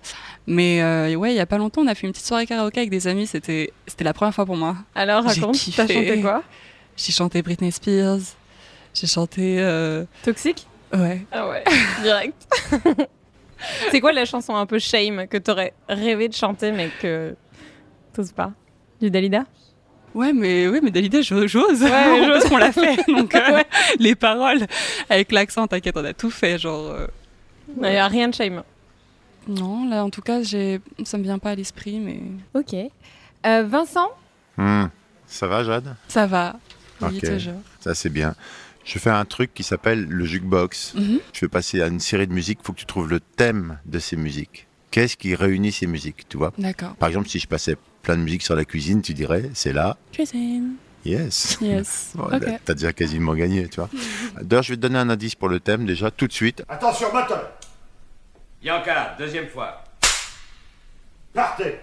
Mais 0.47 0.83
euh, 0.83 1.15
ouais, 1.17 1.33
il 1.33 1.37
y 1.37 1.41
a 1.41 1.47
pas 1.47 1.59
longtemps, 1.59 1.83
on 1.83 1.87
a 1.87 1.95
fait 1.95 2.07
une 2.07 2.13
petite 2.13 2.27
soirée 2.27 2.47
karaoké 2.47 2.79
avec 2.81 2.91
des 2.91 3.07
amis. 3.09 3.27
C'était, 3.27 3.73
c'était 3.87 4.05
la 4.05 4.13
première 4.13 4.35
fois 4.35 4.47
pour 4.47 4.57
moi. 4.57 4.77
Alors 4.95 5.25
raconte, 5.25 5.59
t'as 5.77 5.87
chanté 5.87 6.21
quoi? 6.21 6.43
J'ai 6.97 7.13
chanté 7.13 7.43
Britney 7.43 7.73
Spears. 7.73 8.19
J'ai 8.95 9.07
chanté. 9.07 9.57
euh, 9.61 10.05
Toxique? 10.23 10.67
Ouais. 10.93 11.25
Ah 11.33 11.49
ouais, 11.49 11.63
direct. 12.03 12.35
c'est 13.91 14.01
quoi 14.01 14.13
la 14.13 14.25
chanson 14.25 14.55
un 14.57 14.67
peu 14.67 14.79
shame 14.79 15.27
que 15.29 15.37
t'aurais 15.39 15.73
rêvé 15.89 16.29
de 16.29 16.35
chanter 16.35 16.73
mais 16.73 16.91
que 17.01 17.35
t'oses 18.13 18.33
pas? 18.33 18.53
Du 19.01 19.11
Dalida? 19.11 19.45
Ouais, 20.15 20.33
mais 20.33 20.67
ouais, 20.69 20.81
mais 20.83 20.91
Dalida, 20.91 21.21
j'ose. 21.23 21.55
Ouais. 21.55 21.89
Parce 22.29 22.49
qu'on 22.49 22.57
l'a 22.57 22.73
fait. 22.73 22.97
Donc 23.09 23.35
euh, 23.35 23.63
les 23.99 24.15
paroles 24.15 24.67
avec 25.09 25.31
l'accent, 25.33 25.67
t'inquiète, 25.67 25.97
on 25.97 26.05
a 26.05 26.13
tout 26.15 26.31
fait, 26.31 26.59
genre. 26.59 26.91
euh, 26.91 27.07
Il 27.77 27.83
n'y 27.89 27.97
a 27.97 28.09
rien 28.09 28.29
de 28.29 28.35
shame. 28.35 28.63
Non, 29.49 29.89
là, 29.89 30.05
en 30.05 30.11
tout 30.11 30.21
cas, 30.23 30.43
j'ai... 30.43 30.81
ça 31.05 31.17
me 31.19 31.23
vient 31.23 31.39
pas 31.39 31.51
à 31.51 31.55
l'esprit, 31.55 31.99
mais 31.99 32.21
Ok. 32.55 32.75
Euh, 33.47 33.65
Vincent 33.65 34.09
Hmm. 34.57 34.87
Ça 35.27 35.47
va, 35.47 35.65
Jade? 35.65 35.95
Ça 36.09 36.27
va. 36.27 36.57
Oui, 37.01 37.19
toujours. 37.21 37.55
Ça, 37.81 37.95
c'est 37.95 38.11
bien. 38.11 38.35
Je 38.85 38.99
fais 38.99 39.09
un 39.11 39.25
truc 39.25 39.55
qui 39.55 39.63
s'appelle 39.63 40.05
le 40.07 40.25
jukebox. 40.27 40.95
Mhm. 40.95 41.21
Je 41.33 41.41
vais 41.41 41.49
passer 41.49 41.81
à 41.81 41.87
une 41.87 42.01
série 42.01 42.27
de 42.27 42.33
musiques. 42.33 42.59
Il 42.63 42.67
faut 42.67 42.73
que 42.73 42.79
tu 42.81 42.85
trouves 42.87 43.09
le 43.09 43.21
thème 43.21 43.79
de 43.87 43.99
ces 43.99 44.17
musiques. 44.17 44.67
Qu'est-ce 44.91 45.17
qui 45.17 45.35
réunit 45.35 45.71
ces 45.73 45.87
musiques, 45.87 46.29
tu 46.29 46.37
vois? 46.37 46.53
D'accord. 46.59 46.95
Par 46.97 47.09
exemple, 47.09 47.29
si 47.29 47.39
je 47.39 47.47
passais 47.47 47.77
plein 48.03 48.17
de 48.17 48.23
musiques 48.23 48.43
sur 48.43 48.57
la 48.57 48.65
cuisine, 48.65 49.03
tu 49.03 49.15
dirais, 49.15 49.51
c'est 49.55 49.73
là. 49.73 49.97
Cuisine. 50.13 50.75
Yes. 51.05 51.59
Yes. 51.61 52.13
Bon, 52.15 52.29
T'as 52.65 52.75
déjà 52.75 52.93
quasiment 52.93 53.35
gagné, 53.35 53.69
tu 53.69 53.77
vois. 53.77 53.89
D'ailleurs, 54.43 54.63
je 54.63 54.71
vais 54.71 54.77
te 54.77 54.83
donner 54.83 54.99
un 54.99 55.09
indice 55.09 55.35
pour 55.35 55.49
le 55.49 55.61
thème 55.61 55.87
déjà 55.87 56.11
tout 56.11 56.27
de 56.27 56.33
suite. 56.33 56.63
Attention, 56.69 57.13
moteur 57.13 57.51
Yanka, 58.63 59.17
deuxième 59.19 59.49
fois. 59.49 59.83
Partez 61.33 61.79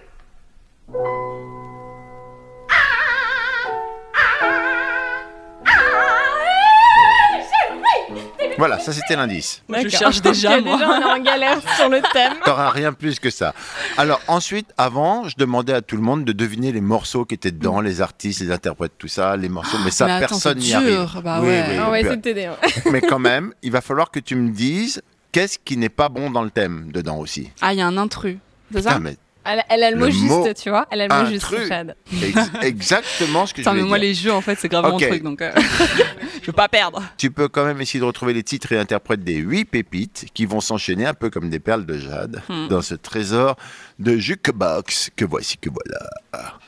Voilà, 8.58 8.78
ça 8.78 8.92
c'était 8.92 9.16
l'indice. 9.16 9.62
Moi, 9.68 9.80
je 9.82 9.88
cherche 9.88 10.20
déjà, 10.20 10.60
moi. 10.60 10.76
Déjà, 10.76 10.88
on 10.90 11.00
est 11.00 11.04
en 11.04 11.22
galère 11.22 11.58
sur 11.76 11.88
le 11.88 12.00
thème. 12.12 12.34
T'auras 12.44 12.70
rien 12.70 12.92
plus 12.92 13.18
que 13.20 13.30
ça. 13.30 13.54
Alors 13.96 14.20
ensuite, 14.28 14.66
avant, 14.76 15.28
je 15.28 15.36
demandais 15.38 15.72
à 15.72 15.80
tout 15.80 15.96
le 15.96 16.02
monde 16.02 16.24
de 16.24 16.32
deviner 16.32 16.72
les 16.72 16.80
morceaux 16.80 17.24
qui 17.24 17.34
étaient 17.34 17.50
dedans, 17.52 17.80
les 17.80 18.00
artistes, 18.00 18.40
les 18.40 18.50
interprètes, 18.50 18.92
tout 18.98 19.08
ça, 19.08 19.36
les 19.36 19.48
morceaux. 19.48 19.78
Mais 19.84 19.90
ça, 19.90 20.06
mais 20.06 20.12
attends, 20.12 20.20
personne 20.28 20.60
c'est 20.60 20.66
n'y 20.66 20.74
arrive. 20.74 20.88
dur. 20.88 21.22
Bah 21.24 21.40
ouais. 21.40 21.78
On 21.80 21.86
va 21.86 21.90
puis- 21.92 22.00
essayer 22.00 22.16
de 22.16 22.22
t'aider. 22.22 22.48
ouais. 22.48 22.82
mais 22.92 23.00
quand 23.00 23.18
même, 23.20 23.52
il 23.62 23.70
va 23.72 23.80
falloir 23.80 24.10
que 24.10 24.20
tu 24.20 24.34
me 24.34 24.50
dises 24.50 25.00
qu'est-ce 25.32 25.58
qui 25.58 25.76
n'est 25.76 25.88
pas 25.88 26.08
bon 26.08 26.30
dans 26.30 26.42
le 26.42 26.50
thème 26.50 26.90
dedans 26.92 27.18
aussi. 27.18 27.50
Ah, 27.60 27.72
il 27.72 27.78
y 27.78 27.82
a 27.82 27.86
un 27.86 27.96
intrus. 27.96 28.38
C'est 28.72 28.82
ça? 28.82 28.90
Putain, 28.90 29.00
mais 29.02 29.16
Elle, 29.50 29.62
elle 29.70 29.82
a 29.82 29.90
le 29.90 29.96
mot 29.96 30.10
juste, 30.10 30.24
mot 30.28 30.46
tu 30.52 30.68
vois. 30.68 30.86
Elle 30.90 31.00
a 31.00 31.08
le 31.08 31.14
mot 31.24 31.30
juste. 31.30 31.46
Chad. 31.68 31.96
ex- 32.22 32.50
exactement 32.62 33.46
ce 33.46 33.52
que 33.54 33.58
Putain, 33.58 33.70
je 33.72 33.76
mais 33.76 33.80
voulais 33.82 33.88
moi, 33.88 33.98
dire. 33.98 34.08
les 34.08 34.14
jeux, 34.14 34.32
en 34.32 34.40
fait, 34.42 34.56
c'est 34.60 34.68
grave 34.68 34.84
Ok. 34.84 35.00
mon 35.02 35.08
truc, 35.08 35.22
donc 35.22 35.42
euh, 35.42 35.50
je 36.42 36.46
veux 36.46 36.52
pas 36.52 36.68
perdre. 36.68 37.02
Tu 37.16 37.30
peux 37.30 37.48
quand 37.48 37.64
même 37.64 37.80
essayer 37.80 38.00
de 38.00 38.04
retrouver 38.04 38.34
les 38.34 38.42
titres 38.42 38.70
et 38.72 38.78
interprètes 38.78 39.24
des 39.24 39.36
huit 39.36 39.64
pépites 39.64 40.26
qui 40.34 40.44
vont 40.46 40.60
s'enchaîner 40.60 41.06
un 41.06 41.14
peu 41.14 41.30
comme 41.30 41.48
des 41.50 41.60
perles 41.60 41.86
de 41.86 41.98
jade 41.98 42.42
Hmm. 42.48 42.68
dans 42.68 42.82
ce 42.82 42.94
trésor 42.94 43.56
de 43.98 44.16
jukebox 44.16 45.10
que 45.16 45.24
voici 45.24 45.56
que 45.58 45.70
voilà. 45.70 46.58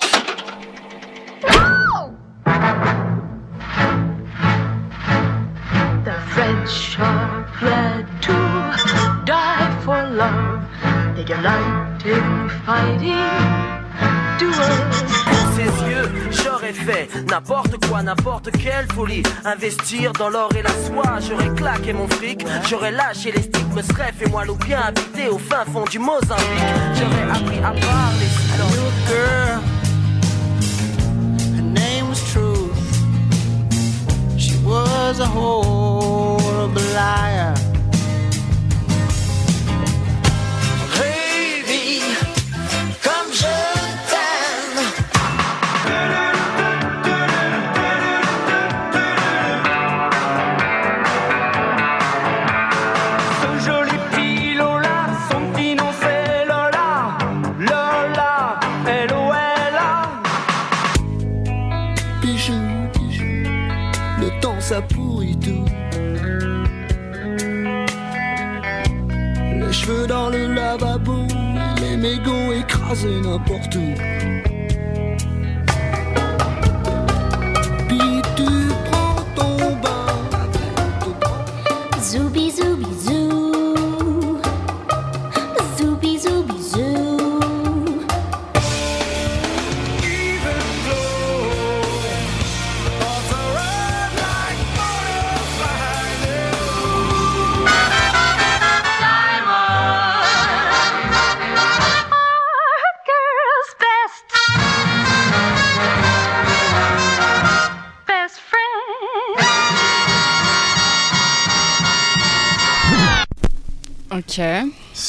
The 6.05 6.16
French 6.33 6.99
are 6.99 7.47
glad 7.61 8.07
to 8.23 8.33
die 9.27 9.83
for 9.85 10.03
love. 10.11 10.60
They 11.20 11.26
delight 11.26 12.02
in 12.06 12.48
fighting 12.64 13.12
duels. 14.38 14.90
ses 15.54 15.70
yeux, 15.90 16.09
j'aurais 16.30 16.72
fait 16.72 17.11
n'importe 17.28 17.85
quoi, 17.87 18.02
n'importe 18.02 18.50
quelle 18.52 18.87
folie. 18.94 19.22
Investir 19.44 20.12
dans 20.14 20.30
l'or 20.30 20.48
et 20.56 20.62
la 20.62 20.70
soie, 20.70 21.18
j'aurais 21.20 21.54
claqué 21.54 21.92
mon 21.92 22.09
fric, 22.09 22.46
j'aurais 22.66 22.92
lâché 22.92 23.33
les 23.33 23.42
sticks, 23.42 23.74
me 23.74 23.83
serais 23.83 24.12
fait 24.12 24.30
moi 24.30 24.44
ou 24.48 24.54
bien 24.54 24.80
habité 24.80 25.28
au 25.28 25.37
fin 25.37 25.66
fond 25.66 25.85
du 25.85 25.98
Mozambique. 25.98 26.38
J'aurais 26.94 27.38
appris 27.38 27.59
à 27.59 27.72
parler 27.72 28.26
silence. 28.46 28.80
girl. 29.06 29.61
Her 31.54 31.62
name 31.62 32.09
was 32.09 32.22
Truth. 32.33 32.72
She 34.38 34.56
was 34.64 35.20
a 35.20 35.26
horrible 35.26 36.80
liar. 36.94 37.60
Écrasés 73.01 73.21
n'importe 73.21 73.75
où. 73.77 74.10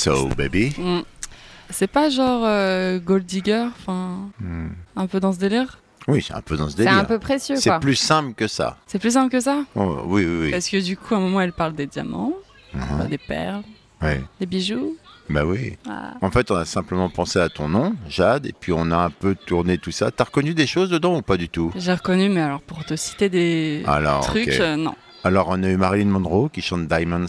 So, 0.02 0.28
baby. 0.36 0.74
Mm. 0.78 1.02
C'est 1.70 1.88
pas 1.88 2.10
genre 2.10 2.42
euh, 2.46 3.00
Gold 3.00 3.26
Digger, 3.26 3.66
enfin, 3.80 4.30
Hmm. 4.42 4.70
un 4.96 5.08
peu 5.08 5.20
dans 5.20 5.32
ce 5.32 5.38
délire? 5.40 5.80
Oui, 6.08 6.24
c'est 6.28 6.34
un 6.34 6.42
peu 6.42 6.58
dans 6.58 6.66
ce 6.68 6.72
C'est 6.72 6.84
délire. 6.86 6.98
un 6.98 7.04
peu 7.06 7.20
précieux, 7.20 7.56
C'est 7.58 7.80
plus 7.80 7.96
simple 7.96 8.34
que 8.34 8.48
ça. 8.48 8.78
C'est 8.88 8.98
plus 9.00 9.12
simple 9.12 9.32
que 9.32 9.40
ça? 9.40 9.64
Oh, 9.76 10.00
oui, 10.08 10.26
oui, 10.26 10.38
oui. 10.46 10.52
Parce 10.52 10.68
que 10.68 10.84
du 10.84 10.98
coup, 10.98 11.14
à 11.14 11.18
un 11.18 11.22
moment, 11.22 11.40
elle 11.42 11.54
parle 11.54 11.74
des 11.74 11.86
diamants, 11.86 12.34
Mhm. 12.74 12.82
parle 12.98 13.10
des 13.10 13.18
perles, 13.20 13.64
Ouais. 14.02 14.22
des 14.40 14.46
bijoux. 14.48 14.98
Bah 15.30 15.46
oui. 15.46 15.78
Ah. 15.88 16.16
En 16.22 16.32
fait, 16.32 16.50
on 16.52 16.56
a 16.56 16.66
simplement 16.66 17.08
pensé 17.10 17.40
à 17.40 17.48
ton 17.48 17.70
nom, 17.70 17.96
Jade, 18.10 18.48
et 18.48 18.54
puis 18.60 18.74
on 18.74 18.90
a 18.92 18.98
un 18.98 19.10
peu 19.12 19.36
tourné 19.36 19.78
tout 19.78 19.92
ça. 19.92 20.10
T'as 20.12 20.26
reconnu 20.26 20.54
des 20.56 20.68
choses 20.68 20.90
dedans 20.90 21.16
ou 21.18 21.22
pas 21.22 21.38
du 21.38 21.48
tout? 21.48 21.72
J'ai 21.78 21.94
reconnu, 21.94 22.28
mais 22.28 22.42
alors 22.42 22.62
pour 22.62 22.84
te 22.84 22.96
citer 22.98 23.30
des 23.30 23.84
Alors, 23.88 24.22
trucs, 24.26 24.50
euh, 24.60 24.76
non. 24.76 24.96
Alors, 25.24 25.48
on 25.50 25.62
a 25.64 25.70
eu 25.70 25.78
Marilyn 25.78 26.08
Monroe 26.10 26.50
qui 26.52 26.62
chante 26.62 26.88
Diamonds 26.88 27.28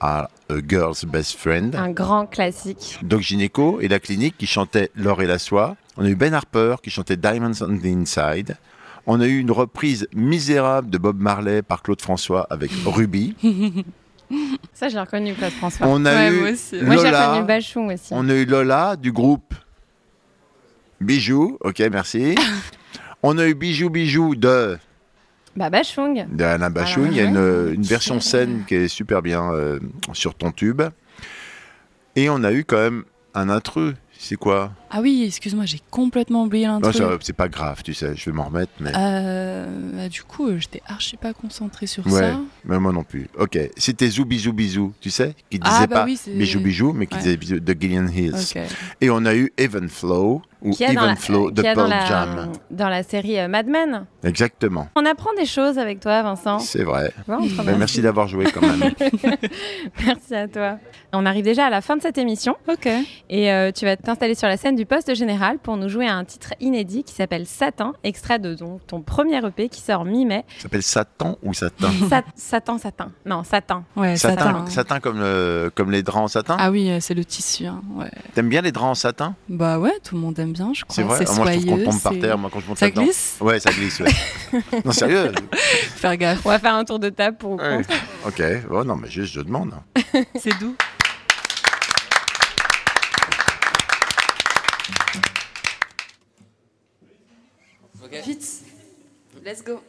à 0.00 0.28
A 0.50 0.54
Girl's 0.66 1.04
Best 1.04 1.36
Friend. 1.38 1.74
Un 1.74 1.90
grand 1.90 2.26
classique. 2.26 2.98
Doc 3.02 3.20
Gineco 3.20 3.80
et 3.80 3.88
la 3.88 3.98
clinique 3.98 4.36
qui 4.38 4.46
chantait 4.46 4.90
L'or 4.96 5.22
et 5.22 5.26
la 5.26 5.38
soie. 5.38 5.76
On 5.96 6.04
a 6.04 6.08
eu 6.08 6.14
Ben 6.14 6.34
Harper 6.34 6.76
qui 6.82 6.90
chantait 6.90 7.16
Diamonds 7.16 7.52
on 7.62 7.76
the 7.78 7.86
Inside. 7.86 8.56
On 9.06 9.20
a 9.20 9.26
eu 9.26 9.38
une 9.38 9.50
reprise 9.52 10.08
misérable 10.14 10.90
de 10.90 10.98
Bob 10.98 11.20
Marley 11.20 11.62
par 11.62 11.82
Claude 11.82 12.00
François 12.02 12.46
avec 12.50 12.70
Ruby. 12.84 13.36
Ça, 14.74 14.88
j'ai 14.88 14.98
reconnu 14.98 15.32
Claude 15.34 15.52
François. 15.52 15.86
On 15.86 16.04
a 16.04 16.12
Ouais, 16.12 16.32
eu 16.32 16.40
moi 16.40 16.50
aussi. 16.50 16.76
Moi, 16.82 16.96
j'ai 16.96 17.04
Lola. 17.04 17.28
reconnu 17.30 17.46
Bachung 17.46 17.92
aussi. 17.92 18.08
On 18.10 18.28
a 18.28 18.34
eu 18.34 18.44
Lola 18.44 18.96
du 18.96 19.12
groupe 19.12 19.54
Bijou. 21.00 21.56
Ok, 21.60 21.80
merci. 21.92 22.34
On 23.22 23.38
a 23.38 23.46
eu 23.46 23.54
Bijou 23.54 23.90
Bijou 23.90 24.34
de, 24.34 24.78
Bah, 25.56 25.70
Bachung. 25.70 26.26
de 26.30 26.44
Alain 26.44 26.70
Bachung. 26.70 27.08
Il 27.10 27.16
y 27.16 27.20
a 27.20 27.24
une, 27.24 27.72
une 27.74 27.82
version 27.82 28.20
scène 28.20 28.64
qui 28.66 28.74
est 28.74 28.88
super 28.88 29.22
bien 29.22 29.50
euh, 29.52 29.78
sur 30.12 30.34
ton 30.34 30.52
tube. 30.52 30.82
Et 32.14 32.28
on 32.30 32.44
a 32.44 32.52
eu 32.52 32.64
quand 32.64 32.76
même 32.78 33.04
un 33.34 33.48
intrus. 33.48 33.94
C'est 34.18 34.36
quoi? 34.36 34.72
Ah 34.90 35.00
oui, 35.00 35.24
excuse-moi, 35.26 35.64
j'ai 35.66 35.80
complètement 35.90 36.44
oublié 36.44 36.66
ça, 36.92 37.08
C'est 37.20 37.32
pas 37.32 37.48
grave, 37.48 37.82
tu 37.82 37.92
sais, 37.94 38.14
je 38.14 38.24
vais 38.30 38.32
m'en 38.36 38.44
remettre. 38.44 38.72
Mais... 38.80 38.92
Euh, 38.96 39.66
bah, 39.94 40.08
du 40.08 40.22
coup, 40.22 40.48
euh, 40.48 40.58
j'étais 40.58 40.80
archi 40.86 41.16
pas 41.16 41.32
concentrée 41.32 41.86
sur 41.86 42.06
Ouais, 42.06 42.20
ça. 42.20 42.40
mais 42.64 42.78
moi 42.78 42.92
non 42.92 43.02
plus. 43.02 43.28
Ok, 43.38 43.58
c'était 43.76 44.08
Zou 44.08 44.24
Bisou 44.24 44.52
Bisou, 44.52 44.92
tu 45.00 45.10
sais, 45.10 45.34
qui 45.50 45.58
Ah, 45.62 45.68
disait 45.70 45.86
bah 45.88 45.96
pas 45.96 46.04
oui, 46.04 46.16
c'est- 46.16 46.30
Bijou 46.32 46.60
Bijou, 46.60 46.92
mais 46.92 47.06
qui 47.06 47.14
Ouais. 47.16 47.20
disait 47.22 47.36
bisou 47.36 47.58
de 47.60 47.76
Gillian 47.78 48.06
Hills. 48.06 48.34
Ok. 48.34 48.62
Et 49.00 49.10
on 49.10 49.24
a 49.24 49.34
eu 49.34 49.52
Even 49.58 49.88
Flow 49.88 50.42
ou 50.62 50.72
Even 50.80 51.16
Flow 51.16 51.50
de 51.50 51.62
qui 51.62 51.66
est 51.68 51.74
dans 51.74 51.88
Pearl 51.88 51.90
la- 51.90 52.06
Jam. 52.06 52.52
dans 52.70 52.88
la 52.88 53.02
série 53.02 53.38
euh, 53.40 53.48
Mad 53.48 53.66
Men. 53.66 54.06
Exactement. 54.24 54.88
On 54.96 55.04
apprend 55.04 55.30
des 55.36 55.46
choses 55.46 55.78
avec 55.78 56.00
toi, 56.00 56.22
Vincent. 56.22 56.58
C'est 56.60 56.82
vrai. 56.84 57.12
Bon, 57.28 57.38
Ben, 57.40 57.46
merci. 57.64 57.78
merci 57.78 58.02
d'avoir 58.02 58.28
joué 58.28 58.46
quand 58.52 58.62
même. 58.62 58.92
Merci 60.04 60.34
à 60.34 60.48
toi. 60.48 60.78
On 61.12 61.24
arrive 61.26 61.44
déjà 61.44 61.66
à 61.66 61.70
la 61.70 61.80
fin 61.80 61.96
de 61.96 62.02
cette 62.02 62.18
émission. 62.18 62.56
Ok. 62.68 62.88
Et 63.30 63.52
euh, 63.52 63.70
tu 63.72 63.84
vas 63.84 63.96
t'installer 63.96 64.34
sur 64.34 64.48
la 64.48 64.56
scène 64.56 64.75
du 64.76 64.86
poste 64.86 65.14
général 65.14 65.58
pour 65.58 65.76
nous 65.76 65.88
jouer 65.88 66.06
à 66.06 66.14
un 66.14 66.24
titre 66.24 66.54
inédit 66.60 67.02
qui 67.02 67.12
s'appelle 67.12 67.46
Satan, 67.46 67.94
extrait 68.04 68.38
de 68.38 68.54
ton, 68.54 68.78
ton 68.86 69.00
premier 69.02 69.44
EP 69.44 69.68
qui 69.68 69.80
sort 69.80 70.04
mi-mai. 70.04 70.44
Ça 70.56 70.62
s'appelle 70.64 70.82
Satan 70.82 71.36
ou 71.42 71.52
Satin 71.54 71.90
Sa- 72.08 72.22
Satan, 72.36 72.78
Satan. 72.78 73.10
Non, 73.24 73.42
Satan. 73.42 73.84
Ouais, 73.96 74.16
Satin, 74.16 74.66
satin 74.68 75.00
comme, 75.00 75.18
le- 75.18 75.70
comme 75.74 75.90
les 75.90 76.02
draps 76.02 76.22
en 76.24 76.28
satin? 76.28 76.56
Ah 76.60 76.70
oui, 76.70 76.90
euh, 76.90 76.98
c'est 77.00 77.14
le 77.14 77.24
tissu. 77.24 77.66
hein, 77.66 77.80
ouais. 77.96 78.10
T'aimes 78.34 78.48
bien 78.48 78.60
les 78.62 78.70
draps 78.72 78.90
en 78.90 78.94
satin? 78.94 79.34
Bah 79.48 79.78
ouais, 79.78 79.94
tout 80.04 80.14
le 80.14 80.20
monde 80.20 80.38
aime 80.38 80.52
bien, 80.52 80.70
je 80.74 80.84
crois. 80.84 80.94
C'est 80.94 81.02
vrai 81.02 81.18
C'est 81.24 81.30
Ah, 81.32 81.34
Moi 81.36 81.46
je 81.46 81.50
trouve 81.52 81.62
qu'on 81.64 81.68
soyeux, 81.70 81.84
tombe 81.84 82.00
par 82.02 82.12
terre 82.20 82.38
moi, 82.38 82.50
quand 82.52 82.60
je 82.60 82.68
monte 82.68 82.78
Ça 82.78 82.90
glisse? 82.90 83.36
Ouais, 83.40 83.58
ça 83.58 83.70
glisse, 83.72 84.00
ouais. 84.00 84.10
non, 84.84 84.92
sérieux 84.92 85.32
Faire 85.60 86.16
gaffe. 86.16 86.44
On 86.44 86.50
va 86.50 86.58
faire 86.58 86.74
un 86.74 86.84
tour 86.84 86.98
de 86.98 87.08
table 87.08 87.36
pour 87.36 87.52
ou 87.52 87.56
Ouais. 87.56 87.82
Ok, 88.26 88.42
oh, 88.70 88.84
non, 88.84 88.96
mais 88.96 89.08
juste 89.08 89.32
je 89.34 89.40
demande. 89.40 89.74
C'est 90.36 90.58
doux. 90.60 90.74
Vite, 98.24 98.64
let's 99.44 99.62
go. 99.62 99.80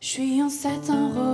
Je 0.00 0.06
suis 0.06 0.42
en 0.42 0.48
satin 0.48 1.12
rose, 1.14 1.27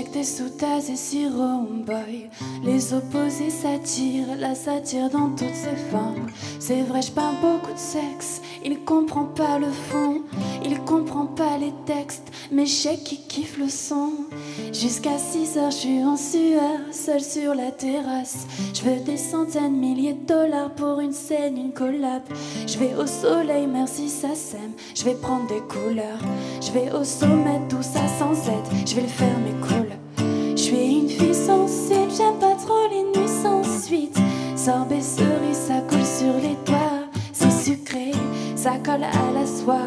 des 0.00 0.24
sous 0.24 0.48
tasses 0.48 0.88
et 0.88 0.96
sirop 0.96 1.68
boy. 1.84 2.30
Les 2.64 2.94
opposés 2.94 3.50
s'attirent, 3.50 4.36
la 4.38 4.54
satire 4.54 5.10
dans 5.10 5.28
toutes 5.30 5.54
ses 5.54 5.76
formes. 5.90 6.28
C'est 6.58 6.80
vrai, 6.82 7.02
je 7.02 7.10
parle 7.10 7.34
beaucoup 7.42 7.72
de 7.72 7.78
sexe, 7.78 8.40
il 8.64 8.84
comprend 8.84 9.24
pas 9.24 9.58
le 9.58 9.70
fond, 9.70 10.22
il 10.64 10.80
comprend 10.80 11.26
pas 11.26 11.58
les 11.58 11.74
textes, 11.84 12.32
mais 12.50 12.64
je 12.64 12.72
sais 12.72 12.96
qu'il 12.96 13.18
kiffe 13.26 13.58
le 13.58 13.68
son. 13.68 14.12
Jusqu'à 14.72 15.18
6 15.18 15.58
heures, 15.58 15.70
je 15.70 15.76
suis 15.76 16.04
en 16.04 16.16
sueur, 16.16 16.78
seul 16.90 17.20
sur 17.20 17.54
la 17.54 17.70
terrasse. 17.70 18.46
Je 18.72 18.82
veux 18.82 19.00
des 19.00 19.18
centaines, 19.18 19.76
milliers 19.76 20.14
de 20.14 20.26
dollars 20.26 20.70
pour 20.70 21.00
une 21.00 21.12
scène, 21.12 21.58
une 21.58 21.72
collab. 21.72 22.22
Je 22.66 22.78
vais 22.78 22.94
au 22.94 23.06
soleil, 23.06 23.66
merci, 23.66 24.08
ça 24.08 24.34
sème. 24.34 24.72
Je 24.94 25.04
vais 25.04 25.14
prendre 25.14 25.46
des 25.48 25.60
couleurs. 25.60 26.22
Je 26.60 26.70
vais 26.72 26.90
au 26.92 27.04
sommet, 27.04 27.60
tout 27.68 27.82
ça 27.82 28.06
sans 28.18 28.32
aide. 28.48 28.86
Je 28.86 28.94
vais 28.94 29.02
le 29.02 29.08
faire, 29.08 29.36
mais 29.44 29.68
cool. 29.68 29.91
À 38.88 38.98
la 38.98 39.46
soie. 39.46 39.84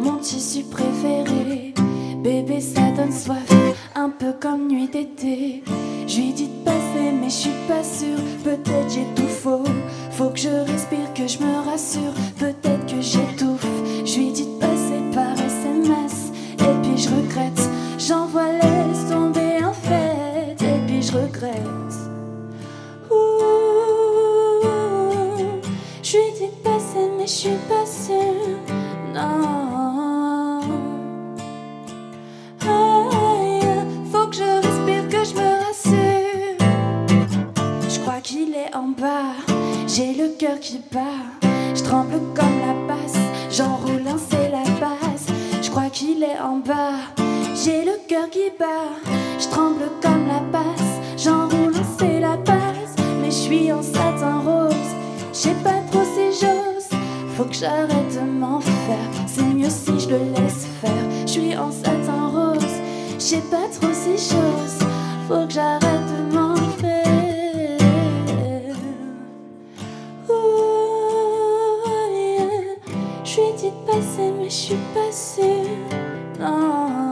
Mon 0.00 0.16
tissu 0.16 0.64
préféré. 0.64 1.74
Bébé, 2.22 2.60
ça 2.60 2.90
donne 2.96 3.12
soif, 3.12 3.48
un 3.94 4.10
peu 4.10 4.32
comme 4.40 4.68
nuit 4.68 4.88
d'été. 4.88 5.62
Je 6.06 6.16
lui 6.16 6.32
dis 6.32 6.48
de 6.48 6.64
passer, 6.64 7.12
mais 7.12 7.28
je 7.28 7.34
suis 7.34 7.50
pas 7.68 7.84
sûre. 7.84 8.18
Peut-être 8.42 8.90
j'ai 8.90 9.06
tout 9.14 9.28
faux. 9.28 9.64
Faut 10.10 10.30
que 10.30 10.38
je 10.38 10.48
respire, 10.48 11.12
que 11.14 11.26
je 11.28 11.38
me 11.38 11.70
rassure. 11.70 12.12
Peut-être 12.38 12.86
que 12.86 13.00
j'étouffe. 13.00 13.66
Je 14.04 14.18
lui 14.18 14.32
dis 14.32 14.46
de 14.46 14.58
passer 14.58 15.00
par 15.14 15.32
SMS. 15.32 16.32
Et 16.58 16.74
puis 16.82 16.98
je 16.98 17.08
regrette. 17.08 17.70
J'envoie 17.98 18.52
laisse 18.52 19.10
tomber 19.10 19.64
en 19.64 19.72
fait. 19.72 20.56
Et 20.60 20.80
puis 20.86 21.02
je 21.02 21.12
regrette. 21.12 21.94
Ouh, 23.10 23.14
Je 26.02 26.16
lui 26.16 26.32
dis 26.34 26.46
de 26.46 26.62
passer, 26.64 27.10
mais 27.16 27.26
je 27.26 27.32
suis 27.32 27.58
pas 27.68 27.86
sûre. 27.86 28.37
Cœur 40.48 40.60
qui 40.60 40.80
bat. 40.92 41.48
Je 41.74 41.82
tremble 41.82 42.20
comme 42.34 42.58
la 42.66 42.74
basse, 42.86 43.18
j'enroule 43.50 44.04
c'est 44.30 44.50
la 44.50 44.64
base. 44.80 45.26
Je 45.60 45.70
crois 45.70 45.90
qu'il 45.90 46.22
est 46.22 46.38
en 46.40 46.56
bas, 46.56 46.96
j'ai 47.54 47.84
le 47.84 47.98
cœur 48.08 48.30
qui 48.30 48.50
bat. 48.58 48.88
Je 49.38 49.46
tremble 49.48 49.90
comme 50.00 50.26
la 50.26 50.40
basse, 50.40 50.94
j'enroule 51.18 51.74
c'est 51.98 52.20
la 52.20 52.36
base. 52.36 52.94
Mais 53.20 53.30
je 53.30 53.42
suis 53.46 53.72
en 53.72 53.82
satin 53.82 54.40
rose, 54.44 54.90
je 55.32 55.38
sais 55.38 55.56
pas 55.62 55.80
trop 55.90 56.04
si 56.14 56.40
j'ose. 56.40 56.98
Faut 57.36 57.44
que 57.44 57.54
j'arrête 57.54 58.14
de 58.14 58.20
m'en 58.20 58.60
faire, 58.60 59.10
c'est 59.26 59.42
mieux 59.42 59.70
si 59.70 60.00
je 60.00 60.08
le 60.08 60.20
laisse 60.34 60.66
faire. 60.80 61.04
Je 61.26 61.32
suis 61.32 61.56
en 61.56 61.70
satin 61.70 62.28
rose, 62.32 62.74
je 63.18 63.22
sais 63.22 63.44
pas 63.50 63.68
trop 63.78 63.92
si 63.92 64.12
j'ose. 64.16 64.78
Faut 65.28 65.46
que 65.46 65.52
j'arrête 65.52 66.06
de 66.30 66.34
m'en 66.34 66.37
passer, 74.08 74.32
mais 74.36 74.44
je 74.44 74.54
suis 74.54 74.76
pas 74.94 75.12
sûre. 75.12 75.44
Non. 76.38 77.07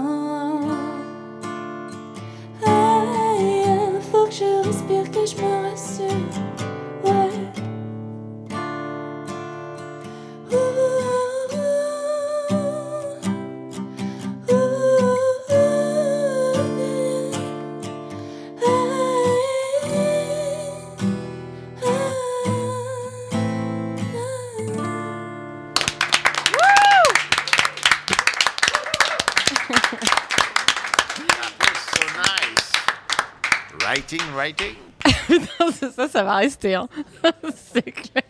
Writing, 34.47 34.77
ça, 35.97 36.09
ça 36.09 36.23
va 36.23 36.37
rester. 36.37 36.77
Hein. 36.77 36.87
c'est 37.73 37.91
clair. 37.91 38.23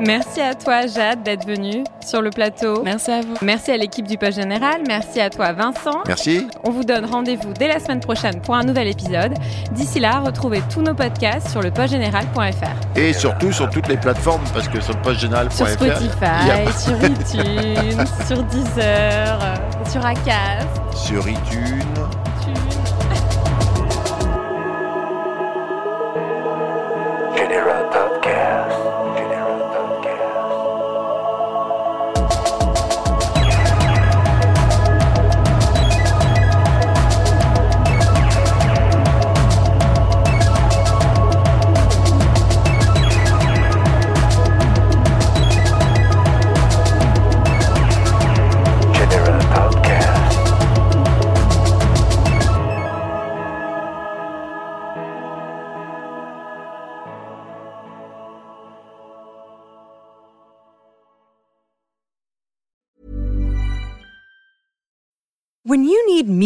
Merci 0.00 0.40
à 0.40 0.54
toi, 0.54 0.86
Jade, 0.86 1.22
d'être 1.22 1.46
venue 1.46 1.84
sur 2.04 2.22
le 2.22 2.30
plateau. 2.30 2.82
Merci 2.82 3.10
à 3.10 3.20
vous. 3.20 3.34
Merci 3.42 3.70
à 3.70 3.76
l'équipe 3.76 4.06
du 4.06 4.16
Poste 4.16 4.40
Général. 4.40 4.82
Merci 4.86 5.20
à 5.20 5.30
toi, 5.30 5.52
Vincent. 5.52 6.02
Merci. 6.06 6.46
On 6.64 6.70
vous 6.70 6.84
donne 6.84 7.04
rendez-vous 7.04 7.52
dès 7.52 7.68
la 7.68 7.80
semaine 7.80 8.00
prochaine 8.00 8.40
pour 8.40 8.54
un 8.54 8.62
nouvel 8.62 8.88
épisode. 8.88 9.34
D'ici 9.72 10.00
là, 10.00 10.20
retrouvez 10.20 10.62
tous 10.72 10.82
nos 10.82 10.94
podcasts 10.94 11.48
sur 11.50 11.62
lepostgénéral.fr. 11.62 12.98
Et 12.98 13.12
surtout 13.12 13.52
sur 13.52 13.70
toutes 13.70 13.88
les 13.88 13.96
plateformes, 13.96 14.44
parce 14.52 14.68
que 14.68 14.80
sur 14.80 14.96
postgénéral.fr. 15.02 15.54
Sur 15.54 15.66
a 15.66 15.70
Spotify, 15.70 16.78
sur 16.78 16.96
iTunes, 17.04 18.06
sur 18.26 18.42
Deezer, 18.44 19.38
sur 19.90 20.04
Acast. 20.04 20.77
Sur 20.98 21.28
iTunes. 21.28 22.27